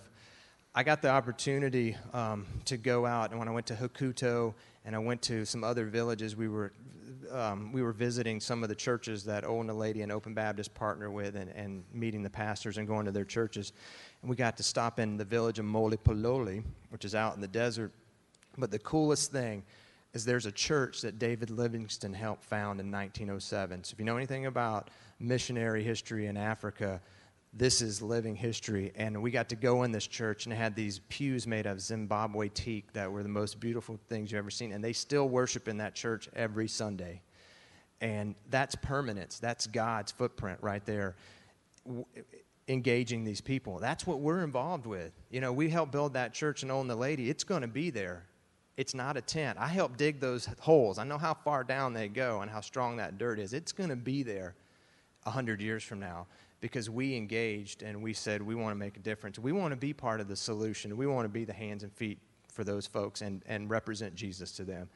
I 0.73 0.83
got 0.83 1.01
the 1.01 1.09
opportunity 1.09 1.97
um, 2.13 2.45
to 2.63 2.77
go 2.77 3.05
out, 3.05 3.31
and 3.31 3.39
when 3.39 3.49
I 3.49 3.51
went 3.51 3.65
to 3.65 3.73
Gakuto 3.73 4.53
and 4.85 4.95
I 4.95 4.99
went 4.99 5.21
to 5.23 5.43
some 5.43 5.65
other 5.65 5.83
villages, 5.83 6.37
we 6.37 6.47
were, 6.47 6.71
um, 7.29 7.73
we 7.73 7.81
were 7.81 7.91
visiting 7.91 8.39
some 8.39 8.63
of 8.63 8.69
the 8.69 8.75
churches 8.75 9.25
that 9.25 9.43
Old 9.43 9.65
Naledi 9.65 10.01
and 10.01 10.09
Open 10.09 10.33
Baptist 10.33 10.73
partner 10.73 11.11
with 11.11 11.35
and, 11.35 11.51
and 11.57 11.83
meeting 11.93 12.23
the 12.23 12.29
pastors 12.29 12.77
and 12.77 12.87
going 12.87 13.05
to 13.05 13.11
their 13.11 13.25
churches. 13.25 13.73
And 14.21 14.29
we 14.29 14.37
got 14.37 14.55
to 14.55 14.63
stop 14.63 14.97
in 14.97 15.17
the 15.17 15.25
village 15.25 15.59
of 15.59 15.65
Molepolole, 15.65 16.63
which 16.89 17.03
is 17.03 17.15
out 17.15 17.35
in 17.35 17.41
the 17.41 17.49
desert. 17.49 17.91
But 18.57 18.71
the 18.71 18.79
coolest 18.79 19.33
thing 19.33 19.63
is 20.17 20.25
there's 20.25 20.47
a 20.47 20.51
church 20.51 21.01
that 21.01 21.19
David 21.19 21.51
Livingstone 21.51 22.13
helped 22.13 22.43
found 22.43 22.79
in 22.79 22.91
1907. 22.91 23.83
So 23.83 23.93
if 23.93 23.99
you 23.99 24.05
know 24.05 24.17
anything 24.17 24.47
about 24.47 24.89
missionary 25.19 25.83
history 25.83 26.25
in 26.25 26.35
Africa, 26.35 26.99
this 27.53 27.83
is 27.83 28.01
living 28.01 28.35
history. 28.35 28.91
And 28.95 29.21
we 29.21 29.29
got 29.29 29.47
to 29.49 29.55
go 29.55 29.83
in 29.83 29.91
this 29.91 30.07
church 30.07 30.47
and 30.47 30.53
had 30.53 30.75
these 30.75 31.01
pews 31.07 31.45
made 31.45 31.67
of 31.67 31.79
Zimbabwe 31.79 32.49
teak 32.49 32.91
that 32.93 33.11
were 33.11 33.21
the 33.21 33.29
most 33.29 33.59
beautiful 33.59 33.99
things 34.09 34.31
you've 34.31 34.39
ever 34.39 34.49
seen. 34.49 34.71
And 34.71 34.83
they 34.83 34.91
still 34.91 35.29
worship 35.29 35.67
in 35.67 35.77
that 35.77 35.93
church 35.93 36.29
every 36.35 36.67
Sunday. 36.67 37.21
And 38.01 38.33
that's 38.49 38.73
permanence. 38.73 39.37
That's 39.37 39.67
God's 39.67 40.11
footprint 40.11 40.57
right 40.61 40.83
there, 40.83 41.15
engaging 42.67 43.23
these 43.23 43.41
people. 43.41 43.77
That's 43.77 44.07
what 44.07 44.19
we're 44.19 44.43
involved 44.43 44.87
with. 44.87 45.11
You 45.29 45.41
know, 45.41 45.53
we 45.53 45.69
helped 45.69 45.91
build 45.91 46.13
that 46.13 46.33
church 46.33 46.63
and 46.63 46.71
Old 46.71 46.87
Naledi. 46.87 47.29
It's 47.29 47.43
going 47.43 47.61
to 47.61 47.67
be 47.67 47.91
there. 47.91 48.23
It's 48.77 48.93
not 48.93 49.17
a 49.17 49.21
tent. 49.21 49.57
I 49.59 49.67
help 49.67 49.97
dig 49.97 50.19
those 50.19 50.47
holes. 50.59 50.99
I 50.99 51.03
know 51.03 51.17
how 51.17 51.33
far 51.33 51.63
down 51.63 51.93
they 51.93 52.07
go 52.07 52.41
and 52.41 52.49
how 52.49 52.61
strong 52.61 52.97
that 52.97 53.17
dirt 53.17 53.39
is. 53.39 53.53
It's 53.53 53.71
going 53.71 53.89
to 53.89 53.95
be 53.95 54.21
there 54.21 54.53
a 55.25 55.29
100 55.29 55.59
years 55.59 55.83
from 55.83 55.99
now 55.99 56.27
because 56.61 56.89
we 56.89 57.15
engaged 57.15 57.81
and 57.81 58.01
we 58.01 58.13
said 58.13 58.41
we 58.41 58.53
want 58.53 58.71
to 58.71 58.79
make 58.79 58.95
a 58.95 58.99
difference. 58.99 59.39
We 59.39 59.51
want 59.51 59.71
to 59.71 59.75
be 59.75 59.93
part 59.93 60.21
of 60.21 60.27
the 60.27 60.35
solution. 60.35 60.95
We 60.95 61.07
want 61.07 61.25
to 61.25 61.29
be 61.29 61.43
the 61.43 61.53
hands 61.53 61.81
and 61.81 61.91
feet 61.91 62.19
for 62.53 62.63
those 62.63 62.85
folks 62.85 63.21
and, 63.21 63.43
and 63.47 63.69
represent 63.69 64.15
Jesus 64.15 64.51
to 64.53 64.63
them. 64.63 64.89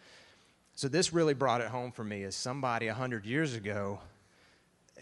So 0.74 0.88
this 0.88 1.12
really 1.12 1.34
brought 1.34 1.62
it 1.62 1.68
home 1.68 1.92
for 1.92 2.04
me 2.04 2.24
as 2.24 2.36
somebody 2.36 2.88
100 2.88 3.26
years 3.26 3.56
ago, 3.56 4.00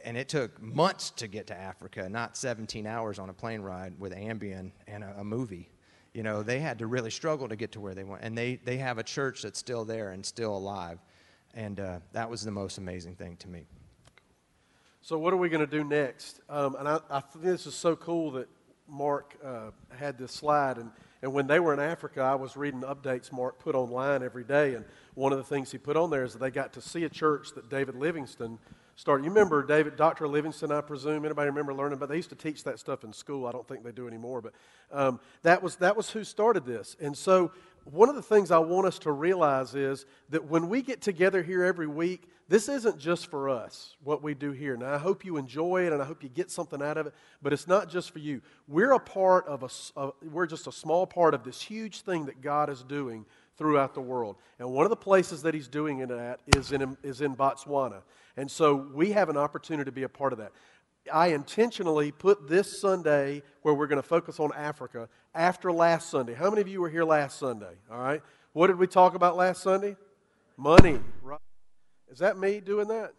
and 0.04 0.18
it 0.18 0.28
took 0.28 0.62
months 0.62 1.10
to 1.12 1.28
get 1.28 1.48
to 1.48 1.58
Africa, 1.58 2.10
not 2.10 2.36
17 2.36 2.88
hours 2.88 3.20
on 3.20 3.30
a 3.30 3.34
plane 3.34 3.62
ride 3.62 3.94
with 4.00 4.14
Ambien 4.14 4.72
and 4.88 5.04
a, 5.04 5.20
a 5.20 5.24
movie. 5.24 5.70
You 6.20 6.24
know, 6.24 6.44
they 6.44 6.60
had 6.60 6.80
to 6.80 6.86
really 6.86 7.12
struggle 7.12 7.48
to 7.48 7.56
get 7.56 7.72
to 7.72 7.80
where 7.80 7.96
they 7.96 8.04
went. 8.04 8.24
And 8.26 8.38
they, 8.38 8.60
they 8.66 8.76
have 8.76 8.98
a 8.98 9.04
church 9.04 9.44
that's 9.44 9.58
still 9.58 9.86
there 9.86 10.12
and 10.12 10.26
still 10.26 10.54
alive. 10.54 11.00
And 11.54 11.80
uh, 11.80 12.00
that 12.12 12.30
was 12.30 12.44
the 12.44 12.52
most 12.52 12.78
amazing 12.78 13.16
thing 13.16 13.38
to 13.38 13.48
me. 13.48 13.64
So, 15.02 15.18
what 15.18 15.32
are 15.32 15.38
we 15.38 15.48
going 15.48 15.66
to 15.66 15.78
do 15.78 15.82
next? 15.82 16.42
Um, 16.50 16.76
and 16.78 16.90
I, 16.90 17.00
I 17.10 17.22
think 17.22 17.46
this 17.46 17.66
is 17.66 17.74
so 17.74 17.96
cool 17.96 18.32
that 18.32 18.50
Mark 18.86 19.38
uh, 19.42 19.72
had 19.98 20.18
this 20.18 20.34
slide. 20.34 20.78
And, 20.78 20.92
and 21.22 21.32
when 21.32 21.48
they 21.48 21.62
were 21.62 21.74
in 21.74 21.80
Africa, 21.80 22.20
I 22.20 22.36
was 22.36 22.58
reading 22.58 22.82
updates 22.82 23.32
Mark 23.32 23.58
put 23.58 23.74
online 23.74 24.22
every 24.22 24.44
day. 24.44 24.76
And 24.76 24.84
one 25.14 25.32
of 25.32 25.38
the 25.38 25.46
things 25.46 25.72
he 25.72 25.78
put 25.78 25.96
on 25.96 26.10
there 26.10 26.26
is 26.26 26.34
that 26.34 26.40
they 26.40 26.52
got 26.52 26.74
to 26.74 26.82
see 26.82 27.06
a 27.06 27.10
church 27.10 27.54
that 27.56 27.70
David 27.70 27.96
Livingstone 27.96 28.60
started. 29.00 29.24
You 29.24 29.32
remember 29.32 29.64
David, 29.64 29.96
Dr. 29.96 30.28
Livingstone, 30.28 30.74
I 30.74 30.82
presume? 30.82 31.24
Anybody 31.24 31.50
remember 31.50 31.74
learning 31.74 32.00
But 32.00 32.10
They 32.10 32.18
used 32.18 32.30
to 32.32 32.36
teach 32.36 32.66
that 32.66 32.80
stuff 32.80 33.06
in 33.06 33.14
school. 33.14 33.48
I 33.48 33.54
don't 33.54 33.66
think 33.66 33.82
they 33.82 33.94
do 33.94 34.10
anymore. 34.10 34.42
But 34.42 34.54
um, 34.92 35.22
that 35.44 35.64
was 35.64 35.78
that 35.78 35.96
was 35.96 36.10
who 36.10 36.26
started 36.26 36.66
this. 36.66 36.98
And 37.00 37.18
so 37.18 37.52
one 37.86 38.10
of 38.10 38.16
the 38.16 38.22
things 38.22 38.52
I 38.52 38.58
want 38.58 38.88
us 38.88 39.00
to 39.00 39.14
realize 39.14 39.74
is 39.74 40.06
that 40.32 40.44
when 40.44 40.68
we 40.68 40.82
get 40.82 41.02
together 41.02 41.42
here 41.42 41.64
every 41.64 41.88
week, 41.88 42.28
this 42.50 42.68
isn't 42.68 43.00
just 43.00 43.28
for 43.28 43.48
us, 43.48 43.96
what 44.04 44.22
we 44.22 44.34
do 44.34 44.52
here. 44.52 44.76
Now, 44.76 44.94
I 44.94 44.98
hope 44.98 45.24
you 45.24 45.38
enjoy 45.38 45.86
it 45.86 45.94
and 45.94 46.02
I 46.02 46.06
hope 46.06 46.22
you 46.22 46.30
get 46.30 46.52
something 46.52 46.82
out 46.82 46.98
of 46.98 47.08
it, 47.08 47.14
but 47.42 47.54
it's 47.54 47.68
not 47.68 47.90
just 47.90 48.12
for 48.12 48.20
you. 48.20 48.42
We're 48.68 48.92
a 48.92 49.00
part 49.00 49.48
of 49.48 49.64
a, 49.64 49.70
uh, 50.00 50.12
we're 50.30 50.46
just 50.48 50.68
a 50.68 50.72
small 50.74 51.08
part 51.08 51.34
of 51.34 51.46
this 51.46 51.62
huge 51.62 52.02
thing 52.02 52.26
that 52.26 52.42
God 52.42 52.70
is 52.70 52.84
doing 52.84 53.26
throughout 53.60 53.94
the 53.94 54.02
world. 54.02 54.38
And 54.58 54.72
one 54.72 54.86
of 54.86 54.90
the 54.90 54.96
places 54.96 55.44
that 55.44 55.54
He's 55.54 55.68
doing 55.68 56.00
it 56.00 56.10
at 56.10 56.40
is 56.56 56.72
in, 56.72 56.98
is 57.04 57.22
in 57.22 57.36
Botswana. 57.36 58.02
And 58.38 58.50
so 58.50 58.74
we 58.74 59.12
have 59.12 59.30
an 59.30 59.38
opportunity 59.38 59.86
to 59.86 59.92
be 59.92 60.04
a 60.04 60.10
part 60.10 60.34
of 60.34 60.40
that. 60.40 60.52
I 61.14 61.28
intentionally 61.28 62.12
put 62.12 62.48
this 62.48 62.80
Sunday 62.80 63.44
where 63.62 63.74
we're 63.74 63.88
going 63.88 64.02
to 64.02 64.08
focus 64.08 64.40
on 64.40 64.52
Africa 64.56 65.10
after 65.36 65.72
last 65.72 66.10
Sunday. 66.10 66.34
How 66.34 66.50
many 66.50 66.62
of 66.62 66.68
you 66.68 66.82
were 66.82 66.90
here 66.90 67.04
last 67.04 67.38
Sunday? 67.38 67.76
All 67.92 68.00
right. 68.00 68.22
What 68.54 68.68
did 68.68 68.78
we 68.78 68.88
talk 68.88 69.14
about 69.14 69.36
last 69.36 69.62
Sunday? 69.62 69.96
Money, 70.58 71.00
right? 71.22 71.40
Is 72.10 72.20
that 72.20 72.38
me 72.38 72.60
doing 72.60 72.88
that? 72.88 73.14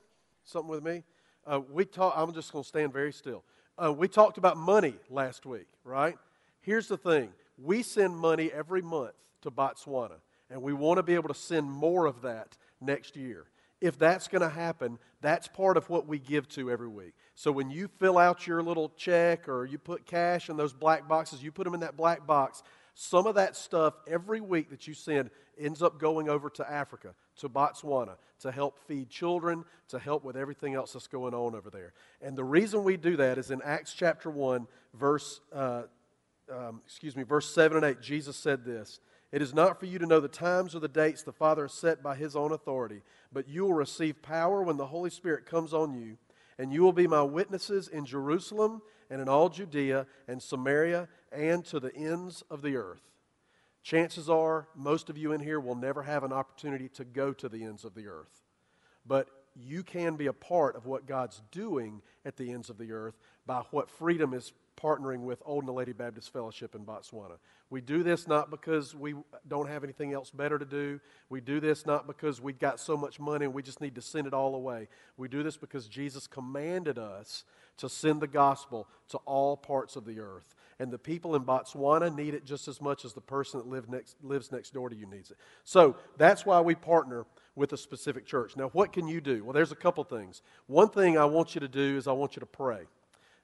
Something 0.44 0.70
with 0.70 0.82
me? 0.82 1.04
Uh, 1.46 1.60
we 1.70 1.84
talk, 1.84 2.14
I'm 2.16 2.32
just 2.32 2.52
going 2.52 2.64
to 2.64 2.68
stand 2.68 2.92
very 2.92 3.12
still. 3.12 3.44
Uh, 3.82 3.92
we 3.92 4.08
talked 4.08 4.38
about 4.38 4.56
money 4.56 4.94
last 5.08 5.46
week, 5.46 5.66
right? 5.84 6.16
Here's 6.60 6.88
the 6.88 6.96
thing 6.96 7.30
we 7.58 7.82
send 7.82 8.16
money 8.16 8.50
every 8.52 8.82
month 8.82 9.12
to 9.42 9.50
Botswana, 9.50 10.16
and 10.50 10.62
we 10.62 10.72
want 10.72 10.98
to 10.98 11.02
be 11.02 11.14
able 11.14 11.28
to 11.28 11.34
send 11.34 11.70
more 11.70 12.06
of 12.06 12.22
that 12.22 12.56
next 12.80 13.16
year. 13.16 13.46
If 13.80 13.98
that's 13.98 14.28
going 14.28 14.42
to 14.42 14.50
happen, 14.50 14.98
that's 15.22 15.48
part 15.48 15.76
of 15.76 15.88
what 15.88 16.06
we 16.06 16.18
give 16.18 16.48
to 16.50 16.70
every 16.70 16.88
week. 16.88 17.14
So 17.34 17.50
when 17.50 17.70
you 17.70 17.88
fill 17.98 18.18
out 18.18 18.46
your 18.46 18.62
little 18.62 18.90
check 18.96 19.48
or 19.48 19.64
you 19.64 19.78
put 19.78 20.04
cash 20.04 20.50
in 20.50 20.56
those 20.56 20.74
black 20.74 21.08
boxes, 21.08 21.42
you 21.42 21.50
put 21.50 21.64
them 21.64 21.74
in 21.74 21.80
that 21.80 21.96
black 21.96 22.26
box. 22.26 22.62
Some 22.94 23.26
of 23.26 23.36
that 23.36 23.56
stuff 23.56 23.94
every 24.06 24.42
week 24.42 24.68
that 24.70 24.86
you 24.86 24.92
send 24.92 25.30
ends 25.58 25.82
up 25.82 25.98
going 25.98 26.28
over 26.28 26.50
to 26.50 26.70
Africa, 26.70 27.14
to 27.36 27.48
Botswana, 27.48 28.16
to 28.40 28.50
help 28.50 28.78
feed 28.86 29.08
children, 29.08 29.64
to 29.88 29.98
help 29.98 30.24
with 30.24 30.36
everything 30.36 30.74
else 30.74 30.92
that's 30.92 31.06
going 31.06 31.32
on 31.32 31.54
over 31.54 31.70
there. 31.70 31.94
And 32.20 32.36
the 32.36 32.44
reason 32.44 32.84
we 32.84 32.98
do 32.98 33.16
that 33.16 33.38
is 33.38 33.50
in 33.50 33.62
Acts 33.62 33.94
chapter 33.94 34.30
1, 34.30 34.66
verse, 34.94 35.40
uh, 35.54 35.82
um, 36.52 36.82
excuse 36.84 37.16
me, 37.16 37.22
verse 37.22 37.54
7 37.54 37.76
and 37.78 37.86
8, 37.86 38.02
Jesus 38.02 38.36
said 38.36 38.64
this. 38.64 39.00
It 39.32 39.42
is 39.42 39.54
not 39.54 39.78
for 39.78 39.86
you 39.86 39.98
to 39.98 40.06
know 40.06 40.18
the 40.18 40.28
times 40.28 40.74
or 40.74 40.80
the 40.80 40.88
dates 40.88 41.22
the 41.22 41.32
Father 41.32 41.62
has 41.62 41.72
set 41.72 42.02
by 42.02 42.16
his 42.16 42.34
own 42.34 42.52
authority, 42.52 43.02
but 43.32 43.48
you 43.48 43.64
will 43.64 43.74
receive 43.74 44.22
power 44.22 44.62
when 44.62 44.76
the 44.76 44.86
Holy 44.86 45.10
Spirit 45.10 45.46
comes 45.46 45.72
on 45.72 45.94
you, 45.94 46.16
and 46.58 46.72
you 46.72 46.82
will 46.82 46.92
be 46.92 47.06
my 47.06 47.22
witnesses 47.22 47.86
in 47.86 48.04
Jerusalem 48.04 48.82
and 49.08 49.20
in 49.20 49.28
all 49.28 49.48
Judea 49.48 50.06
and 50.26 50.42
Samaria 50.42 51.08
and 51.30 51.64
to 51.66 51.78
the 51.78 51.94
ends 51.94 52.42
of 52.50 52.62
the 52.62 52.76
earth. 52.76 53.02
Chances 53.82 54.28
are 54.28 54.68
most 54.74 55.08
of 55.08 55.16
you 55.16 55.32
in 55.32 55.40
here 55.40 55.60
will 55.60 55.74
never 55.74 56.02
have 56.02 56.24
an 56.24 56.32
opportunity 56.32 56.88
to 56.90 57.04
go 57.04 57.32
to 57.32 57.48
the 57.48 57.64
ends 57.64 57.84
of 57.84 57.94
the 57.94 58.08
earth. 58.08 58.42
But 59.06 59.28
you 59.56 59.82
can 59.82 60.16
be 60.16 60.26
a 60.26 60.32
part 60.32 60.76
of 60.76 60.86
what 60.86 61.06
God's 61.06 61.40
doing 61.50 62.02
at 62.24 62.36
the 62.36 62.52
ends 62.52 62.68
of 62.68 62.78
the 62.78 62.92
earth 62.92 63.18
by 63.46 63.62
what 63.70 63.90
freedom 63.90 64.34
is 64.34 64.52
partnering 64.82 65.20
with 65.20 65.42
Old 65.44 65.66
Naledi 65.66 65.96
Baptist 65.96 66.32
Fellowship 66.32 66.74
in 66.74 66.84
Botswana. 66.84 67.38
We 67.70 67.80
do 67.80 68.02
this 68.02 68.26
not 68.26 68.50
because 68.50 68.94
we 68.94 69.14
don't 69.48 69.68
have 69.68 69.84
anything 69.84 70.12
else 70.12 70.30
better 70.30 70.58
to 70.58 70.64
do. 70.64 71.00
We 71.28 71.40
do 71.40 71.60
this 71.60 71.86
not 71.86 72.06
because 72.06 72.40
we've 72.40 72.58
got 72.58 72.80
so 72.80 72.96
much 72.96 73.20
money 73.20 73.44
and 73.44 73.54
we 73.54 73.62
just 73.62 73.80
need 73.80 73.94
to 73.94 74.02
send 74.02 74.26
it 74.26 74.34
all 74.34 74.54
away. 74.54 74.88
We 75.16 75.28
do 75.28 75.42
this 75.42 75.56
because 75.56 75.86
Jesus 75.86 76.26
commanded 76.26 76.98
us 76.98 77.44
to 77.76 77.88
send 77.88 78.20
the 78.20 78.26
gospel 78.26 78.88
to 79.08 79.18
all 79.18 79.56
parts 79.56 79.96
of 79.96 80.04
the 80.04 80.20
earth. 80.20 80.54
And 80.78 80.90
the 80.90 80.98
people 80.98 81.36
in 81.36 81.44
Botswana 81.44 82.14
need 82.14 82.34
it 82.34 82.44
just 82.44 82.66
as 82.66 82.80
much 82.80 83.04
as 83.04 83.12
the 83.12 83.20
person 83.20 83.60
that 83.60 83.68
live 83.68 83.88
next, 83.88 84.16
lives 84.22 84.50
next 84.50 84.72
door 84.72 84.88
to 84.88 84.96
you 84.96 85.06
needs 85.06 85.30
it. 85.30 85.36
So 85.64 85.96
that's 86.16 86.46
why 86.46 86.60
we 86.60 86.74
partner 86.74 87.26
with 87.54 87.72
a 87.72 87.76
specific 87.76 88.26
church. 88.26 88.56
Now, 88.56 88.68
what 88.68 88.92
can 88.92 89.06
you 89.06 89.20
do? 89.20 89.44
Well, 89.44 89.52
there's 89.52 89.72
a 89.72 89.76
couple 89.76 90.02
things. 90.04 90.42
One 90.66 90.88
thing 90.88 91.18
I 91.18 91.26
want 91.26 91.54
you 91.54 91.60
to 91.60 91.68
do 91.68 91.96
is 91.98 92.08
I 92.08 92.12
want 92.12 92.34
you 92.34 92.40
to 92.40 92.46
pray. 92.46 92.86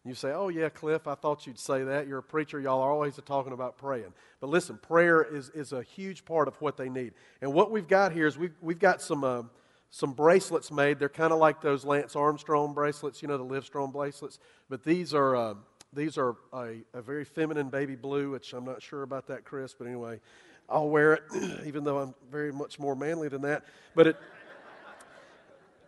You 0.07 0.15
say, 0.15 0.33
Oh, 0.33 0.49
yeah, 0.49 0.69
Cliff, 0.69 1.07
I 1.07 1.15
thought 1.15 1.47
you'd 1.47 1.59
say 1.59 1.83
that. 1.85 2.07
You're 2.07 2.19
a 2.19 2.23
preacher. 2.23 2.61
Y'all 2.61 2.81
are 2.81 2.91
always 2.91 3.19
talking 3.25 3.53
about 3.53 3.77
praying. 3.77 4.13
But 4.41 4.51
listen, 4.51 4.79
prayer 4.79 5.23
is, 5.23 5.51
is 5.51 5.73
a 5.73 5.83
huge 5.83 6.25
part 6.25 6.49
of 6.49 6.61
what 6.61 6.77
they 6.77 6.89
need. 6.89 7.15
And 7.41 7.53
what 7.53 7.71
we've 7.71 7.89
got 7.89 8.13
here 8.13 8.27
is 8.27 8.39
we've, 8.39 8.55
we've 8.61 8.79
got 8.79 9.03
some, 9.03 9.25
uh, 9.25 9.43
some 9.91 10.13
bracelets 10.13 10.71
made. 10.71 10.99
They're 10.99 11.09
kind 11.09 11.33
of 11.33 11.39
like 11.39 11.61
those 11.61 11.85
Lance 11.85 12.15
Armstrong 12.15 12.75
bracelets, 12.75 13.23
you 13.23 13.29
know, 13.29 13.39
the 13.39 13.45
Livestrong 13.45 13.93
bracelets. 13.93 14.39
But 14.69 14.85
these 14.85 15.15
are, 15.15 15.35
uh, 15.35 15.55
these 15.93 16.19
are 16.19 16.37
a, 16.53 16.77
a 16.93 17.03
very 17.03 17.25
feminine 17.25 17.69
baby 17.69 17.97
blue, 17.97 18.31
which 18.31 18.53
I'm 18.53 18.65
not 18.65 18.83
sure 18.83 19.03
about 19.03 19.27
that, 19.29 19.45
Chris. 19.45 19.75
But 19.75 19.87
anyway, 19.87 20.21
I'll 20.69 20.89
wear 20.89 21.15
it, 21.15 21.23
even 21.67 21.85
though 21.85 21.99
I'm 21.99 22.15
very 22.31 22.53
much 22.53 22.79
more 22.79 22.95
manly 22.95 23.29
than 23.29 23.43
that. 23.43 23.65
But 23.95 24.09
it, 24.09 24.17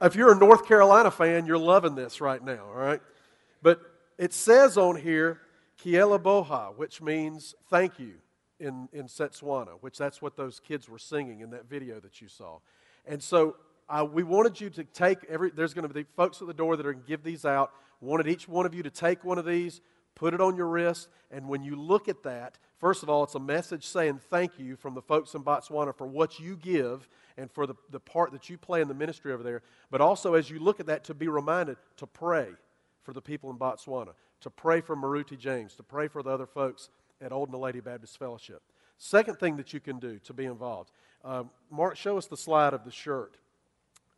if 0.01 0.15
you're 0.15 0.33
a 0.33 0.39
North 0.39 0.67
Carolina 0.67 1.11
fan, 1.11 1.47
you're 1.47 1.59
loving 1.59 1.95
this 1.95 2.21
right 2.21 2.43
now, 2.43 2.65
all 2.65 2.81
right? 2.81 3.01
But 3.63 3.81
it 4.19 4.33
says 4.33 4.77
on 4.77 4.97
here, 4.97 5.41
Ke 5.81 5.95
a 5.95 6.03
leboga, 6.03 6.77
which 6.77 7.01
means 7.01 7.55
thank 7.71 7.99
you 7.99 8.15
in, 8.59 8.89
in 8.93 9.07
Setswana, 9.07 9.79
which 9.81 9.97
that's 9.97 10.21
what 10.21 10.37
those 10.37 10.61
kids 10.61 10.89
were 10.89 10.99
singing 10.99 11.41
in 11.41 11.51
that 11.51 11.69
video 11.69 12.01
that 12.01 12.21
you 12.21 12.29
saw. 12.29 12.59
And 13.07 13.23
so 13.23 13.57
we 14.13 14.23
wanted 14.23 14.61
you 14.61 14.71
to 14.71 14.85
take 14.85 15.19
every, 15.29 15.51
there's 15.51 15.75
going 15.75 15.87
to 15.87 15.95
be 15.95 16.05
folks 16.17 16.41
at 16.41 16.49
the 16.49 16.55
door 16.55 16.77
that 16.77 16.85
are 16.85 16.93
going 16.93 17.05
to 17.05 17.09
give 17.09 17.23
these 17.23 17.45
out. 17.45 17.73
Wanted 18.01 18.27
each 18.27 18.49
one 18.49 18.67
of 18.67 18.75
you 18.75 18.83
to 18.83 18.91
take 18.91 19.25
one 19.25 19.39
of 19.39 19.45
these, 19.45 19.81
put 20.15 20.35
it 20.35 20.41
on 20.41 20.57
your 20.57 20.67
wrist, 20.67 21.09
and 21.31 21.49
when 21.49 21.63
you 21.63 21.77
look 21.77 22.09
at 22.09 22.23
that, 22.25 22.59
first 22.79 23.03
of 23.03 23.09
all, 23.09 23.23
it's 23.23 23.35
a 23.35 23.41
message 23.41 23.87
saying 23.87 24.21
thank 24.31 24.59
you 24.59 24.77
from 24.77 24.95
the 24.95 25.03
folks 25.03 25.35
in 25.35 25.43
Botswana 25.43 25.97
for 25.97 26.07
what 26.07 26.39
you 26.41 26.57
give 26.57 27.09
and 27.37 27.51
for 27.51 27.67
the, 27.67 27.75
the 27.91 28.01
part 28.01 28.33
that 28.33 28.51
you 28.51 28.59
play 28.59 28.81
in 28.81 28.89
the 28.89 28.95
ministry 28.95 29.33
over 29.33 29.43
there. 29.43 29.63
But 29.91 30.01
also, 30.01 30.35
as 30.35 30.51
you 30.51 30.59
look 30.59 30.81
at 30.81 30.87
that, 30.87 31.05
to 31.05 31.15
be 31.15 31.29
reminded 31.29 31.77
to 31.99 32.07
pray 32.07 32.49
for 33.09 33.15
the 33.15 33.23
people 33.23 33.49
in 33.49 33.57
Botswana, 33.57 34.11
to 34.43 34.51
pray 34.51 34.83
for 34.83 34.95
Maruti 34.95 35.39
James, 35.39 35.75
to 35.77 35.83
pray 35.83 36.09
for 36.09 36.23
the 36.23 36.29
other 36.29 36.45
folks 36.45 36.91
at 37.23 37.33
Old 37.33 37.51
Naledi 37.51 37.83
Baptist 37.83 38.19
Fellowship. 38.19 38.61
Second 38.99 39.39
thing 39.39 39.57
that 39.57 39.73
you 39.73 39.81
can 39.81 39.99
do 39.99 40.19
to 40.25 40.35
be 40.35 40.45
involved. 40.45 40.91
Um, 41.25 41.49
Mark, 41.71 41.97
show 41.97 42.19
us 42.19 42.27
the 42.27 42.37
slide 42.37 42.75
of 42.75 42.85
the 42.85 42.91
shirt. 42.91 43.39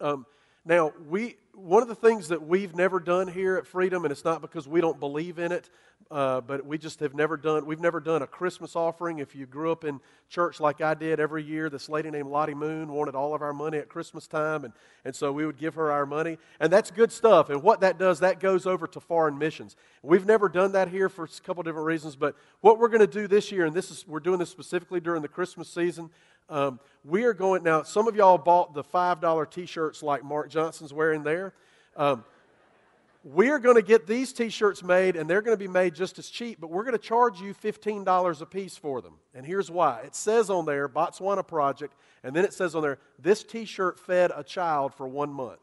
Um, 0.00 0.26
now, 0.64 0.92
we, 1.08 1.36
one 1.54 1.82
of 1.82 1.88
the 1.88 1.94
things 1.94 2.28
that 2.28 2.46
we've 2.46 2.74
never 2.74 3.00
done 3.00 3.28
here 3.28 3.56
at 3.56 3.66
Freedom, 3.66 4.04
and 4.04 4.12
it's 4.12 4.24
not 4.24 4.42
because 4.42 4.68
we 4.68 4.80
don't 4.80 5.00
believe 5.00 5.38
in 5.38 5.52
it, 5.52 5.70
uh, 6.10 6.40
but 6.40 6.66
we 6.66 6.76
just 6.76 7.00
have 7.00 7.14
never 7.14 7.36
done, 7.36 7.64
we've 7.64 7.80
never 7.80 8.00
done 8.00 8.22
a 8.22 8.26
Christmas 8.26 8.74
offering. 8.74 9.20
If 9.20 9.34
you 9.34 9.46
grew 9.46 9.70
up 9.70 9.84
in 9.84 10.00
church 10.28 10.60
like 10.60 10.80
I 10.80 10.94
did 10.94 11.20
every 11.20 11.42
year, 11.42 11.70
this 11.70 11.88
lady 11.88 12.10
named 12.10 12.28
Lottie 12.28 12.54
Moon 12.54 12.92
wanted 12.92 13.14
all 13.14 13.34
of 13.34 13.42
our 13.42 13.52
money 13.52 13.78
at 13.78 13.88
Christmas 13.88 14.26
time, 14.26 14.64
and, 14.64 14.74
and 15.04 15.14
so 15.14 15.32
we 15.32 15.46
would 15.46 15.56
give 15.56 15.74
her 15.74 15.90
our 15.90 16.04
money. 16.04 16.36
And 16.58 16.72
that's 16.72 16.90
good 16.90 17.12
stuff. 17.12 17.48
And 17.48 17.62
what 17.62 17.80
that 17.80 17.98
does, 17.98 18.20
that 18.20 18.40
goes 18.40 18.66
over 18.66 18.86
to 18.88 19.00
foreign 19.00 19.38
missions. 19.38 19.76
We've 20.02 20.26
never 20.26 20.48
done 20.48 20.72
that 20.72 20.88
here 20.88 21.08
for 21.08 21.24
a 21.24 21.28
couple 21.44 21.62
different 21.62 21.86
reasons, 21.86 22.16
but 22.16 22.34
what 22.60 22.78
we're 22.78 22.88
going 22.88 23.00
to 23.00 23.06
do 23.06 23.26
this 23.28 23.52
year, 23.52 23.64
and 23.64 23.74
this 23.74 23.90
is, 23.90 24.06
we're 24.06 24.20
doing 24.20 24.38
this 24.38 24.50
specifically 24.50 25.00
during 25.00 25.22
the 25.22 25.28
Christmas 25.28 25.68
season, 25.68 26.10
um, 26.50 26.80
we 27.04 27.24
are 27.24 27.32
going 27.32 27.62
now. 27.62 27.82
Some 27.82 28.08
of 28.08 28.16
y'all 28.16 28.36
bought 28.36 28.74
the 28.74 28.82
five 28.82 29.20
dollar 29.20 29.46
T-shirts 29.46 30.02
like 30.02 30.24
Mark 30.24 30.50
Johnson's 30.50 30.92
wearing 30.92 31.22
there. 31.22 31.54
Um, 31.96 32.24
we 33.22 33.50
are 33.50 33.58
going 33.58 33.76
to 33.76 33.82
get 33.82 34.06
these 34.06 34.32
T-shirts 34.32 34.82
made, 34.82 35.14
and 35.14 35.28
they're 35.28 35.42
going 35.42 35.56
to 35.56 35.62
be 35.62 35.68
made 35.68 35.94
just 35.94 36.18
as 36.18 36.28
cheap. 36.28 36.58
But 36.60 36.70
we're 36.70 36.84
going 36.84 36.96
to 36.96 36.98
charge 36.98 37.40
you 37.40 37.54
fifteen 37.54 38.04
dollars 38.04 38.42
a 38.42 38.46
piece 38.46 38.76
for 38.76 39.00
them. 39.00 39.14
And 39.34 39.46
here's 39.46 39.70
why: 39.70 40.00
it 40.00 40.14
says 40.14 40.50
on 40.50 40.66
there 40.66 40.88
Botswana 40.88 41.46
Project, 41.46 41.94
and 42.24 42.34
then 42.34 42.44
it 42.44 42.52
says 42.52 42.74
on 42.74 42.82
there 42.82 42.98
this 43.18 43.44
T-shirt 43.44 43.98
fed 43.98 44.32
a 44.34 44.42
child 44.42 44.92
for 44.94 45.06
one 45.06 45.32
month. 45.32 45.60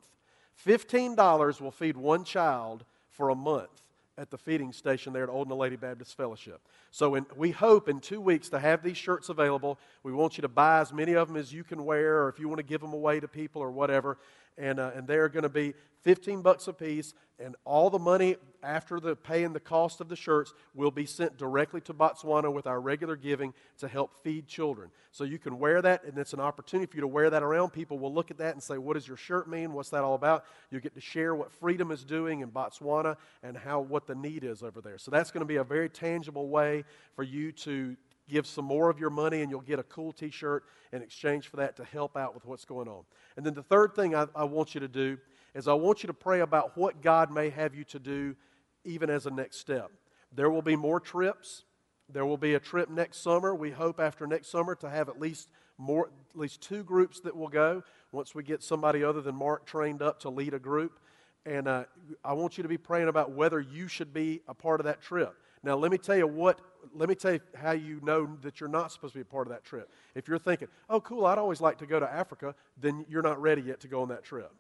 Fifteen 0.56 1.16
dollars 1.16 1.62
will 1.62 1.72
feed 1.72 1.98
one 1.98 2.24
child 2.24 2.86
for 3.12 3.30
a 3.30 3.36
month 3.36 3.82
at 4.18 4.32
the 4.32 4.38
feeding 4.38 4.74
station 4.74 5.13
there 5.13 5.24
at 5.24 5.30
Old 5.30 5.47
Naledi 5.47 5.80
Baptist 5.80 6.18
Fellowship. 6.18 6.59
So 6.91 7.15
in, 7.15 7.26
we 7.36 7.51
hope 7.51 7.88
in 7.88 7.99
two 7.99 8.20
weeks 8.20 8.49
to 8.49 8.59
have 8.59 8.82
these 8.82 8.97
shirts 8.97 9.30
available. 9.30 9.78
We 10.03 10.11
want 10.11 10.38
you 10.38 10.41
to 10.41 10.47
buy 10.47 10.80
as 10.80 10.91
many 10.91 11.13
of 11.13 11.28
them 11.28 11.38
as 11.38 11.53
you 11.53 11.63
can 11.63 11.86
wear, 11.86 12.24
or 12.24 12.30
if 12.30 12.39
you 12.39 12.47
want 12.47 12.57
to 12.57 12.65
give 12.65 12.82
them 12.82 12.93
away 12.93 13.20
to 13.20 13.28
people 13.28 13.61
or 13.61 13.72
whatever. 13.72 14.18
And, 14.58 14.80
uh, 14.80 14.91
and 14.95 15.08
they're 15.08 15.30
going 15.30 15.43
to 15.43 15.49
be 15.49 15.74
15 16.01 16.41
bucks 16.41 16.68
a 16.68 16.74
piece, 16.74 17.14
and 17.39 17.55
all 17.66 17.89
the 17.89 17.99
money 17.99 18.38
after 18.64 18.99
the 18.99 19.16
paying 19.16 19.53
the 19.53 19.60
cost 19.60 20.01
of 20.01 20.10
the 20.10 20.16
shirts 20.16 20.53
will 20.74 20.89
be 20.89 21.05
sent 21.05 21.38
directly 21.38 21.82
to 21.82 21.93
Botswana 21.93 22.51
with 22.51 22.66
our 22.66 22.80
regular 22.80 23.16
giving 23.16 23.53
to 23.80 23.88
help 23.88 24.24
feed 24.24 24.47
children. 24.47 24.89
So 25.12 25.24
you 25.24 25.38
can 25.38 25.60
wear 25.60 25.82
that, 25.82 26.03
and 26.03 26.18
it's 26.18 26.34
an 26.34 26.39
opportunity 26.39 26.89
for 26.89 26.97
you 26.97 27.01
to 27.01 27.08
wear 27.08 27.30
that 27.30 27.43
around. 27.43 27.72
People 27.72 27.99
will 27.99 28.14
look 28.14 28.32
at 28.32 28.38
that 28.38 28.53
and 28.53 28.64
say, 28.64 28.78
What 28.78 28.93
does 28.93 29.08
your 29.08 29.18
shirt 29.18 29.49
mean? 29.49 29.74
What's 29.74 29.89
that 29.89 30.03
all 30.03 30.16
about? 30.16 30.45
You 30.72 30.80
get 30.80 30.95
to 30.95 31.01
share 31.01 31.36
what 31.36 31.51
freedom 31.51 31.91
is 31.91 32.03
doing 32.03 32.39
in 32.39 32.51
Botswana 32.51 33.18
and 33.43 33.58
how 33.58 33.82
what 33.82 34.08
the 34.08 34.16
need 34.16 34.43
is 34.43 34.64
over 34.64 34.82
there. 34.82 34.97
So 34.97 35.12
that's 35.12 35.32
going 35.32 35.41
to 35.41 35.45
be 35.45 35.58
a 35.58 35.64
very 35.64 35.89
tangible 35.89 36.47
way 36.47 36.86
for 37.16 37.24
you 37.24 37.51
to 37.51 37.95
give 38.28 38.46
some 38.46 38.66
more 38.66 38.90
of 38.90 39.00
your 39.00 39.10
money 39.10 39.42
and 39.42 39.50
you'll 39.50 39.62
get 39.62 39.80
a 39.80 39.84
cool 39.84 40.12
t 40.12 40.30
shirt 40.30 40.64
in 40.92 41.02
exchange 41.02 41.48
for 41.48 41.58
that 41.58 41.76
to 41.78 41.84
help 41.84 42.18
out 42.18 42.34
with 42.34 42.46
what's 42.46 42.66
going 42.66 42.88
on. 42.88 43.04
And 43.36 43.46
then 43.46 43.54
the 43.54 43.64
third 43.64 43.96
thing 43.96 44.16
I, 44.16 44.28
I, 44.36 44.44
want 44.44 44.74
you 44.74 44.82
to 44.82 44.88
do 44.88 45.18
is 45.54 45.68
I 45.68 45.74
want 45.74 46.04
you 46.04 46.08
to 46.08 46.14
pray 46.14 46.42
about 46.42 46.78
what 46.78 47.02
God 47.02 47.32
may 47.32 47.50
have 47.50 47.76
you 47.76 47.84
to 47.86 48.00
do 48.00 48.36
even 48.84 49.10
as 49.10 49.26
a 49.26 49.32
next 49.32 49.58
step. 49.58 49.92
There 50.34 50.50
will 50.50 50.62
be 50.62 50.76
more 50.76 51.00
trips. 51.00 51.64
There 52.10 52.26
will 52.26 52.38
be 52.38 52.54
a 52.54 52.60
trip 52.60 52.90
next 52.90 53.18
summer. 53.20 53.54
We 53.54 53.72
hope 53.72 54.00
after 54.00 54.28
next 54.28 54.50
summer 54.50 54.76
to 54.76 54.90
have 54.90 55.10
at 55.10 55.20
least 55.20 55.50
more 55.78 56.10
at 56.34 56.40
least 56.40 56.62
two 56.62 56.84
groups 56.84 57.20
that 57.22 57.36
will 57.36 57.50
go 57.50 57.84
once 58.12 58.34
we 58.34 58.44
get 58.44 58.64
somebody 58.64 59.04
other 59.04 59.22
than 59.22 59.36
Mark 59.36 59.66
trained 59.66 60.02
up 60.02 60.20
to 60.22 60.30
lead 60.30 60.54
a 60.54 60.60
group. 60.60 61.00
And 61.46 61.68
uh, 61.68 61.86
I 62.26 62.34
want 62.34 62.58
you 62.58 62.64
to 62.64 62.68
be 62.68 62.78
praying 62.78 63.08
about 63.08 63.32
whether 63.32 63.60
you 63.60 63.88
should 63.88 64.14
be 64.14 64.42
a 64.48 64.54
part 64.54 64.80
of 64.80 64.86
that 64.86 65.02
trip. 65.02 65.36
Now, 65.64 65.76
let 65.76 65.91
me 65.91 65.97
tell 65.97 66.18
you 66.18 66.28
what, 66.28 66.60
let 66.93 67.10
me 67.10 67.16
tell 67.16 67.34
you 67.34 67.39
how 67.55 67.72
you 67.72 67.99
know 68.03 68.38
that 68.41 68.60
you're 68.60 68.70
not 68.70 68.91
supposed 68.91 69.14
to 69.14 69.20
be 69.20 69.22
a 69.22 69.26
part 69.26 69.47
of 69.47 69.53
that 69.53 69.64
trip. 69.64 69.91
If 70.16 70.28
you're 70.28 70.39
thinking, 70.39 70.68
oh, 70.89 71.01
cool, 71.01 71.26
I'd 71.26 71.38
always 71.38 71.62
like 71.62 71.78
to 71.80 71.86
go 71.86 71.99
to 71.99 72.12
Africa, 72.12 72.55
then 72.80 73.05
you're 73.10 73.22
not 73.22 73.41
ready 73.41 73.62
yet 73.62 73.80
to 73.82 73.88
go 73.88 74.01
on 74.01 74.10
that 74.10 74.24
trip. 74.24 74.51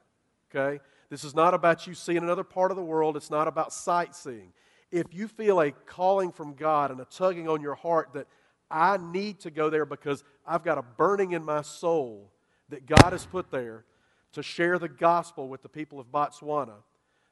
Okay? 0.53 0.81
This 1.09 1.23
is 1.23 1.35
not 1.35 1.53
about 1.53 1.87
you 1.87 1.93
seeing 1.93 2.19
another 2.19 2.43
part 2.43 2.71
of 2.71 2.77
the 2.77 2.83
world, 2.83 3.15
it's 3.15 3.29
not 3.29 3.47
about 3.47 3.71
sightseeing. 3.71 4.51
If 4.91 5.13
you 5.13 5.27
feel 5.27 5.61
a 5.61 5.71
calling 5.71 6.31
from 6.31 6.53
God 6.53 6.91
and 6.91 6.99
a 6.99 7.05
tugging 7.05 7.47
on 7.47 7.61
your 7.61 7.75
heart 7.75 8.09
that 8.13 8.27
I 8.69 8.97
need 8.97 9.39
to 9.41 9.51
go 9.51 9.69
there 9.69 9.85
because 9.85 10.23
I've 10.45 10.63
got 10.63 10.77
a 10.77 10.81
burning 10.81 11.33
in 11.33 11.43
my 11.43 11.61
soul 11.61 12.31
that 12.69 12.85
God 12.85 13.11
has 13.11 13.25
put 13.25 13.51
there 13.51 13.85
to 14.33 14.43
share 14.43 14.77
the 14.77 14.89
gospel 14.89 15.47
with 15.47 15.61
the 15.61 15.69
people 15.69 15.99
of 15.99 16.07
Botswana, 16.11 16.75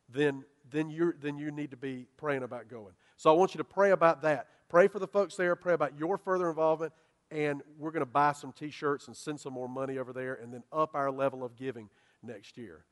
then, 0.09 0.45
then, 0.71 0.89
you 0.89 1.13
then 1.21 1.37
you 1.37 1.51
need 1.51 1.71
to 1.71 1.77
be 1.77 2.07
praying 2.17 2.43
about 2.43 2.69
going. 2.69 2.93
So 3.17 3.29
I 3.29 3.33
want 3.37 3.53
you 3.53 3.59
to 3.59 3.63
pray 3.63 3.91
about 3.91 4.21
that. 4.23 4.47
Pray 4.69 4.87
for 4.87 4.99
the 4.99 5.07
folks 5.07 5.35
there, 5.35 5.55
pray 5.55 5.73
about 5.73 5.97
your 5.97 6.17
further 6.17 6.49
involvement, 6.49 6.93
and 7.31 7.61
we're 7.77 7.91
going 7.91 8.01
to 8.01 8.05
buy 8.05 8.33
some 8.33 8.51
t 8.51 8.69
shirts 8.69 9.07
and 9.07 9.15
send 9.15 9.39
some 9.39 9.53
more 9.53 9.69
money 9.69 9.97
over 9.97 10.13
there 10.13 10.35
and 10.35 10.53
then 10.53 10.63
up 10.71 10.95
our 10.95 11.11
level 11.11 11.43
of 11.43 11.55
giving 11.55 11.89
next 12.23 12.57
year. 12.57 12.83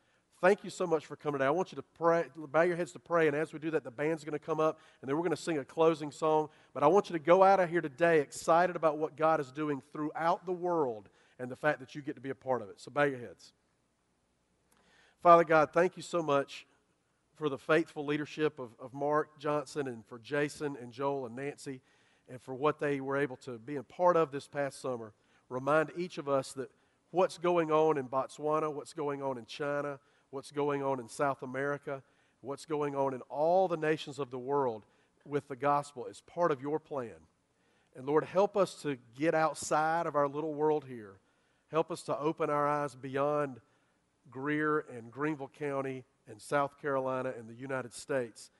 Thank 0.41 0.65
you 0.65 0.69
so 0.69 0.85
much 0.85 1.05
for 1.05 1.15
coming 1.15 1.39
today. 1.39 1.47
I 1.47 1.51
want 1.51 1.71
you 1.71 1.77
to 1.77 1.85
pray, 1.97 2.25
bow 2.35 2.63
your 2.63 2.75
heads 2.75 2.91
to 2.91 2.99
pray, 2.99 3.27
and 3.27 3.35
as 3.35 3.53
we 3.53 3.59
do 3.59 3.71
that, 3.71 3.85
the 3.85 3.91
band's 3.91 4.25
going 4.25 4.37
to 4.37 4.45
come 4.45 4.59
up, 4.59 4.79
and 5.01 5.07
then 5.07 5.15
we're 5.15 5.23
going 5.23 5.35
to 5.35 5.41
sing 5.41 5.57
a 5.57 5.63
closing 5.63 6.11
song. 6.11 6.49
But 6.73 6.83
I 6.83 6.87
want 6.87 7.09
you 7.09 7.13
to 7.13 7.23
go 7.23 7.43
out 7.43 7.61
of 7.61 7.69
here 7.69 7.79
today 7.79 8.19
excited 8.19 8.75
about 8.75 8.97
what 8.97 9.15
God 9.15 9.39
is 9.39 9.53
doing 9.53 9.81
throughout 9.93 10.45
the 10.45 10.51
world 10.51 11.07
and 11.39 11.49
the 11.49 11.55
fact 11.55 11.79
that 11.79 11.95
you 11.95 12.01
get 12.01 12.15
to 12.15 12.21
be 12.21 12.29
a 12.29 12.35
part 12.35 12.61
of 12.61 12.69
it. 12.69 12.81
So 12.81 12.91
bow 12.91 13.03
your 13.03 13.19
heads. 13.19 13.53
Father 15.21 15.45
God, 15.45 15.69
thank 15.71 15.95
you 15.95 16.03
so 16.03 16.21
much 16.21 16.67
for 17.33 17.49
the 17.49 17.57
faithful 17.57 18.05
leadership 18.05 18.59
of, 18.59 18.69
of 18.79 18.93
Mark 18.93 19.39
Johnson 19.39 19.87
and 19.87 20.05
for 20.05 20.19
Jason 20.19 20.77
and 20.81 20.91
Joel 20.91 21.25
and 21.25 21.35
Nancy 21.35 21.81
and 22.29 22.41
for 22.41 22.53
what 22.53 22.79
they 22.79 23.01
were 23.01 23.17
able 23.17 23.37
to 23.37 23.57
be 23.57 23.75
a 23.75 23.83
part 23.83 24.15
of 24.15 24.31
this 24.31 24.47
past 24.47 24.81
summer. 24.81 25.13
Remind 25.49 25.91
each 25.97 26.17
of 26.17 26.29
us 26.29 26.53
that 26.53 26.71
what's 27.11 27.37
going 27.37 27.71
on 27.71 27.97
in 27.97 28.07
Botswana, 28.07 28.71
what's 28.73 28.93
going 28.93 29.21
on 29.21 29.37
in 29.37 29.45
China, 29.45 29.99
what's 30.29 30.51
going 30.51 30.83
on 30.83 30.99
in 30.99 31.09
South 31.09 31.41
America, 31.43 32.01
what's 32.41 32.65
going 32.65 32.95
on 32.95 33.13
in 33.13 33.21
all 33.29 33.67
the 33.67 33.77
nations 33.77 34.19
of 34.19 34.31
the 34.31 34.39
world 34.39 34.83
with 35.25 35.47
the 35.47 35.55
gospel 35.55 36.05
is 36.05 36.21
part 36.21 36.51
of 36.51 36.61
your 36.61 36.79
plan. 36.79 37.27
And 37.95 38.05
Lord, 38.05 38.25
help 38.25 38.57
us 38.57 38.81
to 38.81 38.97
get 39.17 39.35
outside 39.35 40.05
of 40.05 40.15
our 40.15 40.27
little 40.27 40.53
world 40.53 40.85
here. 40.87 41.17
Help 41.71 41.91
us 41.91 42.03
to 42.03 42.17
open 42.17 42.49
our 42.49 42.67
eyes 42.67 42.95
beyond 42.95 43.59
Greer 44.29 44.85
and 44.95 45.11
Greenville 45.11 45.51
County 45.57 46.03
and 46.29 46.41
South 46.41 46.81
Carolina 46.81 47.33
and 47.37 47.47
the 47.49 47.53
United 47.53 47.93
States 47.93 48.51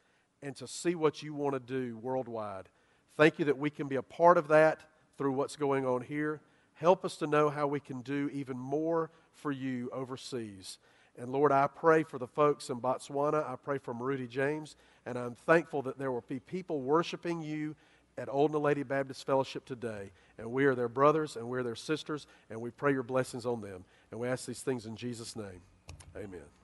and 0.42 0.56
to 0.58 0.68
see 0.68 0.96
what 0.96 1.24
you 1.24 1.34
want 1.34 1.54
to 1.54 1.60
do 1.60 1.98
worldwide. 1.98 2.70
Thank 3.16 3.40
you 3.40 3.46
that 3.46 3.58
we 3.58 3.70
can 3.70 3.88
be 3.88 3.96
a 3.96 4.02
part 4.02 4.38
of 4.38 4.50
that 4.50 4.82
through 5.18 5.34
what's 5.34 5.56
going 5.56 5.86
on 5.86 6.02
here. 6.02 6.42
Help 6.74 7.06
us 7.06 7.16
to 7.18 7.28
know 7.28 7.50
how 7.50 7.68
we 7.68 7.80
can 7.80 8.02
do 8.02 8.30
even 8.34 8.58
more 8.58 9.10
for 9.32 9.52
you 9.52 9.90
overseas. 9.94 10.80
And 11.18 11.32
Lord, 11.32 11.52
I 11.52 11.68
pray 11.68 12.04
for 12.04 12.18
the 12.18 12.28
folks 12.28 12.70
in 12.70 12.82
Botswana. 12.82 13.48
I 13.48 13.56
pray 13.56 13.78
for 13.78 13.94
Rudy 13.94 14.28
James. 14.28 14.76
And 15.06 15.18
I'm 15.18 15.36
thankful 15.36 15.82
that 15.84 16.00
there 16.00 16.12
will 16.12 16.24
be 16.28 16.40
people 16.40 16.82
worshiping 16.82 17.42
you 17.42 17.76
at 18.18 18.30
Old 18.30 18.52
Naledi 18.52 18.88
Baptist 18.88 19.26
Fellowship 19.26 19.66
today. 19.66 20.12
And 20.38 20.52
we 20.52 20.66
are 20.66 20.76
their 20.76 20.90
brothers 20.90 21.36
and 21.36 21.48
we're 21.48 21.64
their 21.64 21.76
sisters. 21.76 22.26
And 22.50 22.60
we 22.60 22.72
pray 22.72 22.94
your 22.94 23.04
blessings 23.04 23.46
on 23.46 23.62
them. 23.62 23.86
And 24.12 24.20
we 24.20 24.28
ask 24.28 24.46
these 24.48 24.62
things 24.62 24.88
in 24.88 24.96
Jesus' 24.96 25.36
name. 25.36 25.62
Amen. 26.18 26.63